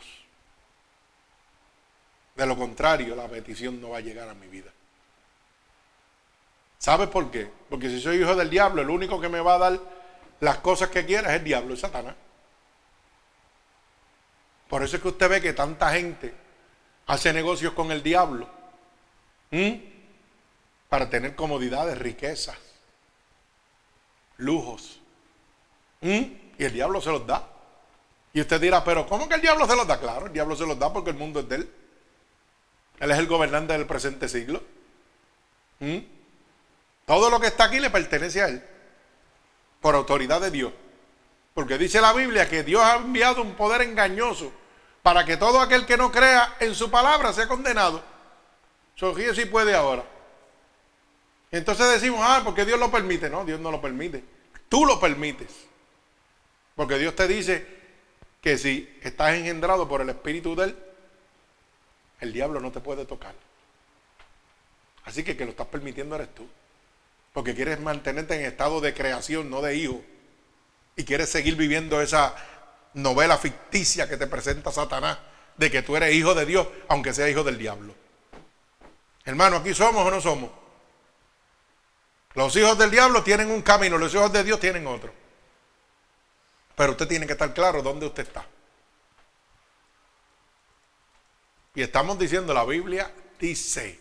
De 2.35 2.45
lo 2.45 2.57
contrario, 2.57 3.15
la 3.15 3.29
petición 3.29 3.79
no 3.79 3.91
va 3.91 3.99
a 3.99 4.01
llegar 4.01 4.27
a 4.27 4.33
mi 4.33 4.47
vida. 4.47 4.69
¿Sabe 6.79 7.07
por 7.07 7.31
qué? 7.31 7.49
Porque 7.69 7.87
si 7.87 8.01
soy 8.01 8.17
hijo 8.17 8.35
del 8.35 8.49
diablo, 8.49 8.81
el 8.81 8.89
único 8.89 9.21
que 9.21 9.29
me 9.29 9.39
va 9.39 9.55
a 9.55 9.59
dar 9.59 9.79
las 10.41 10.57
cosas 10.57 10.89
que 10.89 11.05
quiera 11.05 11.29
es 11.29 11.39
el 11.39 11.45
diablo, 11.45 11.75
es 11.75 11.79
Satanás. 11.79 12.15
Por 14.67 14.83
eso 14.83 14.97
es 14.97 15.01
que 15.01 15.07
usted 15.07 15.29
ve 15.29 15.41
que 15.41 15.53
tanta 15.53 15.93
gente 15.93 16.33
hace 17.07 17.31
negocios 17.31 17.71
con 17.71 17.89
el 17.89 18.03
diablo. 18.03 18.49
¿Mm? 19.49 19.92
Para 20.93 21.09
tener 21.09 21.35
comodidades, 21.35 21.97
riquezas, 21.97 22.55
lujos. 24.37 24.99
¿Mm? 26.01 26.21
Y 26.59 26.63
el 26.63 26.71
diablo 26.71 27.01
se 27.01 27.09
los 27.09 27.25
da. 27.25 27.49
Y 28.31 28.41
usted 28.41 28.61
dirá, 28.61 28.83
pero 28.83 29.07
¿cómo 29.07 29.27
que 29.27 29.33
el 29.33 29.41
diablo 29.41 29.65
se 29.65 29.75
los 29.75 29.87
da? 29.87 29.99
Claro, 29.99 30.27
el 30.27 30.33
diablo 30.33 30.55
se 30.55 30.67
los 30.67 30.77
da 30.77 30.93
porque 30.93 31.09
el 31.09 31.15
mundo 31.15 31.39
es 31.39 31.49
de 31.49 31.55
él. 31.55 31.73
Él 32.99 33.09
es 33.09 33.17
el 33.17 33.25
gobernante 33.25 33.73
del 33.73 33.87
presente 33.87 34.29
siglo. 34.29 34.61
¿Mm? 35.79 35.97
Todo 37.07 37.31
lo 37.31 37.39
que 37.39 37.47
está 37.47 37.63
aquí 37.63 37.79
le 37.79 37.89
pertenece 37.89 38.43
a 38.43 38.49
él. 38.49 38.63
Por 39.81 39.95
autoridad 39.95 40.41
de 40.41 40.51
Dios. 40.51 40.73
Porque 41.55 41.79
dice 41.79 42.01
la 42.01 42.13
Biblia 42.13 42.47
que 42.47 42.61
Dios 42.61 42.83
ha 42.83 42.97
enviado 42.97 43.41
un 43.41 43.55
poder 43.55 43.81
engañoso 43.81 44.53
para 45.01 45.25
que 45.25 45.37
todo 45.37 45.59
aquel 45.59 45.87
que 45.87 45.97
no 45.97 46.11
crea 46.11 46.57
en 46.59 46.75
su 46.75 46.91
palabra 46.91 47.33
sea 47.33 47.47
condenado. 47.47 48.03
Sonríe 48.93 49.33
si 49.33 49.45
puede 49.45 49.73
ahora. 49.73 50.12
Entonces 51.54 51.88
decimos, 51.91 52.20
ah, 52.24 52.41
porque 52.43 52.66
Dios 52.66 52.80
lo 52.80 52.89
permite. 52.89 53.30
No, 53.30 53.45
Dios 53.45 53.60
no 53.60 53.70
lo 53.70 53.80
permite. 53.80 54.24
Tú 54.68 54.88
lo 54.88 54.99
permites. 54.99 55.51
Porque 56.76 56.97
Dios 56.97 57.16
te 57.16 57.28
dice 57.28 57.64
que 58.41 58.58
si 58.58 58.91
estás 59.04 59.36
engendrado 59.36 59.88
por 59.88 60.01
el 60.01 60.10
Espíritu 60.10 60.56
de 60.56 60.66
Él, 60.66 60.78
el 62.22 62.34
diablo 62.34 62.60
no 62.60 62.72
te 62.72 62.80
puede 62.80 63.06
tocar. 63.06 63.36
Así 65.06 65.24
que 65.24 65.38
que 65.38 65.45
lo 65.45 65.51
estás 65.51 65.68
permitiendo 65.68 66.16
eres 66.16 66.34
tú. 66.34 66.49
Porque 67.34 67.54
quieres 67.54 67.80
mantenerte 67.80 68.34
en 68.34 68.45
estado 68.45 68.82
de 68.82 68.95
creación, 68.95 69.51
no 69.51 69.62
de 69.62 69.76
hijo. 69.76 70.01
Y 70.95 71.04
quieres 71.04 71.30
seguir 71.30 71.56
viviendo 71.56 72.01
esa 72.01 72.36
novela 72.95 73.38
ficticia 73.38 74.10
que 74.10 74.18
te 74.18 74.26
presenta 74.26 74.72
Satanás 74.72 75.20
de 75.58 75.70
que 75.70 75.84
tú 75.84 75.95
eres 75.95 76.16
hijo 76.16 76.34
de 76.34 76.47
Dios, 76.47 76.68
aunque 76.88 77.14
sea 77.14 77.30
hijo 77.30 77.43
del 77.43 77.60
diablo. 77.60 77.93
Hermano, 79.24 79.58
aquí 79.58 79.76
somos 79.76 80.04
o 80.04 80.10
no 80.10 80.20
somos. 80.20 80.62
Los 82.36 82.55
hijos 82.55 82.77
del 82.77 82.89
diablo 82.89 83.23
tienen 83.23 83.51
un 83.51 83.61
camino, 83.61 83.97
los 83.97 84.13
hijos 84.13 84.31
de 84.34 84.43
Dios 84.43 84.59
tienen 84.59 84.88
otro. 84.88 85.13
Pero 86.75 86.91
usted 86.91 87.07
tiene 87.07 87.27
que 87.27 87.34
estar 87.34 87.53
claro 87.53 87.81
dónde 87.81 88.07
usted 88.07 88.23
está. 88.23 88.45
Y 91.75 91.81
estamos 91.81 92.17
diciendo, 92.17 92.53
la 92.53 92.65
Biblia 92.65 93.11
dice, 93.39 93.99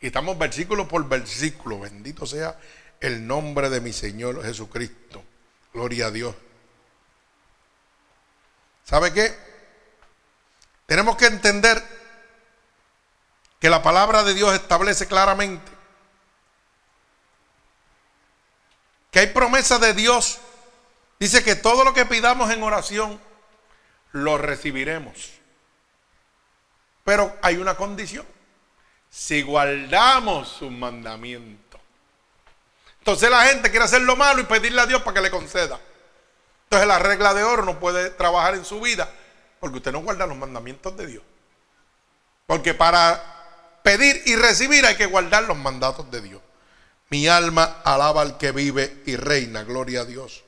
y 0.00 0.06
estamos 0.08 0.36
versículo 0.38 0.88
por 0.88 1.08
versículo, 1.08 1.80
bendito 1.80 2.26
sea 2.26 2.58
el 3.00 3.26
nombre 3.26 3.70
de 3.70 3.80
mi 3.80 3.92
Señor 3.92 4.42
Jesucristo. 4.44 5.22
Gloria 5.72 6.06
a 6.06 6.10
Dios. 6.10 6.34
¿Sabe 8.84 9.12
qué? 9.12 9.36
Tenemos 10.86 11.16
que 11.16 11.26
entender 11.26 11.82
que 13.60 13.70
la 13.70 13.82
palabra 13.82 14.22
de 14.24 14.34
Dios 14.34 14.54
establece 14.54 15.06
claramente 15.06 15.77
que 19.18 19.22
hay 19.22 19.34
promesa 19.34 19.80
de 19.80 19.94
Dios. 19.94 20.38
Dice 21.18 21.42
que 21.42 21.56
todo 21.56 21.82
lo 21.82 21.92
que 21.92 22.06
pidamos 22.06 22.52
en 22.52 22.62
oración 22.62 23.20
lo 24.12 24.38
recibiremos. 24.38 25.32
Pero 27.02 27.36
hay 27.42 27.56
una 27.56 27.74
condición. 27.74 28.24
Si 29.10 29.42
guardamos 29.42 30.48
sus 30.48 30.70
mandamientos. 30.70 31.80
Entonces 33.00 33.28
la 33.28 33.42
gente 33.46 33.70
quiere 33.70 33.86
hacer 33.86 34.02
lo 34.02 34.14
malo 34.14 34.40
y 34.40 34.44
pedirle 34.44 34.82
a 34.82 34.86
Dios 34.86 35.02
para 35.02 35.14
que 35.14 35.22
le 35.22 35.32
conceda. 35.32 35.80
Entonces 36.64 36.86
la 36.86 37.00
regla 37.00 37.34
de 37.34 37.42
oro 37.42 37.64
no 37.64 37.80
puede 37.80 38.10
trabajar 38.10 38.54
en 38.54 38.64
su 38.64 38.80
vida 38.80 39.10
porque 39.58 39.78
usted 39.78 39.90
no 39.90 40.00
guarda 40.00 40.28
los 40.28 40.36
mandamientos 40.36 40.96
de 40.96 41.06
Dios. 41.08 41.24
Porque 42.46 42.72
para 42.72 43.80
pedir 43.82 44.22
y 44.26 44.36
recibir 44.36 44.86
hay 44.86 44.96
que 44.96 45.06
guardar 45.06 45.42
los 45.42 45.56
mandatos 45.56 46.08
de 46.08 46.20
Dios. 46.20 46.42
Mi 47.10 47.26
alma 47.26 47.80
alaba 47.84 48.20
al 48.20 48.36
que 48.36 48.52
vive 48.52 49.02
y 49.06 49.16
reina, 49.16 49.62
gloria 49.64 50.02
a 50.02 50.04
Dios. 50.04 50.44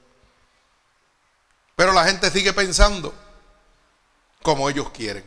Pero 1.74 1.92
la 1.92 2.04
gente 2.04 2.30
sigue 2.30 2.52
pensando 2.52 3.14
como 4.42 4.68
ellos 4.68 4.90
quieren. 4.90 5.24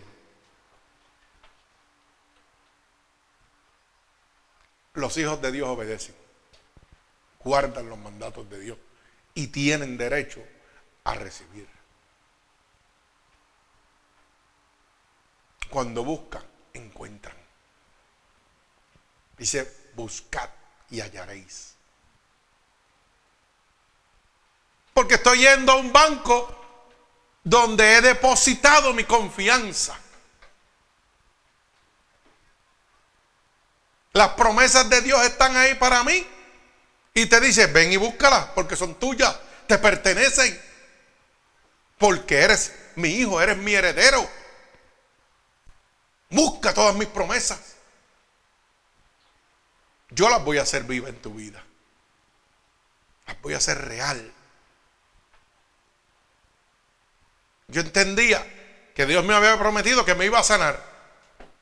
Los 4.93 5.17
hijos 5.17 5.41
de 5.41 5.51
Dios 5.51 5.67
obedecen, 5.67 6.15
guardan 7.39 7.89
los 7.89 7.97
mandatos 7.97 8.47
de 8.51 8.59
Dios 8.59 8.77
y 9.33 9.47
tienen 9.47 9.97
derecho 9.97 10.43
a 11.03 11.15
recibir. 11.15 11.67
Cuando 15.71 16.03
buscan, 16.03 16.43
encuentran. 16.73 17.35
Dice, 19.35 19.89
buscad 19.95 20.47
y 20.93 21.01
hallaréis. 21.01 21.73
Porque 24.93 25.15
estoy 25.15 25.39
yendo 25.39 25.71
a 25.71 25.77
un 25.77 25.91
banco 25.91 26.55
donde 27.43 27.97
he 27.97 28.01
depositado 28.01 28.93
mi 28.93 29.03
confianza. 29.03 29.97
Las 34.13 34.29
promesas 34.29 34.87
de 34.87 35.01
Dios 35.01 35.25
están 35.25 35.57
ahí 35.57 35.73
para 35.73 36.03
mí. 36.03 36.27
Y 37.15 37.25
te 37.25 37.39
dice, 37.39 37.65
ven 37.67 37.91
y 37.91 37.97
búscalas 37.97 38.49
porque 38.53 38.75
son 38.75 38.93
tuyas, 38.95 39.35
te 39.65 39.79
pertenecen. 39.79 40.61
Porque 41.97 42.37
eres 42.37 42.71
mi 42.95 43.09
hijo, 43.09 43.41
eres 43.41 43.57
mi 43.57 43.73
heredero. 43.73 44.29
Busca 46.29 46.71
todas 46.71 46.93
mis 46.93 47.07
promesas. 47.07 47.72
Yo 50.13 50.29
las 50.29 50.43
voy 50.43 50.57
a 50.57 50.63
hacer 50.63 50.83
viva 50.83 51.09
en 51.09 51.21
tu 51.21 51.33
vida. 51.33 51.63
Las 53.25 53.41
voy 53.41 53.53
a 53.53 53.57
hacer 53.57 53.77
real. 53.87 54.31
Yo 57.67 57.81
entendía 57.81 58.45
que 58.95 59.05
Dios 59.05 59.23
me 59.25 59.33
había 59.33 59.57
prometido 59.57 60.05
que 60.05 60.15
me 60.15 60.25
iba 60.25 60.39
a 60.39 60.43
sanar. 60.43 60.83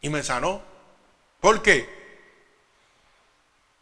Y 0.01 0.09
me 0.09 0.23
sanó. 0.23 0.61
¿Por 1.39 1.61
qué? 1.61 2.01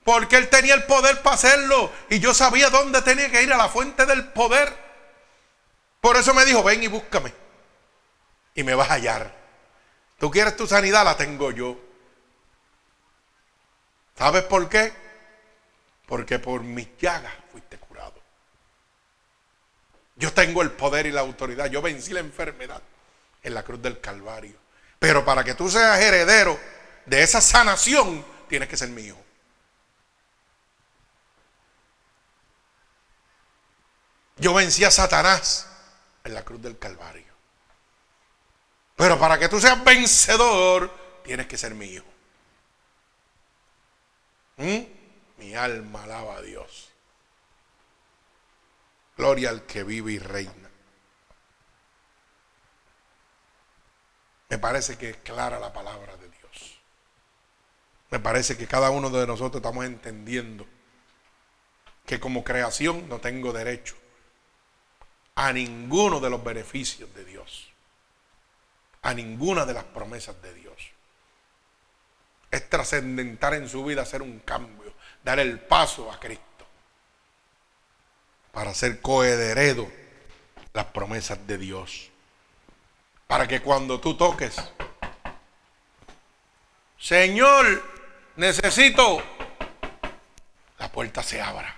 Porque 0.04 0.38
Él 0.38 0.50
tenía 0.50 0.76
el 0.76 0.84
poder 0.84 1.22
para 1.22 1.36
hacerlo. 1.36 1.92
Y 2.10 2.20
yo 2.20 2.34
sabía 2.34 2.70
dónde 2.70 3.02
tenía 3.02 3.32
que 3.32 3.42
ir 3.42 3.52
a 3.52 3.58
la 3.58 3.70
fuente 3.70 4.06
del 4.06 4.28
poder. 4.30 4.76
Por 6.02 6.16
eso 6.16 6.34
me 6.34 6.46
dijo, 6.46 6.64
ven 6.64 6.84
y 6.84 6.88
búscame. 6.88 7.34
Y 8.54 8.64
me 8.64 8.76
vas 8.76 8.90
a 8.90 8.94
hallar. 8.94 9.36
Tú 10.20 10.30
quieres 10.30 10.56
tu 10.56 10.68
sanidad, 10.68 11.06
la 11.06 11.18
tengo 11.18 11.52
yo. 11.52 11.89
¿Sabes 14.20 14.44
por 14.44 14.68
qué? 14.68 14.92
Porque 16.06 16.40
por 16.40 16.62
mis 16.62 16.90
llagas 16.98 17.32
fuiste 17.54 17.78
curado. 17.78 18.22
Yo 20.18 20.34
tengo 20.34 20.62
el 20.62 20.72
poder 20.72 21.06
y 21.06 21.12
la 21.12 21.22
autoridad. 21.22 21.68
Yo 21.68 21.82
vencí 21.82 22.12
la 22.12 22.20
enfermedad 22.20 22.82
en 23.42 23.54
la 23.54 23.64
cruz 23.64 23.82
del 23.82 24.02
Calvario. 24.02 24.58
Pero 25.00 25.24
para 25.24 25.46
que 25.46 25.54
tú 25.54 25.70
seas 25.70 25.98
heredero 26.02 26.60
de 27.06 27.24
esa 27.24 27.40
sanación, 27.40 28.26
tienes 28.50 28.68
que 28.68 28.76
ser 28.76 28.90
mi 28.90 29.04
hijo. 29.04 29.24
Yo 34.36 34.54
vencí 34.54 34.84
a 34.84 34.92
Satanás 34.92 35.66
en 36.26 36.34
la 36.34 36.44
cruz 36.44 36.62
del 36.62 36.78
Calvario. 36.78 37.24
Pero 38.98 39.18
para 39.18 39.40
que 39.40 39.48
tú 39.48 39.62
seas 39.62 39.82
vencedor, 39.82 40.94
tienes 41.24 41.48
que 41.48 41.58
ser 41.58 41.74
mi 41.74 41.86
hijo. 41.86 42.19
¿Mm? 44.60 44.80
Mi 45.38 45.56
alma 45.56 46.04
alaba 46.04 46.36
a 46.36 46.42
Dios. 46.42 46.90
Gloria 49.18 49.50
al 49.50 49.66
que 49.66 49.84
vive 49.84 50.12
y 50.12 50.20
reina. 50.20 50.70
Me 54.50 54.58
parece 54.58 54.98
que 54.98 55.12
es 55.12 55.18
clara 55.18 55.60
la 55.60 55.72
palabra 55.72 56.18
de 56.18 56.30
Dios. 56.30 56.80
Me 58.10 58.20
parece 58.20 58.58
que 58.58 58.68
cada 58.68 58.90
uno 58.90 59.10
de 59.10 59.26
nosotros 59.26 59.62
estamos 59.62 59.86
entendiendo 59.86 60.66
que 62.06 62.20
como 62.20 62.44
creación 62.44 63.08
no 63.08 63.20
tengo 63.20 63.54
derecho 63.54 63.96
a 65.36 65.54
ninguno 65.54 66.20
de 66.20 66.30
los 66.30 66.44
beneficios 66.44 67.14
de 67.14 67.24
Dios, 67.24 67.70
a 69.04 69.14
ninguna 69.14 69.66
de 69.66 69.74
las 69.74 69.86
promesas 69.86 70.42
de 70.42 70.54
Dios. 70.54 70.89
Es 72.52 72.70
trascendental 72.70 73.54
en 73.56 73.70
su 73.70 73.84
vida 73.84 74.02
hacer 74.02 74.22
un 74.22 74.40
cambio, 74.40 74.94
dar 75.24 75.40
el 75.40 75.60
paso 75.60 76.12
a 76.12 76.20
Cristo 76.20 76.50
para 78.52 78.74
ser 78.74 79.02
coheredo 79.02 79.90
las 80.74 80.86
promesas 80.86 81.46
de 81.48 81.58
Dios. 81.58 82.10
Para 83.28 83.48
que 83.48 83.62
cuando 83.62 84.00
tú 84.00 84.16
toques, 84.16 84.56
Señor, 87.00 87.84
necesito, 88.36 89.24
la 90.80 90.92
puerta 90.92 91.22
se 91.24 91.42
abra. 91.42 91.76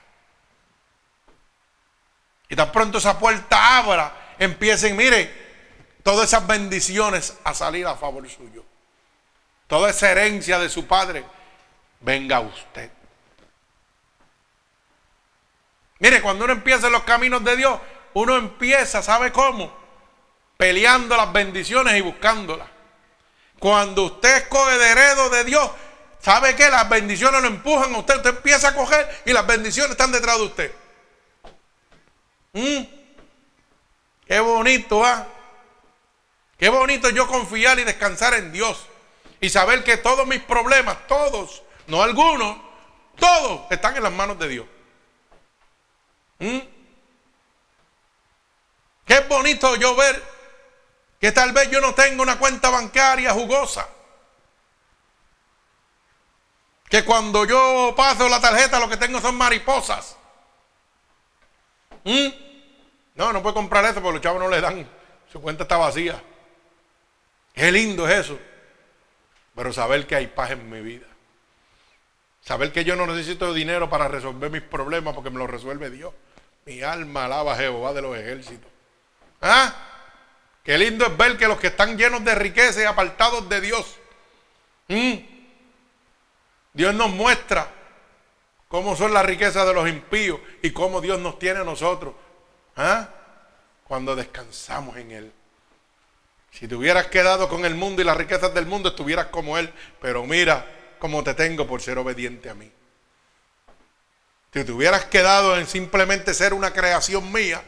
Y 2.49 2.55
tan 2.55 2.71
pronto 2.71 2.97
esa 2.97 3.19
puerta 3.19 3.77
abra, 3.77 4.35
empiecen, 4.39 4.95
mire, 4.95 5.31
todas 6.03 6.27
esas 6.27 6.47
bendiciones 6.47 7.37
a 7.43 7.53
salir 7.53 7.85
a 7.85 7.95
favor 7.95 8.27
suyo. 8.29 8.65
Toda 9.71 9.91
esa 9.91 10.11
herencia 10.11 10.59
de 10.59 10.67
su 10.67 10.85
padre, 10.85 11.23
venga 12.01 12.41
usted. 12.41 12.91
Mire, 15.99 16.21
cuando 16.21 16.43
uno 16.43 16.51
empieza 16.51 16.87
en 16.87 16.91
los 16.91 17.03
caminos 17.03 17.41
de 17.41 17.55
Dios, 17.55 17.79
uno 18.13 18.35
empieza, 18.35 19.01
¿sabe 19.01 19.31
cómo? 19.31 19.73
Peleando 20.57 21.15
las 21.15 21.31
bendiciones 21.31 21.95
y 21.95 22.01
buscándolas. 22.01 22.67
Cuando 23.59 24.03
usted 24.03 24.39
es 24.39 24.47
coheredero 24.49 25.29
de 25.29 25.45
Dios, 25.45 25.71
¿sabe 26.19 26.53
qué? 26.53 26.69
Las 26.69 26.89
bendiciones 26.89 27.41
lo 27.41 27.47
empujan 27.47 27.95
a 27.95 27.99
usted. 27.99 28.17
Usted 28.17 28.35
empieza 28.35 28.67
a 28.67 28.75
coger 28.75 29.21
y 29.23 29.31
las 29.31 29.47
bendiciones 29.47 29.91
están 29.91 30.11
detrás 30.11 30.37
de 30.37 30.43
usted. 30.43 30.75
Mm. 32.51 32.83
Qué 34.27 34.39
bonito, 34.41 35.05
¿ah? 35.05 35.25
Qué 36.57 36.67
bonito 36.67 37.09
yo 37.09 37.25
confiar 37.25 37.79
y 37.79 37.85
descansar 37.85 38.33
en 38.33 38.51
Dios. 38.51 38.89
Y 39.41 39.49
saber 39.49 39.83
que 39.83 39.97
todos 39.97 40.27
mis 40.27 40.41
problemas, 40.41 41.07
todos, 41.07 41.63
no 41.87 42.03
algunos, 42.03 42.57
todos 43.17 43.61
están 43.71 43.97
en 43.97 44.03
las 44.03 44.11
manos 44.13 44.37
de 44.37 44.47
Dios. 44.47 44.67
¿Mm? 46.37 46.59
Qué 49.03 49.19
bonito 49.21 49.75
yo 49.75 49.95
ver 49.95 50.23
que 51.19 51.31
tal 51.31 51.53
vez 51.53 51.71
yo 51.71 51.81
no 51.81 51.95
tengo 51.95 52.21
una 52.21 52.37
cuenta 52.37 52.69
bancaria 52.69 53.33
jugosa. 53.33 53.89
Que 56.87 57.03
cuando 57.03 57.45
yo 57.45 57.95
paso 57.97 58.29
la 58.29 58.39
tarjeta 58.39 58.79
lo 58.79 58.89
que 58.89 58.97
tengo 58.97 59.19
son 59.19 59.35
mariposas. 59.35 60.17
¿Mm? 62.03 62.27
No, 63.15 63.33
no 63.33 63.41
puede 63.41 63.55
comprar 63.55 63.85
eso 63.85 64.01
porque 64.01 64.13
los 64.13 64.21
chavos 64.21 64.41
no 64.41 64.49
le 64.49 64.61
dan. 64.61 64.87
Su 65.31 65.41
cuenta 65.41 65.63
está 65.63 65.77
vacía. 65.77 66.21
Qué 67.55 67.71
lindo 67.71 68.07
es 68.07 68.25
eso. 68.25 68.50
Pero 69.55 69.73
saber 69.73 70.07
que 70.07 70.15
hay 70.15 70.27
paz 70.27 70.51
en 70.51 70.69
mi 70.69 70.81
vida. 70.81 71.07
Saber 72.41 72.71
que 72.71 72.83
yo 72.83 72.95
no 72.95 73.05
necesito 73.05 73.53
dinero 73.53 73.89
para 73.89 74.07
resolver 74.07 74.49
mis 74.49 74.61
problemas 74.61 75.13
porque 75.13 75.29
me 75.29 75.37
lo 75.37 75.47
resuelve 75.47 75.89
Dios. 75.89 76.13
Mi 76.65 76.81
alma 76.81 77.25
alaba 77.25 77.53
a 77.53 77.57
Jehová 77.57 77.93
de 77.93 78.01
los 78.01 78.17
ejércitos. 78.17 78.69
¿Ah? 79.41 79.73
Qué 80.63 80.77
lindo 80.77 81.05
es 81.05 81.17
ver 81.17 81.37
que 81.37 81.47
los 81.47 81.59
que 81.59 81.67
están 81.67 81.97
llenos 81.97 82.23
de 82.23 82.35
riqueza 82.35 82.81
y 82.81 82.85
apartados 82.85 83.47
de 83.49 83.61
Dios. 83.61 83.97
Dios 86.73 86.93
nos 86.93 87.09
muestra 87.09 87.67
cómo 88.67 88.95
son 88.95 89.13
las 89.13 89.25
riquezas 89.25 89.65
de 89.65 89.73
los 89.73 89.87
impíos 89.87 90.39
y 90.61 90.71
cómo 90.71 91.01
Dios 91.01 91.19
nos 91.19 91.39
tiene 91.39 91.59
a 91.59 91.63
nosotros. 91.63 92.13
¿Ah? 92.75 93.09
Cuando 93.83 94.15
descansamos 94.15 94.97
en 94.97 95.11
Él. 95.11 95.33
Si 96.51 96.67
te 96.67 96.75
hubieras 96.75 97.07
quedado 97.07 97.47
con 97.49 97.65
el 97.65 97.75
mundo 97.75 98.01
y 98.01 98.05
las 98.05 98.17
riquezas 98.17 98.53
del 98.53 98.65
mundo, 98.65 98.89
estuvieras 98.89 99.27
como 99.27 99.57
Él. 99.57 99.71
Pero 100.01 100.25
mira 100.25 100.65
cómo 100.99 101.23
te 101.23 101.33
tengo 101.33 101.65
por 101.65 101.81
ser 101.81 101.97
obediente 101.97 102.49
a 102.49 102.53
mí. 102.53 102.71
Si 104.53 104.63
te 104.63 104.71
hubieras 104.71 105.05
quedado 105.05 105.57
en 105.57 105.65
simplemente 105.65 106.33
ser 106.33 106.53
una 106.53 106.73
creación 106.73 107.31
mía, 107.31 107.63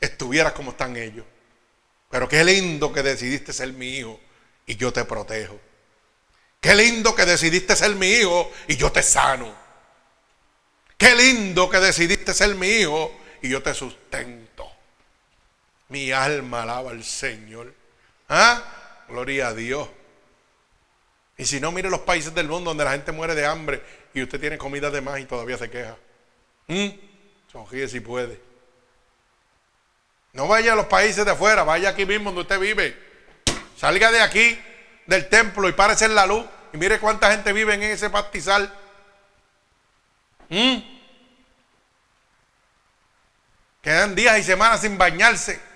estuvieras 0.00 0.54
como 0.54 0.70
están 0.70 0.96
ellos. 0.96 1.26
Pero 2.10 2.28
qué 2.28 2.42
lindo 2.42 2.92
que 2.92 3.02
decidiste 3.02 3.52
ser 3.52 3.72
mi 3.72 3.98
hijo 3.98 4.18
y 4.66 4.76
yo 4.76 4.92
te 4.92 5.04
protejo. 5.04 5.60
Qué 6.60 6.74
lindo 6.74 7.14
que 7.14 7.26
decidiste 7.26 7.76
ser 7.76 7.94
mi 7.94 8.08
hijo 8.08 8.50
y 8.66 8.76
yo 8.76 8.90
te 8.90 9.02
sano. 9.02 9.54
Qué 10.96 11.14
lindo 11.14 11.68
que 11.68 11.78
decidiste 11.78 12.32
ser 12.32 12.54
mi 12.54 12.68
hijo 12.68 13.14
y 13.42 13.50
yo 13.50 13.62
te 13.62 13.74
sustento. 13.74 14.43
Mi 15.94 16.10
alma 16.10 16.64
alaba 16.64 16.90
al 16.90 17.04
Señor. 17.04 17.72
¿Ah? 18.28 18.60
Gloria 19.06 19.46
a 19.46 19.54
Dios. 19.54 19.88
Y 21.38 21.44
si 21.44 21.60
no, 21.60 21.70
mire 21.70 21.88
los 21.88 22.00
países 22.00 22.34
del 22.34 22.48
mundo 22.48 22.70
donde 22.70 22.82
la 22.82 22.90
gente 22.90 23.12
muere 23.12 23.36
de 23.36 23.46
hambre 23.46 23.80
y 24.12 24.20
usted 24.20 24.40
tiene 24.40 24.58
comida 24.58 24.90
de 24.90 25.00
más 25.00 25.20
y 25.20 25.24
todavía 25.24 25.56
se 25.56 25.70
queja. 25.70 25.96
¿Mm? 26.66 26.88
Sonríe 27.52 27.86
si 27.86 28.00
puede. 28.00 28.40
No 30.32 30.48
vaya 30.48 30.72
a 30.72 30.74
los 30.74 30.86
países 30.86 31.24
de 31.24 31.30
afuera, 31.30 31.62
vaya 31.62 31.90
aquí 31.90 32.04
mismo 32.04 32.30
donde 32.30 32.40
usted 32.40 32.58
vive. 32.58 32.98
Salga 33.76 34.10
de 34.10 34.20
aquí, 34.20 34.60
del 35.06 35.28
templo, 35.28 35.68
y 35.68 35.74
párese 35.74 36.06
en 36.06 36.16
la 36.16 36.26
luz. 36.26 36.44
Y 36.72 36.76
mire 36.76 36.98
cuánta 36.98 37.30
gente 37.30 37.52
vive 37.52 37.72
en 37.72 37.84
ese 37.84 38.10
pastizal. 38.10 38.68
¿Mm? 40.48 40.76
Quedan 43.80 44.16
días 44.16 44.40
y 44.40 44.42
semanas 44.42 44.80
sin 44.80 44.98
bañarse, 44.98 45.73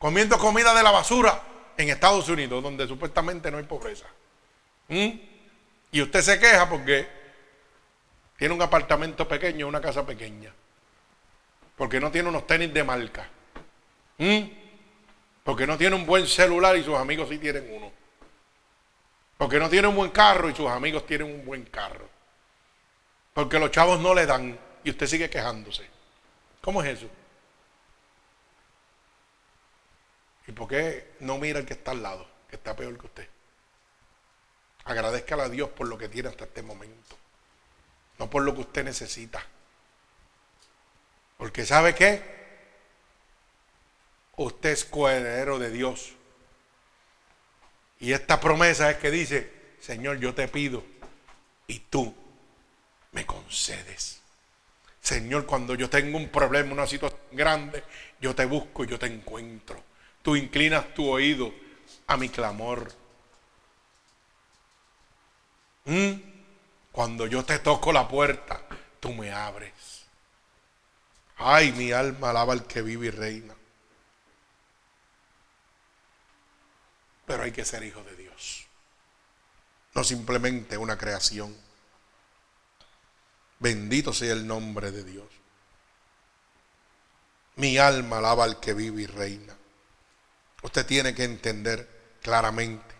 comiendo 0.00 0.38
comida 0.38 0.74
de 0.74 0.82
la 0.82 0.90
basura 0.90 1.42
en 1.76 1.90
Estados 1.90 2.26
Unidos, 2.30 2.62
donde 2.62 2.88
supuestamente 2.88 3.50
no 3.50 3.58
hay 3.58 3.64
pobreza. 3.64 4.06
¿Mm? 4.88 5.10
Y 5.92 6.00
usted 6.00 6.22
se 6.22 6.40
queja 6.40 6.68
porque 6.68 7.06
tiene 8.38 8.54
un 8.54 8.62
apartamento 8.62 9.28
pequeño, 9.28 9.68
una 9.68 9.80
casa 9.80 10.06
pequeña, 10.06 10.50
porque 11.76 12.00
no 12.00 12.10
tiene 12.10 12.30
unos 12.30 12.46
tenis 12.46 12.72
de 12.72 12.82
marca, 12.82 13.28
¿Mm? 14.16 14.40
porque 15.44 15.66
no 15.66 15.76
tiene 15.76 15.96
un 15.96 16.06
buen 16.06 16.26
celular 16.26 16.78
y 16.78 16.82
sus 16.82 16.96
amigos 16.96 17.28
sí 17.28 17.36
tienen 17.36 17.68
uno, 17.70 17.92
porque 19.36 19.58
no 19.58 19.68
tiene 19.68 19.86
un 19.86 19.96
buen 19.96 20.10
carro 20.12 20.48
y 20.48 20.54
sus 20.54 20.68
amigos 20.68 21.04
tienen 21.04 21.30
un 21.30 21.44
buen 21.44 21.66
carro, 21.66 22.08
porque 23.34 23.58
los 23.58 23.70
chavos 23.70 24.00
no 24.00 24.14
le 24.14 24.24
dan 24.24 24.58
y 24.82 24.90
usted 24.90 25.06
sigue 25.06 25.28
quejándose. 25.28 25.86
¿Cómo 26.62 26.82
es 26.82 26.96
eso? 26.96 27.10
¿Y 30.50 30.52
por 30.52 30.66
qué 30.66 31.12
no 31.20 31.38
mira 31.38 31.60
el 31.60 31.64
que 31.64 31.74
está 31.74 31.92
al 31.92 32.02
lado, 32.02 32.26
que 32.48 32.56
está 32.56 32.74
peor 32.74 32.98
que 32.98 33.06
usted? 33.06 33.28
Agradezcale 34.82 35.42
a 35.42 35.48
Dios 35.48 35.70
por 35.70 35.86
lo 35.86 35.96
que 35.96 36.08
tiene 36.08 36.28
hasta 36.28 36.42
este 36.42 36.60
momento, 36.60 37.16
no 38.18 38.28
por 38.28 38.42
lo 38.42 38.52
que 38.52 38.62
usted 38.62 38.82
necesita. 38.82 39.46
Porque 41.38 41.64
¿sabe 41.64 41.94
qué? 41.94 42.20
Usted 44.38 44.70
es 44.70 44.84
coheredero 44.84 45.60
de 45.60 45.70
Dios. 45.70 46.14
Y 48.00 48.12
esta 48.12 48.40
promesa 48.40 48.90
es 48.90 48.96
que 48.96 49.12
dice, 49.12 49.52
Señor, 49.80 50.18
yo 50.18 50.34
te 50.34 50.48
pido 50.48 50.82
y 51.68 51.78
tú 51.78 52.12
me 53.12 53.24
concedes. 53.24 54.20
Señor, 55.00 55.46
cuando 55.46 55.76
yo 55.76 55.88
tengo 55.88 56.18
un 56.18 56.28
problema, 56.28 56.72
una 56.72 56.88
situación 56.88 57.20
grande, 57.30 57.84
yo 58.20 58.34
te 58.34 58.46
busco 58.46 58.82
y 58.82 58.88
yo 58.88 58.98
te 58.98 59.06
encuentro. 59.06 59.89
Tú 60.22 60.36
inclinas 60.36 60.94
tu 60.94 61.08
oído 61.08 61.52
a 62.06 62.16
mi 62.16 62.28
clamor. 62.28 62.92
¿Mm? 65.84 66.12
Cuando 66.92 67.26
yo 67.26 67.44
te 67.44 67.58
toco 67.58 67.92
la 67.92 68.06
puerta, 68.08 68.62
tú 68.98 69.12
me 69.12 69.32
abres. 69.32 70.04
Ay, 71.36 71.72
mi 71.72 71.92
alma 71.92 72.30
alaba 72.30 72.52
al 72.52 72.66
que 72.66 72.82
vive 72.82 73.06
y 73.06 73.10
reina. 73.10 73.54
Pero 77.26 77.44
hay 77.44 77.52
que 77.52 77.64
ser 77.64 77.82
hijo 77.82 78.02
de 78.02 78.16
Dios. 78.16 78.66
No 79.94 80.04
simplemente 80.04 80.76
una 80.76 80.98
creación. 80.98 81.56
Bendito 83.58 84.12
sea 84.12 84.32
el 84.32 84.46
nombre 84.46 84.90
de 84.90 85.04
Dios. 85.04 85.28
Mi 87.56 87.78
alma 87.78 88.18
alaba 88.18 88.44
al 88.44 88.60
que 88.60 88.74
vive 88.74 89.02
y 89.02 89.06
reina. 89.06 89.59
Usted 90.62 90.86
tiene 90.86 91.14
que 91.14 91.24
entender 91.24 92.16
claramente 92.22 92.94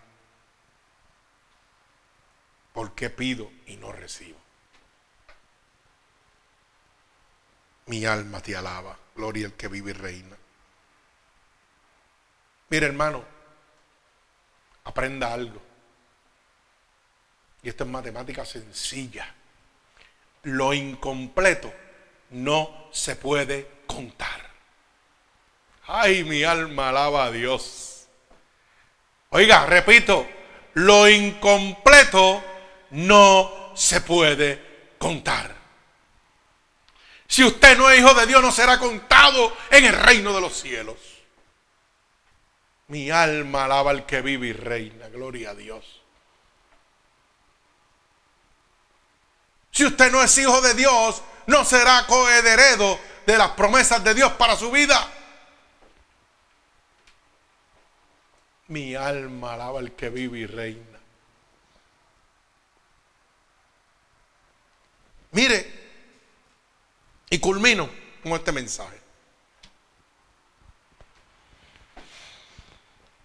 por 2.73 2.95
qué 2.95 3.11
pido 3.11 3.51
y 3.67 3.77
no 3.77 3.93
recibo. 3.93 4.39
Mi 7.87 8.07
alma 8.07 8.41
te 8.41 8.57
alaba, 8.57 8.97
gloria 9.17 9.47
al 9.47 9.55
que 9.55 9.69
vive 9.69 9.91
y 9.91 9.95
reina. 9.95 10.37
Mire 12.69 12.87
hermano, 12.87 13.25
aprenda 14.85 15.33
algo. 15.33 15.61
Y 17.63 17.69
esto 17.69 17.85
es 17.85 17.91
matemática 17.91 18.45
sencilla 18.45 19.35
lo 20.43 20.73
incompleto 20.73 21.73
no 22.31 22.89
se 22.93 23.17
puede 23.17 23.83
contar. 23.87 24.50
Ay, 25.93 26.23
mi 26.23 26.45
alma 26.45 26.91
alaba 26.91 27.25
a 27.25 27.31
Dios. 27.33 28.07
Oiga, 29.31 29.67
repito, 29.67 30.25
lo 30.75 31.09
incompleto 31.09 32.45
no 32.91 33.73
se 33.75 34.01
puede 34.01 34.95
contar. 34.99 35.53
Si 37.27 37.43
usted 37.43 37.77
no 37.77 37.91
es 37.91 37.99
hijo 37.99 38.15
de 38.15 38.27
Dios, 38.27 38.41
no 38.41 38.53
será 38.53 38.79
contado 38.79 39.53
en 39.69 39.85
el 39.85 39.93
reino 39.93 40.33
de 40.33 40.41
los 40.41 40.61
cielos. 40.61 40.97
Mi 42.87 43.11
alma 43.11 43.65
alaba 43.65 43.91
al 43.91 44.07
que 44.07 44.21
vive 44.21 44.47
y 44.47 44.53
reina. 44.53 45.09
Gloria 45.09 45.51
a 45.51 45.55
Dios. 45.57 46.03
Si 49.73 49.85
usted 49.85 50.13
no 50.13 50.23
es 50.23 50.39
hijo 50.39 50.61
de 50.61 50.75
Dios, 50.75 51.21
no 51.47 51.65
será 51.65 52.07
coheredero 52.07 52.97
de 53.27 53.37
las 53.37 53.51
promesas 53.51 54.05
de 54.05 54.15
Dios 54.15 54.33
para 54.35 54.55
su 54.55 54.71
vida. 54.71 55.17
Mi 58.71 58.95
alma 58.95 59.55
alaba 59.55 59.81
al 59.81 59.93
que 59.93 60.09
vive 60.11 60.39
y 60.39 60.47
reina. 60.47 60.99
Mire, 65.33 65.67
y 67.31 67.39
culmino 67.39 67.91
con 68.23 68.33
este 68.33 68.53
mensaje. 68.53 68.99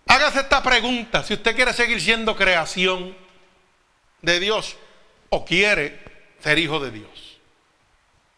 Hágase 0.08 0.39
esta 0.41 0.64
pregunta, 0.64 1.24
si 1.24 1.34
usted 1.36 1.56
quiere 1.56 1.74
seguir 1.74 2.02
siendo 2.02 2.36
creación 2.36 3.16
de 4.22 4.39
Dios 4.39 4.76
o 5.30 5.46
quiere 5.46 6.00
ser 6.39 6.58
hijo 6.58 6.80
de 6.80 6.91
Dios. 6.91 7.39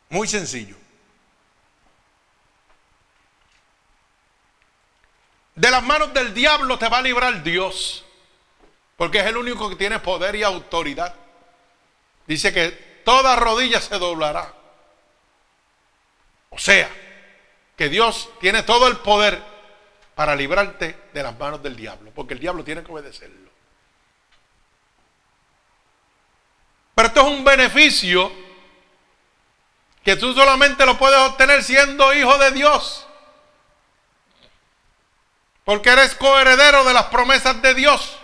Muy 0.09 0.27
sencillo. 0.27 0.75
De 5.57 5.71
las 5.71 5.81
manos 5.81 6.13
del 6.13 6.35
diablo 6.35 6.77
te 6.77 6.87
va 6.87 6.99
a 6.99 7.01
librar 7.01 7.41
Dios, 7.41 8.05
porque 8.95 9.17
es 9.17 9.25
el 9.25 9.37
único 9.37 9.67
que 9.67 9.75
tiene 9.75 9.97
poder 9.97 10.35
y 10.35 10.43
autoridad. 10.43 11.15
Dice 12.27 12.53
que 12.53 12.69
toda 13.03 13.35
rodilla 13.35 13.81
se 13.81 13.97
doblará. 13.97 14.53
O 16.51 16.59
sea, 16.59 16.87
que 17.75 17.89
Dios 17.89 18.29
tiene 18.39 18.61
todo 18.61 18.87
el 18.87 18.97
poder 18.97 19.41
para 20.13 20.35
librarte 20.35 20.95
de 21.11 21.23
las 21.23 21.35
manos 21.39 21.63
del 21.63 21.75
diablo, 21.75 22.11
porque 22.13 22.35
el 22.35 22.39
diablo 22.39 22.63
tiene 22.63 22.83
que 22.83 22.91
obedecerlo. 22.91 23.49
Pero 26.93 27.07
esto 27.07 27.21
es 27.21 27.27
un 27.29 27.43
beneficio 27.43 28.31
que 30.03 30.15
tú 30.17 30.35
solamente 30.35 30.85
lo 30.85 30.99
puedes 30.99 31.17
obtener 31.17 31.63
siendo 31.63 32.13
hijo 32.13 32.37
de 32.37 32.51
Dios. 32.51 33.06
Porque 35.67 35.89
eres 35.89 36.15
coheredero 36.15 36.85
de 36.85 36.93
las 36.93 37.07
promesas 37.07 37.61
de 37.61 37.73
Dios. 37.73 38.17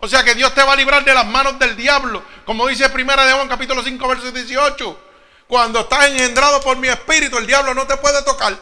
O 0.00 0.08
sea 0.08 0.22
que 0.22 0.34
Dios 0.34 0.54
te 0.54 0.62
va 0.62 0.74
a 0.74 0.76
librar 0.76 1.02
de 1.02 1.14
las 1.14 1.26
manos 1.26 1.58
del 1.58 1.74
diablo. 1.74 2.22
Como 2.44 2.66
dice 2.66 2.90
Primera 2.90 3.24
de 3.24 3.32
Juan 3.32 3.48
capítulo 3.48 3.82
5 3.82 4.08
verso 4.08 4.30
18. 4.30 5.00
Cuando 5.48 5.80
estás 5.80 6.08
engendrado 6.08 6.60
por 6.60 6.76
mi 6.76 6.88
espíritu, 6.88 7.38
el 7.38 7.46
diablo 7.46 7.72
no 7.72 7.86
te 7.86 7.96
puede 7.96 8.22
tocar. 8.22 8.54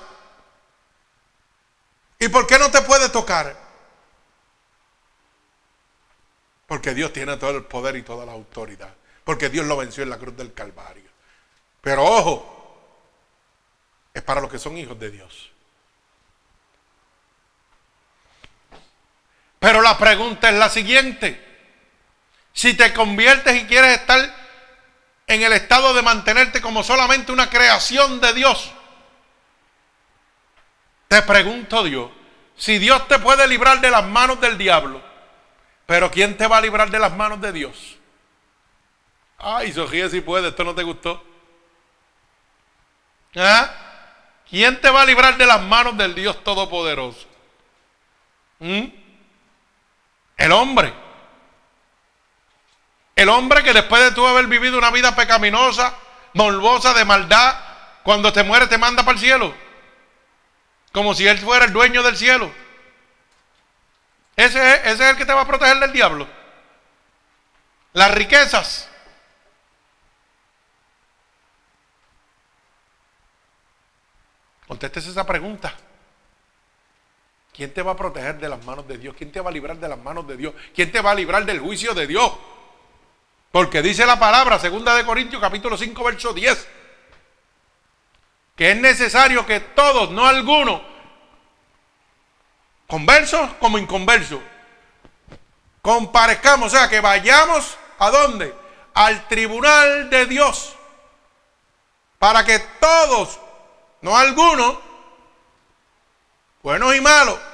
¿Y 2.21 2.29
por 2.29 2.47
qué 2.47 2.61
no 2.61 2.71
te 2.71 2.81
puede 2.83 3.09
tocar? 3.09 3.57
Porque 6.69 6.95
Dios 6.95 7.13
tiene 7.13 7.37
todo 7.39 7.51
el 7.51 7.65
poder 7.65 7.97
y 7.97 8.03
toda 8.03 8.25
la 8.25 8.33
autoridad 8.33 8.95
porque 9.29 9.51
Dios 9.51 9.67
lo 9.67 9.77
venció 9.77 10.03
en 10.03 10.09
la 10.09 10.17
cruz 10.17 10.35
del 10.39 10.55
Calvario. 10.55 11.11
Pero 11.83 12.03
ojo, 12.03 12.81
es 14.15 14.23
para 14.23 14.41
los 14.41 14.51
que 14.51 14.59
son 14.59 14.75
hijos 14.79 14.99
de 14.99 15.11
Dios. 15.11 15.53
Pero 19.59 19.83
la 19.83 19.99
pregunta 19.99 20.49
es 20.49 20.55
la 20.57 20.69
siguiente. 20.69 21.45
Si 22.53 22.75
te 22.75 22.93
conviertes 22.93 23.63
y 23.63 23.67
quieres 23.67 23.99
estar 23.99 24.19
en 25.27 25.43
el 25.43 25.53
estado 25.53 25.95
de 25.95 26.03
mantenerte 26.03 26.61
como 26.61 26.83
solamente 26.83 27.33
una 27.33 27.51
creación 27.51 28.21
de 28.21 28.33
Dios, 28.33 28.73
te 31.09 31.23
pregunto 31.23 31.85
Dios, 31.85 32.11
si 32.57 32.79
Dios 32.79 33.07
te 33.09 33.19
puede 33.19 33.47
librar 33.47 33.81
de 33.81 33.91
las 33.91 34.05
manos 34.05 34.41
del 34.41 34.59
diablo, 34.59 35.03
pero 35.87 36.11
¿quién 36.11 36.37
te 36.37 36.47
va 36.47 36.59
a 36.59 36.61
librar 36.61 36.91
de 36.91 36.99
las 36.99 37.13
manos 37.13 37.41
de 37.41 37.53
Dios? 37.53 37.97
Ay, 39.39 39.73
Sofía, 39.73 40.09
si 40.09 40.21
puede, 40.21 40.49
esto 40.49 40.65
no 40.65 40.75
te 40.75 40.83
gustó. 40.83 41.25
¿Ah? 43.37 43.71
¿Quién 44.51 44.81
te 44.81 44.91
va 44.91 45.03
a 45.03 45.07
librar 45.07 45.37
de 45.37 45.47
las 45.47 45.63
manos 45.63 45.97
del 45.97 46.15
Dios 46.15 46.43
Todopoderoso? 46.43 47.27
¿Mm? 48.59 48.87
El 50.39 50.53
hombre. 50.53 50.95
El 53.17 53.29
hombre 53.29 53.65
que 53.65 53.73
después 53.73 54.03
de 54.03 54.13
tú 54.13 54.25
haber 54.27 54.47
vivido 54.47 54.79
una 54.79 54.93
vida 54.93 55.15
pecaminosa, 55.15 55.93
morbosa, 56.35 56.95
de 56.95 57.05
maldad, 57.05 57.57
cuando 58.05 58.33
te 58.33 58.45
muere 58.45 58.69
te 58.69 58.79
manda 58.79 59.03
para 59.03 59.15
el 59.15 59.19
cielo. 59.19 59.53
Como 60.93 61.13
si 61.15 61.27
él 61.27 61.37
fuera 61.39 61.65
el 61.65 61.73
dueño 61.73 62.03
del 62.05 62.17
cielo. 62.17 62.51
Ese, 64.37 64.77
ese 64.89 64.93
es 64.93 65.01
el 65.01 65.17
que 65.17 65.27
te 65.27 65.33
va 65.33 65.43
a 65.43 65.47
proteger 65.47 65.81
del 65.81 65.93
diablo. 65.93 66.29
Las 67.93 68.15
riquezas. 68.15 68.89
Contestes 74.69 75.07
esa 75.07 75.27
pregunta. 75.27 75.75
¿Quién 77.59 77.75
te 77.75 77.83
va 77.83 77.91
a 77.91 77.97
proteger 77.97 78.39
de 78.39 78.49
las 78.49 78.65
manos 78.65 78.87
de 78.87 78.97
Dios? 78.99 79.17
¿Quién 79.19 79.33
te 79.33 79.41
va 79.41 79.51
a 79.51 79.53
librar 79.53 79.77
de 79.79 79.89
las 79.89 79.99
manos 79.99 80.25
de 80.29 80.37
Dios? 80.37 80.55
¿Quién 80.73 80.93
te 80.93 81.01
va 81.01 81.11
a 81.11 81.15
librar 81.17 81.45
del 81.45 81.59
juicio 81.59 81.93
de 81.93 82.07
Dios? 82.07 82.33
Porque 83.51 83.83
dice 83.83 84.07
la 84.07 84.17
palabra, 84.17 84.61
segunda 84.61 84.95
de 84.95 85.05
Corintios, 85.05 85.43
capítulo 85.43 85.77
5, 85.77 86.05
verso 86.05 86.33
10, 86.33 86.69
que 88.55 88.71
es 88.71 88.77
necesario 88.77 89.45
que 89.45 89.59
todos, 89.59 90.13
no 90.13 90.25
algunos, 90.25 90.83
conversos 92.87 93.51
como 93.55 93.77
inconversos, 93.77 94.39
comparezcamos, 95.83 96.73
o 96.73 96.77
sea, 96.77 96.89
que 96.89 97.01
vayamos 97.01 97.77
a 97.99 98.11
dónde? 98.11 98.55
Al 98.95 99.27
tribunal 99.27 100.09
de 100.11 100.27
Dios, 100.27 100.77
para 102.21 102.45
que 102.45 102.61
todos, 102.79 103.41
no 104.01 104.17
algunos, 104.17 104.79
buenos 106.63 106.95
y 106.95 107.01
malos, 107.01 107.48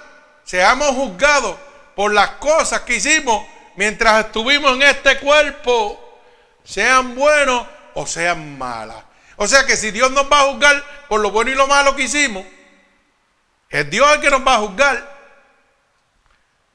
seamos 0.44 0.88
juzgados 0.88 1.56
por 1.94 2.12
las 2.12 2.30
cosas 2.32 2.82
que 2.82 2.96
hicimos 2.96 3.46
mientras 3.76 4.26
estuvimos 4.26 4.72
en 4.72 4.82
este 4.82 5.18
cuerpo, 5.18 6.20
sean 6.64 7.14
buenos 7.14 7.66
o 7.94 8.06
sean 8.06 8.56
malas. 8.58 9.02
O 9.36 9.46
sea 9.46 9.66
que 9.66 9.76
si 9.76 9.90
Dios 9.90 10.10
nos 10.12 10.30
va 10.30 10.40
a 10.40 10.52
juzgar 10.52 10.82
por 11.08 11.20
lo 11.20 11.30
bueno 11.30 11.50
y 11.50 11.54
lo 11.54 11.66
malo 11.66 11.96
que 11.96 12.02
hicimos, 12.02 12.44
es 13.68 13.90
Dios 13.90 14.08
el 14.14 14.20
que 14.20 14.30
nos 14.30 14.46
va 14.46 14.54
a 14.54 14.58
juzgar. 14.58 15.14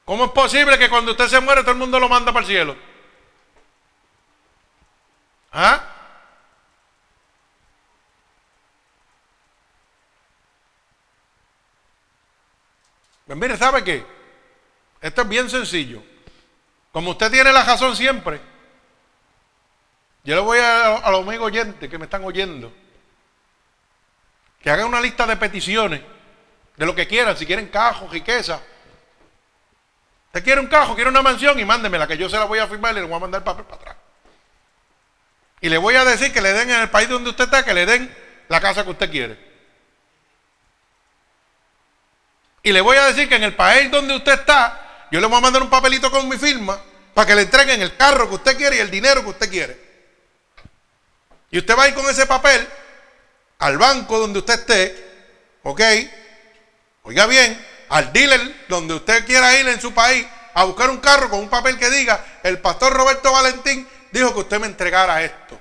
¿Cómo 0.04 0.26
es 0.26 0.30
posible 0.32 0.78
que 0.78 0.90
cuando 0.90 1.12
usted 1.12 1.28
se 1.28 1.40
muere 1.40 1.62
todo 1.62 1.72
el 1.72 1.78
mundo 1.78 1.98
lo 1.98 2.08
manda 2.08 2.32
para 2.32 2.44
el 2.44 2.50
cielo? 2.50 2.76
¿Ah? 5.52 5.82
Pues 13.30 13.38
mire, 13.38 13.56
¿sabe 13.56 13.84
qué? 13.84 14.04
Esto 15.00 15.22
es 15.22 15.28
bien 15.28 15.48
sencillo. 15.48 16.02
Como 16.90 17.12
usted 17.12 17.30
tiene 17.30 17.52
la 17.52 17.62
razón 17.62 17.94
siempre, 17.94 18.40
yo 20.24 20.34
le 20.34 20.40
voy 20.40 20.58
a, 20.58 21.08
los 21.12 21.20
amigos 21.24 21.46
oyentes 21.46 21.88
que 21.88 21.96
me 21.96 22.06
están 22.06 22.24
oyendo 22.24 22.72
que 24.60 24.68
hagan 24.68 24.88
una 24.88 25.00
lista 25.00 25.28
de 25.28 25.36
peticiones 25.36 26.02
de 26.76 26.84
lo 26.84 26.92
que 26.92 27.06
quieran, 27.06 27.36
si 27.36 27.46
quieren 27.46 27.68
cajos, 27.68 28.10
riqueza. 28.10 28.60
Usted 30.26 30.42
quiere 30.42 30.60
un 30.60 30.66
cajo, 30.66 30.96
quiere 30.96 31.10
una 31.10 31.22
mansión 31.22 31.56
y 31.60 31.64
mándemela, 31.64 32.08
que 32.08 32.18
yo 32.18 32.28
se 32.28 32.36
la 32.36 32.46
voy 32.46 32.58
a 32.58 32.66
firmar 32.66 32.90
y 32.94 32.94
le 32.96 33.02
voy 33.02 33.14
a 33.14 33.20
mandar 33.20 33.42
el 33.42 33.44
papel 33.44 33.64
para 33.64 33.76
atrás. 33.76 33.96
Y 35.60 35.68
le 35.68 35.78
voy 35.78 35.94
a 35.94 36.04
decir 36.04 36.32
que 36.32 36.40
le 36.40 36.52
den 36.52 36.68
en 36.68 36.80
el 36.80 36.90
país 36.90 37.08
donde 37.08 37.30
usted 37.30 37.44
está, 37.44 37.64
que 37.64 37.74
le 37.74 37.86
den 37.86 38.12
la 38.48 38.60
casa 38.60 38.82
que 38.82 38.90
usted 38.90 39.08
quiere. 39.08 39.49
Y 42.62 42.72
le 42.72 42.80
voy 42.80 42.96
a 42.96 43.06
decir 43.06 43.28
que 43.28 43.36
en 43.36 43.44
el 43.44 43.54
país 43.54 43.90
donde 43.90 44.14
usted 44.14 44.32
está, 44.32 45.06
yo 45.10 45.20
le 45.20 45.26
voy 45.26 45.38
a 45.38 45.40
mandar 45.40 45.62
un 45.62 45.70
papelito 45.70 46.10
con 46.10 46.28
mi 46.28 46.36
firma 46.36 46.78
para 47.14 47.26
que 47.26 47.34
le 47.34 47.42
entreguen 47.42 47.80
el 47.80 47.96
carro 47.96 48.28
que 48.28 48.34
usted 48.36 48.56
quiere 48.56 48.76
y 48.76 48.80
el 48.80 48.90
dinero 48.90 49.22
que 49.22 49.30
usted 49.30 49.50
quiere. 49.50 49.80
Y 51.50 51.58
usted 51.58 51.76
va 51.76 51.84
a 51.84 51.88
ir 51.88 51.94
con 51.94 52.08
ese 52.08 52.26
papel 52.26 52.66
al 53.58 53.78
banco 53.78 54.18
donde 54.18 54.38
usted 54.38 54.54
esté, 54.54 55.10
¿ok? 55.62 55.80
Oiga 57.02 57.26
bien, 57.26 57.66
al 57.88 58.12
dealer 58.12 58.66
donde 58.68 58.94
usted 58.94 59.24
quiera 59.26 59.58
ir 59.58 59.66
en 59.68 59.80
su 59.80 59.92
país 59.92 60.26
a 60.54 60.64
buscar 60.64 60.90
un 60.90 60.98
carro 60.98 61.28
con 61.30 61.40
un 61.40 61.48
papel 61.48 61.78
que 61.78 61.90
diga, 61.90 62.24
el 62.42 62.58
pastor 62.60 62.92
Roberto 62.92 63.32
Valentín 63.32 63.88
dijo 64.12 64.32
que 64.32 64.40
usted 64.40 64.60
me 64.60 64.66
entregara 64.66 65.22
esto. 65.22 65.60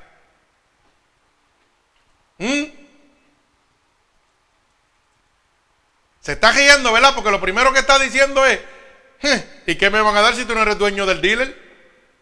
¿Mm? 2.38 2.79
Se 6.22 6.34
está 6.34 6.52
guiando, 6.52 6.92
¿verdad? 6.92 7.14
Porque 7.16 7.32
lo 7.32 7.40
primero 7.40 7.72
que 7.74 7.80
está 7.80 7.98
diciendo 7.98 8.46
es, 8.46 8.60
¿y 9.66 9.76
qué 9.76 9.90
me 9.90 10.02
van 10.02 10.16
a 10.16 10.22
dar 10.22 10.36
si 10.36 10.46
tú 10.46 10.54
no 10.54 10.62
eres 10.62 10.78
dueño 10.78 11.06
del 11.06 11.22
dealer? 11.22 11.70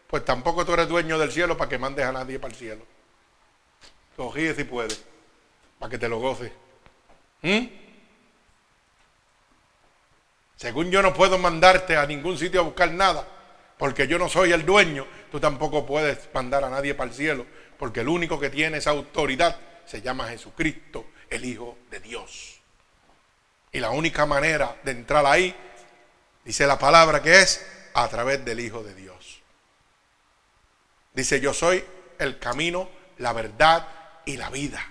Pues 0.07 0.23
tampoco 0.23 0.65
tú 0.65 0.73
eres 0.73 0.87
dueño 0.87 1.17
del 1.17 1.31
cielo 1.31 1.57
para 1.57 1.69
que 1.69 1.77
mandes 1.77 2.05
a 2.05 2.11
nadie 2.11 2.39
para 2.39 2.53
el 2.53 2.59
cielo. 2.59 2.85
Cogí 4.15 4.53
si 4.53 4.63
puedes, 4.63 5.03
para 5.79 5.89
que 5.89 5.97
te 5.97 6.07
lo 6.07 6.19
goces. 6.19 6.51
¿Mm? 7.41 7.65
Según 10.55 10.89
yo 10.89 11.03
no 11.03 11.13
puedo 11.13 11.37
mandarte 11.37 11.97
a 11.97 12.05
ningún 12.07 12.37
sitio 12.37 12.61
a 12.61 12.63
buscar 12.63 12.91
nada, 12.91 13.27
porque 13.77 14.07
yo 14.07 14.17
no 14.17 14.27
soy 14.27 14.53
el 14.53 14.65
dueño, 14.65 15.05
tú 15.31 15.39
tampoco 15.39 15.85
puedes 15.85 16.29
mandar 16.33 16.63
a 16.63 16.69
nadie 16.69 16.95
para 16.95 17.11
el 17.11 17.15
cielo, 17.15 17.45
porque 17.77 17.99
el 17.99 18.07
único 18.07 18.39
que 18.39 18.49
tiene 18.49 18.77
esa 18.77 18.89
autoridad 18.89 19.59
se 19.85 20.01
llama 20.01 20.29
Jesucristo, 20.29 21.05
el 21.29 21.45
Hijo 21.45 21.77
de 21.91 21.99
Dios. 21.99 22.56
Y 23.71 23.79
la 23.79 23.91
única 23.91 24.25
manera 24.25 24.77
de 24.83 24.91
entrar 24.91 25.25
ahí, 25.25 25.55
dice 26.43 26.65
la 26.65 26.79
palabra 26.79 27.21
que 27.21 27.41
es 27.41 27.65
a 27.93 28.07
través 28.07 28.43
del 28.45 28.59
Hijo 28.59 28.83
de 28.83 28.93
Dios. 28.93 29.41
Dice, 31.13 31.39
yo 31.39 31.53
soy 31.53 31.83
el 32.19 32.39
camino, 32.39 32.89
la 33.17 33.33
verdad 33.33 33.87
y 34.25 34.37
la 34.37 34.49
vida. 34.49 34.85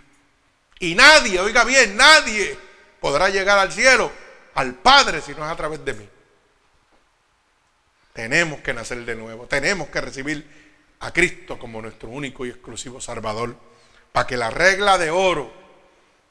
Y 0.79 0.95
nadie, 0.95 1.41
oiga 1.41 1.65
bien, 1.65 1.97
nadie 1.97 2.59
podrá 3.01 3.29
llegar 3.29 3.59
al 3.59 3.73
cielo, 3.73 4.11
al 4.55 4.75
Padre, 4.75 5.21
si 5.21 5.33
no 5.33 5.45
es 5.45 5.51
a 5.53 5.57
través 5.57 5.85
de 5.85 5.95
mí. 5.95 6.09
Tenemos 8.13 8.61
que 8.61 8.75
nacer 8.75 9.05
de 9.05 9.15
nuevo, 9.15 9.47
tenemos 9.47 9.89
que 9.89 10.01
recibir 10.01 10.97
a 11.01 11.13
Cristo 11.13 11.59
como 11.59 11.81
nuestro 11.81 12.09
único 12.09 12.45
y 12.45 12.51
exclusivo 12.51 13.01
Salvador, 13.01 13.57
para 14.13 14.27
que 14.27 14.37
la 14.37 14.51
regla 14.51 14.99
de 14.99 15.11
oro 15.11 15.53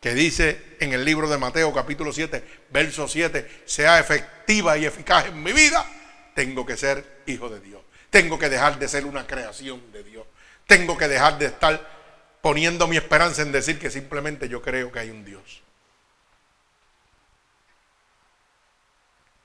que 0.05 0.13
dice 0.13 0.77
en 0.79 0.93
el 0.93 1.03
libro 1.03 1.27
de 1.27 1.39
Mateo 1.39 1.73
capítulo 1.73 2.13
7, 2.13 2.67
verso 2.69 3.07
7, 3.07 3.63
sea 3.65 3.99
efectiva 3.99 4.77
y 4.77 4.85
eficaz 4.85 5.25
en 5.25 5.41
mi 5.41 5.51
vida, 5.51 5.83
tengo 6.35 6.63
que 6.63 6.77
ser 6.77 7.23
hijo 7.25 7.49
de 7.49 7.59
Dios. 7.59 7.81
Tengo 8.11 8.37
que 8.37 8.47
dejar 8.47 8.77
de 8.77 8.87
ser 8.87 9.03
una 9.07 9.25
creación 9.25 9.91
de 9.91 10.03
Dios. 10.03 10.27
Tengo 10.67 10.95
que 10.95 11.07
dejar 11.07 11.39
de 11.39 11.47
estar 11.47 12.37
poniendo 12.39 12.85
mi 12.85 12.97
esperanza 12.97 13.41
en 13.41 13.51
decir 13.51 13.79
que 13.79 13.89
simplemente 13.89 14.47
yo 14.47 14.61
creo 14.61 14.91
que 14.91 14.99
hay 14.99 15.09
un 15.09 15.25
Dios. 15.25 15.63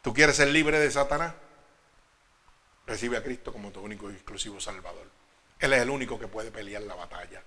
¿Tú 0.03 0.13
quieres 0.13 0.37
ser 0.37 0.49
libre 0.49 0.79
de 0.79 0.91
Satanás? 0.91 1.33
Recibe 2.87 3.17
a 3.17 3.23
Cristo 3.23 3.51
como 3.51 3.71
tu 3.71 3.81
único 3.81 4.11
y 4.11 4.13
exclusivo 4.13 4.61
Salvador. 4.61 5.09
Él 5.59 5.73
es 5.73 5.81
el 5.81 5.89
único 5.89 6.21
que 6.21 6.29
puede 6.29 6.51
pelear 6.51 6.83
la 6.83 6.97
batalla. 6.97 7.43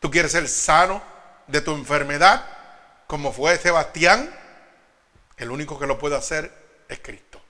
¿Tú 0.00 0.10
quieres 0.10 0.32
ser 0.32 0.48
sano 0.48 1.19
de 1.50 1.60
tu 1.60 1.72
enfermedad 1.72 2.46
como 3.06 3.32
fue 3.32 3.58
Sebastián? 3.58 4.32
El 5.36 5.50
único 5.50 5.78
que 5.78 5.86
lo 5.88 5.98
puede 5.98 6.16
hacer 6.16 6.52
es 6.88 7.00
Cristo. 7.00 7.40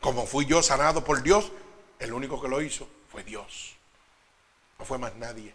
Como 0.00 0.26
fui 0.26 0.46
yo 0.46 0.62
sanado 0.62 1.02
por 1.02 1.22
Dios, 1.22 1.50
el 1.98 2.12
único 2.12 2.40
que 2.40 2.48
lo 2.48 2.60
hizo 2.62 2.88
fue 3.10 3.24
Dios. 3.24 3.74
No 4.78 4.84
fue 4.84 4.98
más 4.98 5.14
nadie. 5.16 5.54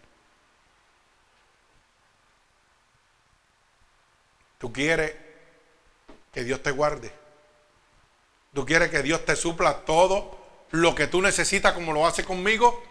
¿Tú 4.58 4.70
quieres 4.70 5.14
que 6.32 6.44
Dios 6.44 6.62
te 6.62 6.72
guarde? 6.72 7.10
¿Tú 8.52 8.66
quieres 8.66 8.90
que 8.90 9.02
Dios 9.02 9.24
te 9.24 9.36
supla 9.36 9.84
todo 9.86 10.38
lo 10.72 10.94
que 10.94 11.06
tú 11.06 11.22
necesitas 11.22 11.72
como 11.72 11.94
lo 11.94 12.06
hace 12.06 12.24
conmigo? 12.24 12.82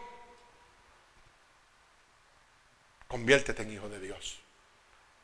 Conviértete 3.09 3.63
en 3.63 3.73
hijo 3.73 3.89
de 3.89 3.99
Dios. 3.99 4.39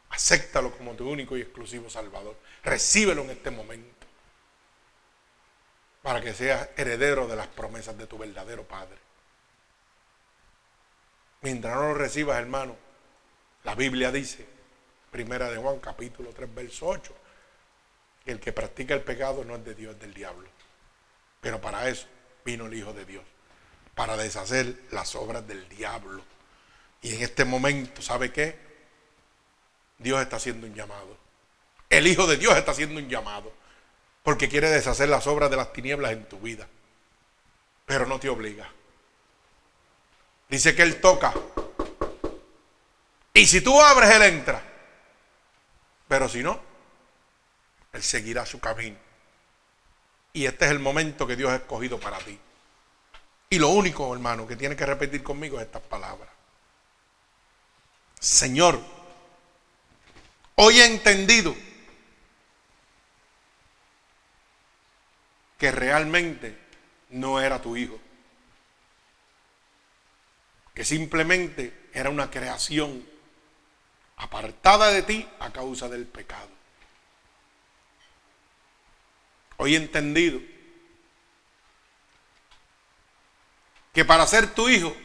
Acéptalo 0.09 0.75
como 0.75 0.95
tu 0.95 1.07
único 1.07 1.37
y 1.37 1.41
exclusivo 1.41 1.87
Salvador. 1.87 2.35
Recíbelo 2.63 3.21
en 3.21 3.29
este 3.29 3.51
momento. 3.51 4.07
Para 6.01 6.19
que 6.19 6.33
seas 6.33 6.67
heredero 6.77 7.27
de 7.27 7.35
las 7.35 7.47
promesas 7.47 7.95
de 7.95 8.07
tu 8.07 8.17
verdadero 8.17 8.63
Padre. 8.67 8.97
Mientras 11.41 11.75
no 11.75 11.89
lo 11.89 11.93
recibas, 11.93 12.39
hermano, 12.39 12.75
la 13.63 13.75
Biblia 13.75 14.11
dice, 14.11 14.47
primera 15.11 15.51
de 15.51 15.57
Juan, 15.57 15.79
capítulo 15.79 16.31
3, 16.31 16.55
verso 16.55 16.87
8, 16.87 17.15
que 18.23 18.31
el 18.31 18.39
que 18.39 18.51
practica 18.51 18.95
el 18.95 19.03
pecado 19.03 19.45
no 19.45 19.55
es 19.57 19.63
de 19.63 19.75
Dios, 19.75 19.93
es 19.93 20.01
del 20.01 20.15
diablo. 20.15 20.49
Pero 21.39 21.61
para 21.61 21.87
eso 21.87 22.07
vino 22.43 22.65
el 22.65 22.73
Hijo 22.73 22.93
de 22.93 23.05
Dios, 23.05 23.23
para 23.93 24.17
deshacer 24.17 24.75
las 24.89 25.13
obras 25.13 25.47
del 25.47 25.69
diablo. 25.69 26.23
Y 27.05 27.13
en 27.13 27.21
este 27.21 27.45
momento, 27.45 28.01
¿sabe 28.01 28.31
qué? 28.31 28.57
Dios 29.99 30.19
está 30.19 30.37
haciendo 30.37 30.65
un 30.65 30.73
llamado. 30.73 31.15
El 31.87 32.07
Hijo 32.07 32.25
de 32.25 32.35
Dios 32.35 32.57
está 32.57 32.71
haciendo 32.71 32.99
un 32.99 33.07
llamado. 33.07 33.53
Porque 34.23 34.49
quiere 34.49 34.71
deshacer 34.71 35.07
las 35.09 35.27
obras 35.27 35.51
de 35.51 35.55
las 35.55 35.71
tinieblas 35.71 36.13
en 36.13 36.27
tu 36.27 36.39
vida. 36.39 36.67
Pero 37.85 38.07
no 38.07 38.19
te 38.19 38.27
obliga. 38.27 38.67
Dice 40.49 40.73
que 40.73 40.81
Él 40.81 40.99
toca. 40.99 41.31
Y 43.35 43.45
si 43.45 43.61
tú 43.61 43.79
abres, 43.79 44.09
Él 44.09 44.23
entra. 44.23 44.63
Pero 46.07 46.27
si 46.27 46.41
no, 46.41 46.59
Él 47.93 48.01
seguirá 48.01 48.47
su 48.47 48.59
camino. 48.59 48.97
Y 50.33 50.47
este 50.47 50.65
es 50.65 50.71
el 50.71 50.79
momento 50.79 51.27
que 51.27 51.35
Dios 51.35 51.51
ha 51.51 51.57
escogido 51.57 51.99
para 51.99 52.17
ti. 52.17 52.39
Y 53.51 53.59
lo 53.59 53.69
único, 53.69 54.11
hermano, 54.11 54.47
que 54.47 54.55
tiene 54.55 54.75
que 54.75 54.87
repetir 54.87 55.21
conmigo 55.21 55.59
es 55.59 55.67
estas 55.67 55.83
palabras. 55.83 56.34
Señor, 58.19 58.81
hoy 60.55 60.79
he 60.79 60.85
entendido 60.85 61.55
que 65.57 65.71
realmente 65.71 66.57
no 67.09 67.39
era 67.39 67.61
tu 67.61 67.77
hijo, 67.77 67.99
que 70.73 70.83
simplemente 70.83 71.89
era 71.93 72.09
una 72.09 72.29
creación 72.29 73.07
apartada 74.17 74.91
de 74.91 75.03
ti 75.03 75.29
a 75.39 75.51
causa 75.51 75.89
del 75.89 76.05
pecado. 76.05 76.49
Hoy 79.57 79.75
he 79.75 79.77
entendido 79.77 80.41
que 83.93 84.03
para 84.03 84.27
ser 84.27 84.53
tu 84.53 84.67
hijo 84.67 84.95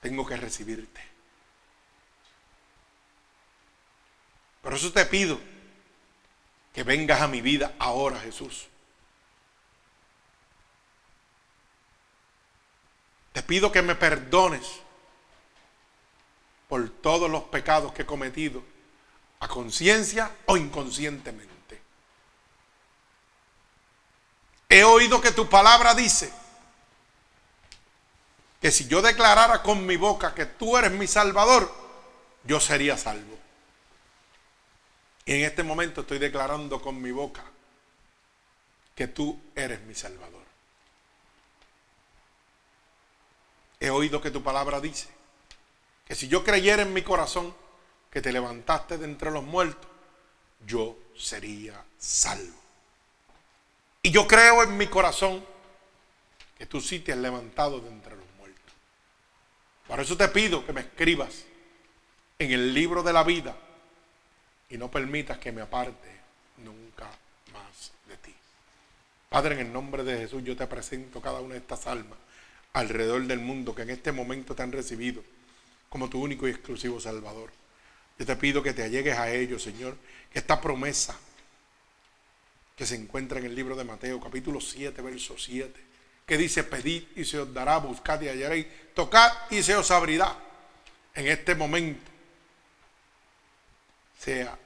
tengo 0.00 0.24
que 0.24 0.36
recibirte. 0.36 1.17
Por 4.68 4.76
eso 4.76 4.92
te 4.92 5.06
pido 5.06 5.40
que 6.74 6.82
vengas 6.82 7.22
a 7.22 7.26
mi 7.26 7.40
vida 7.40 7.74
ahora, 7.78 8.20
Jesús. 8.20 8.66
Te 13.32 13.42
pido 13.42 13.72
que 13.72 13.80
me 13.80 13.94
perdones 13.94 14.66
por 16.68 16.86
todos 17.00 17.30
los 17.30 17.44
pecados 17.44 17.94
que 17.94 18.02
he 18.02 18.04
cometido, 18.04 18.62
a 19.40 19.48
conciencia 19.48 20.30
o 20.44 20.58
inconscientemente. 20.58 21.80
He 24.68 24.84
oído 24.84 25.22
que 25.22 25.32
tu 25.32 25.48
palabra 25.48 25.94
dice 25.94 26.30
que 28.60 28.70
si 28.70 28.86
yo 28.86 29.00
declarara 29.00 29.62
con 29.62 29.86
mi 29.86 29.96
boca 29.96 30.34
que 30.34 30.44
tú 30.44 30.76
eres 30.76 30.92
mi 30.92 31.06
salvador, 31.06 31.74
yo 32.44 32.60
sería 32.60 32.98
salvo. 32.98 33.47
Y 35.28 35.34
en 35.34 35.44
este 35.44 35.62
momento 35.62 36.00
estoy 36.00 36.18
declarando 36.18 36.80
con 36.80 37.02
mi 37.02 37.10
boca 37.10 37.44
que 38.94 39.08
tú 39.08 39.38
eres 39.54 39.78
mi 39.82 39.94
salvador. 39.94 40.42
He 43.78 43.90
oído 43.90 44.22
que 44.22 44.30
tu 44.30 44.42
palabra 44.42 44.80
dice 44.80 45.06
que 46.06 46.14
si 46.14 46.28
yo 46.28 46.42
creyera 46.42 46.80
en 46.80 46.94
mi 46.94 47.02
corazón 47.02 47.54
que 48.10 48.22
te 48.22 48.32
levantaste 48.32 48.96
de 48.96 49.04
entre 49.04 49.30
los 49.30 49.44
muertos, 49.44 49.90
yo 50.66 50.96
sería 51.14 51.84
salvo. 51.98 52.58
Y 54.02 54.10
yo 54.10 54.26
creo 54.26 54.62
en 54.62 54.78
mi 54.78 54.86
corazón 54.86 55.44
que 56.56 56.64
tú 56.64 56.80
sí 56.80 57.00
te 57.00 57.12
has 57.12 57.18
levantado 57.18 57.80
de 57.80 57.88
entre 57.90 58.16
los 58.16 58.28
por 59.88 59.98
eso 60.00 60.18
te 60.18 60.28
pido 60.28 60.66
que 60.66 60.74
me 60.74 60.82
escribas 60.82 61.44
en 62.38 62.52
el 62.52 62.74
libro 62.74 63.02
de 63.02 63.14
la 63.14 63.24
vida 63.24 63.56
y 64.70 64.78
no 64.78 64.90
permitas 64.90 65.38
que 65.38 65.52
me 65.52 65.62
aparte 65.62 66.08
nunca 66.58 67.08
más 67.52 67.92
de 68.08 68.16
ti. 68.18 68.34
Padre, 69.28 69.54
en 69.54 69.66
el 69.66 69.72
nombre 69.72 70.04
de 70.04 70.18
Jesús 70.18 70.42
yo 70.44 70.56
te 70.56 70.66
presento 70.66 71.20
cada 71.20 71.40
una 71.40 71.54
de 71.54 71.60
estas 71.60 71.86
almas 71.86 72.18
alrededor 72.72 73.26
del 73.26 73.40
mundo 73.40 73.74
que 73.74 73.82
en 73.82 73.90
este 73.90 74.12
momento 74.12 74.54
te 74.54 74.62
han 74.62 74.72
recibido 74.72 75.22
como 75.88 76.08
tu 76.08 76.22
único 76.22 76.46
y 76.46 76.50
exclusivo 76.50 77.00
Salvador. 77.00 77.50
Yo 78.18 78.26
te 78.26 78.36
pido 78.36 78.62
que 78.62 78.74
te 78.74 78.82
allegues 78.82 79.16
a 79.16 79.30
ellos, 79.30 79.62
Señor, 79.62 79.96
que 80.32 80.38
esta 80.38 80.60
promesa 80.60 81.18
que 82.76 82.86
se 82.86 82.94
encuentra 82.94 83.38
en 83.38 83.46
el 83.46 83.54
libro 83.54 83.74
de 83.74 83.84
Mateo, 83.84 84.20
capítulo 84.20 84.60
7, 84.60 85.02
verso 85.02 85.36
7, 85.36 85.72
que 86.26 86.36
dice, 86.36 86.62
pedid 86.62 87.04
y 87.16 87.24
se 87.24 87.38
os 87.40 87.52
dará, 87.52 87.78
buscad 87.78 88.20
y 88.20 88.28
hallaréis, 88.28 88.66
tocad 88.94 89.32
y 89.50 89.62
se 89.62 89.74
os 89.74 89.90
abrirá. 89.90 90.36
En 91.14 91.26
este 91.26 91.54
momento 91.54 92.17
sea 94.18 94.58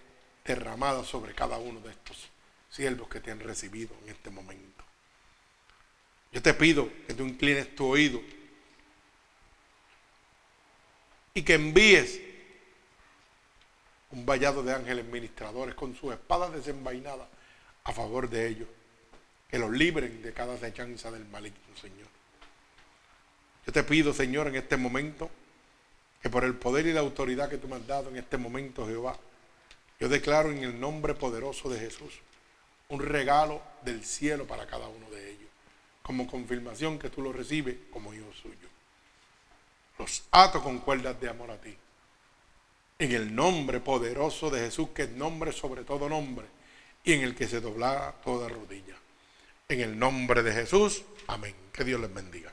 derramada 0.44 1.05
sobre 1.05 1.34
cada 1.34 1.59
uno 1.59 1.80
de 1.80 1.90
estos 1.90 2.30
siervos 2.70 3.09
que 3.09 3.20
te 3.20 3.30
han 3.30 3.40
recibido 3.40 3.94
en 4.03 4.11
este 4.11 4.30
momento. 4.30 4.82
Yo 6.32 6.42
te 6.42 6.55
pido 6.55 6.88
que 7.07 7.14
tú 7.14 7.24
inclines 7.24 7.74
tu 7.76 7.86
oído 7.86 8.20
y 11.34 11.42
que 11.42 11.55
envíes 11.55 12.20
un 14.11 14.26
vallado 14.26 14.62
de 14.62 14.74
ángeles 14.74 15.05
ministradores 15.05 15.74
con 15.74 15.94
sus 15.94 16.12
espadas 16.12 16.53
desenvainadas 16.53 17.28
a 17.84 17.92
favor 17.92 18.28
de 18.28 18.48
ellos 18.48 18.68
que 19.48 19.59
los 19.59 19.70
libren 19.70 20.22
de 20.22 20.32
cada 20.32 20.55
acechanza 20.55 21.11
del 21.11 21.26
maligno, 21.26 21.59
Señor. 21.78 22.09
Yo 23.66 23.72
te 23.72 23.82
pido, 23.82 24.14
Señor, 24.14 24.48
en 24.48 24.57
este 24.57 24.78
momento, 24.78 25.30
que 26.22 26.30
por 26.30 26.44
el 26.44 26.55
poder 26.55 26.86
y 26.86 26.92
la 26.92 27.00
autoridad 27.00 27.50
que 27.50 27.59
tú 27.59 27.68
me 27.68 27.76
has 27.76 27.86
dado 27.86 28.09
en 28.09 28.16
este 28.16 28.38
momento, 28.38 28.86
Jehová, 28.86 29.18
yo 30.03 30.09
declaro 30.09 30.50
en 30.50 30.64
el 30.64 30.80
nombre 30.80 31.14
poderoso 31.14 31.70
de 31.70 31.78
Jesús 31.78 32.12
un 32.88 32.98
regalo 32.98 33.62
del 33.84 34.05
cielo 34.05 34.48
para 34.48 34.66
cada 34.66 34.88
uno 34.88 35.09
de 35.11 35.30
ellos, 35.30 35.48
como 36.03 36.26
confirmación 36.26 36.98
que 36.98 37.09
tú 37.09 37.22
lo 37.22 37.32
recibes 37.32 37.76
como 37.92 38.12
hijo 38.12 38.26
suyo. 38.32 38.68
Los 40.00 40.24
ato 40.32 40.61
con 40.61 40.80
cuerdas 40.80 41.20
de 41.20 41.28
amor 41.28 41.53
a 41.53 41.61
ti. 41.61 41.76
En 42.98 43.12
el 43.12 43.32
nombre 43.32 43.78
poderoso 43.78 44.50
de 44.50 44.62
Jesús, 44.62 44.88
que 44.92 45.05
es 45.05 45.11
nombre 45.11 45.53
sobre 45.53 45.84
todo 45.84 46.09
nombre, 46.09 46.46
y 47.05 47.12
en 47.12 47.20
el 47.20 47.36
que 47.36 47.46
se 47.46 47.61
dobla 47.61 48.12
toda 48.24 48.48
rodilla. 48.48 48.96
En 49.68 49.82
el 49.82 49.96
nombre 49.96 50.42
de 50.42 50.53
Jesús, 50.53 51.05
amén. 51.28 51.55
Que 51.72 51.84
Dios 51.84 52.00
les 52.00 52.12
bendiga. 52.12 52.53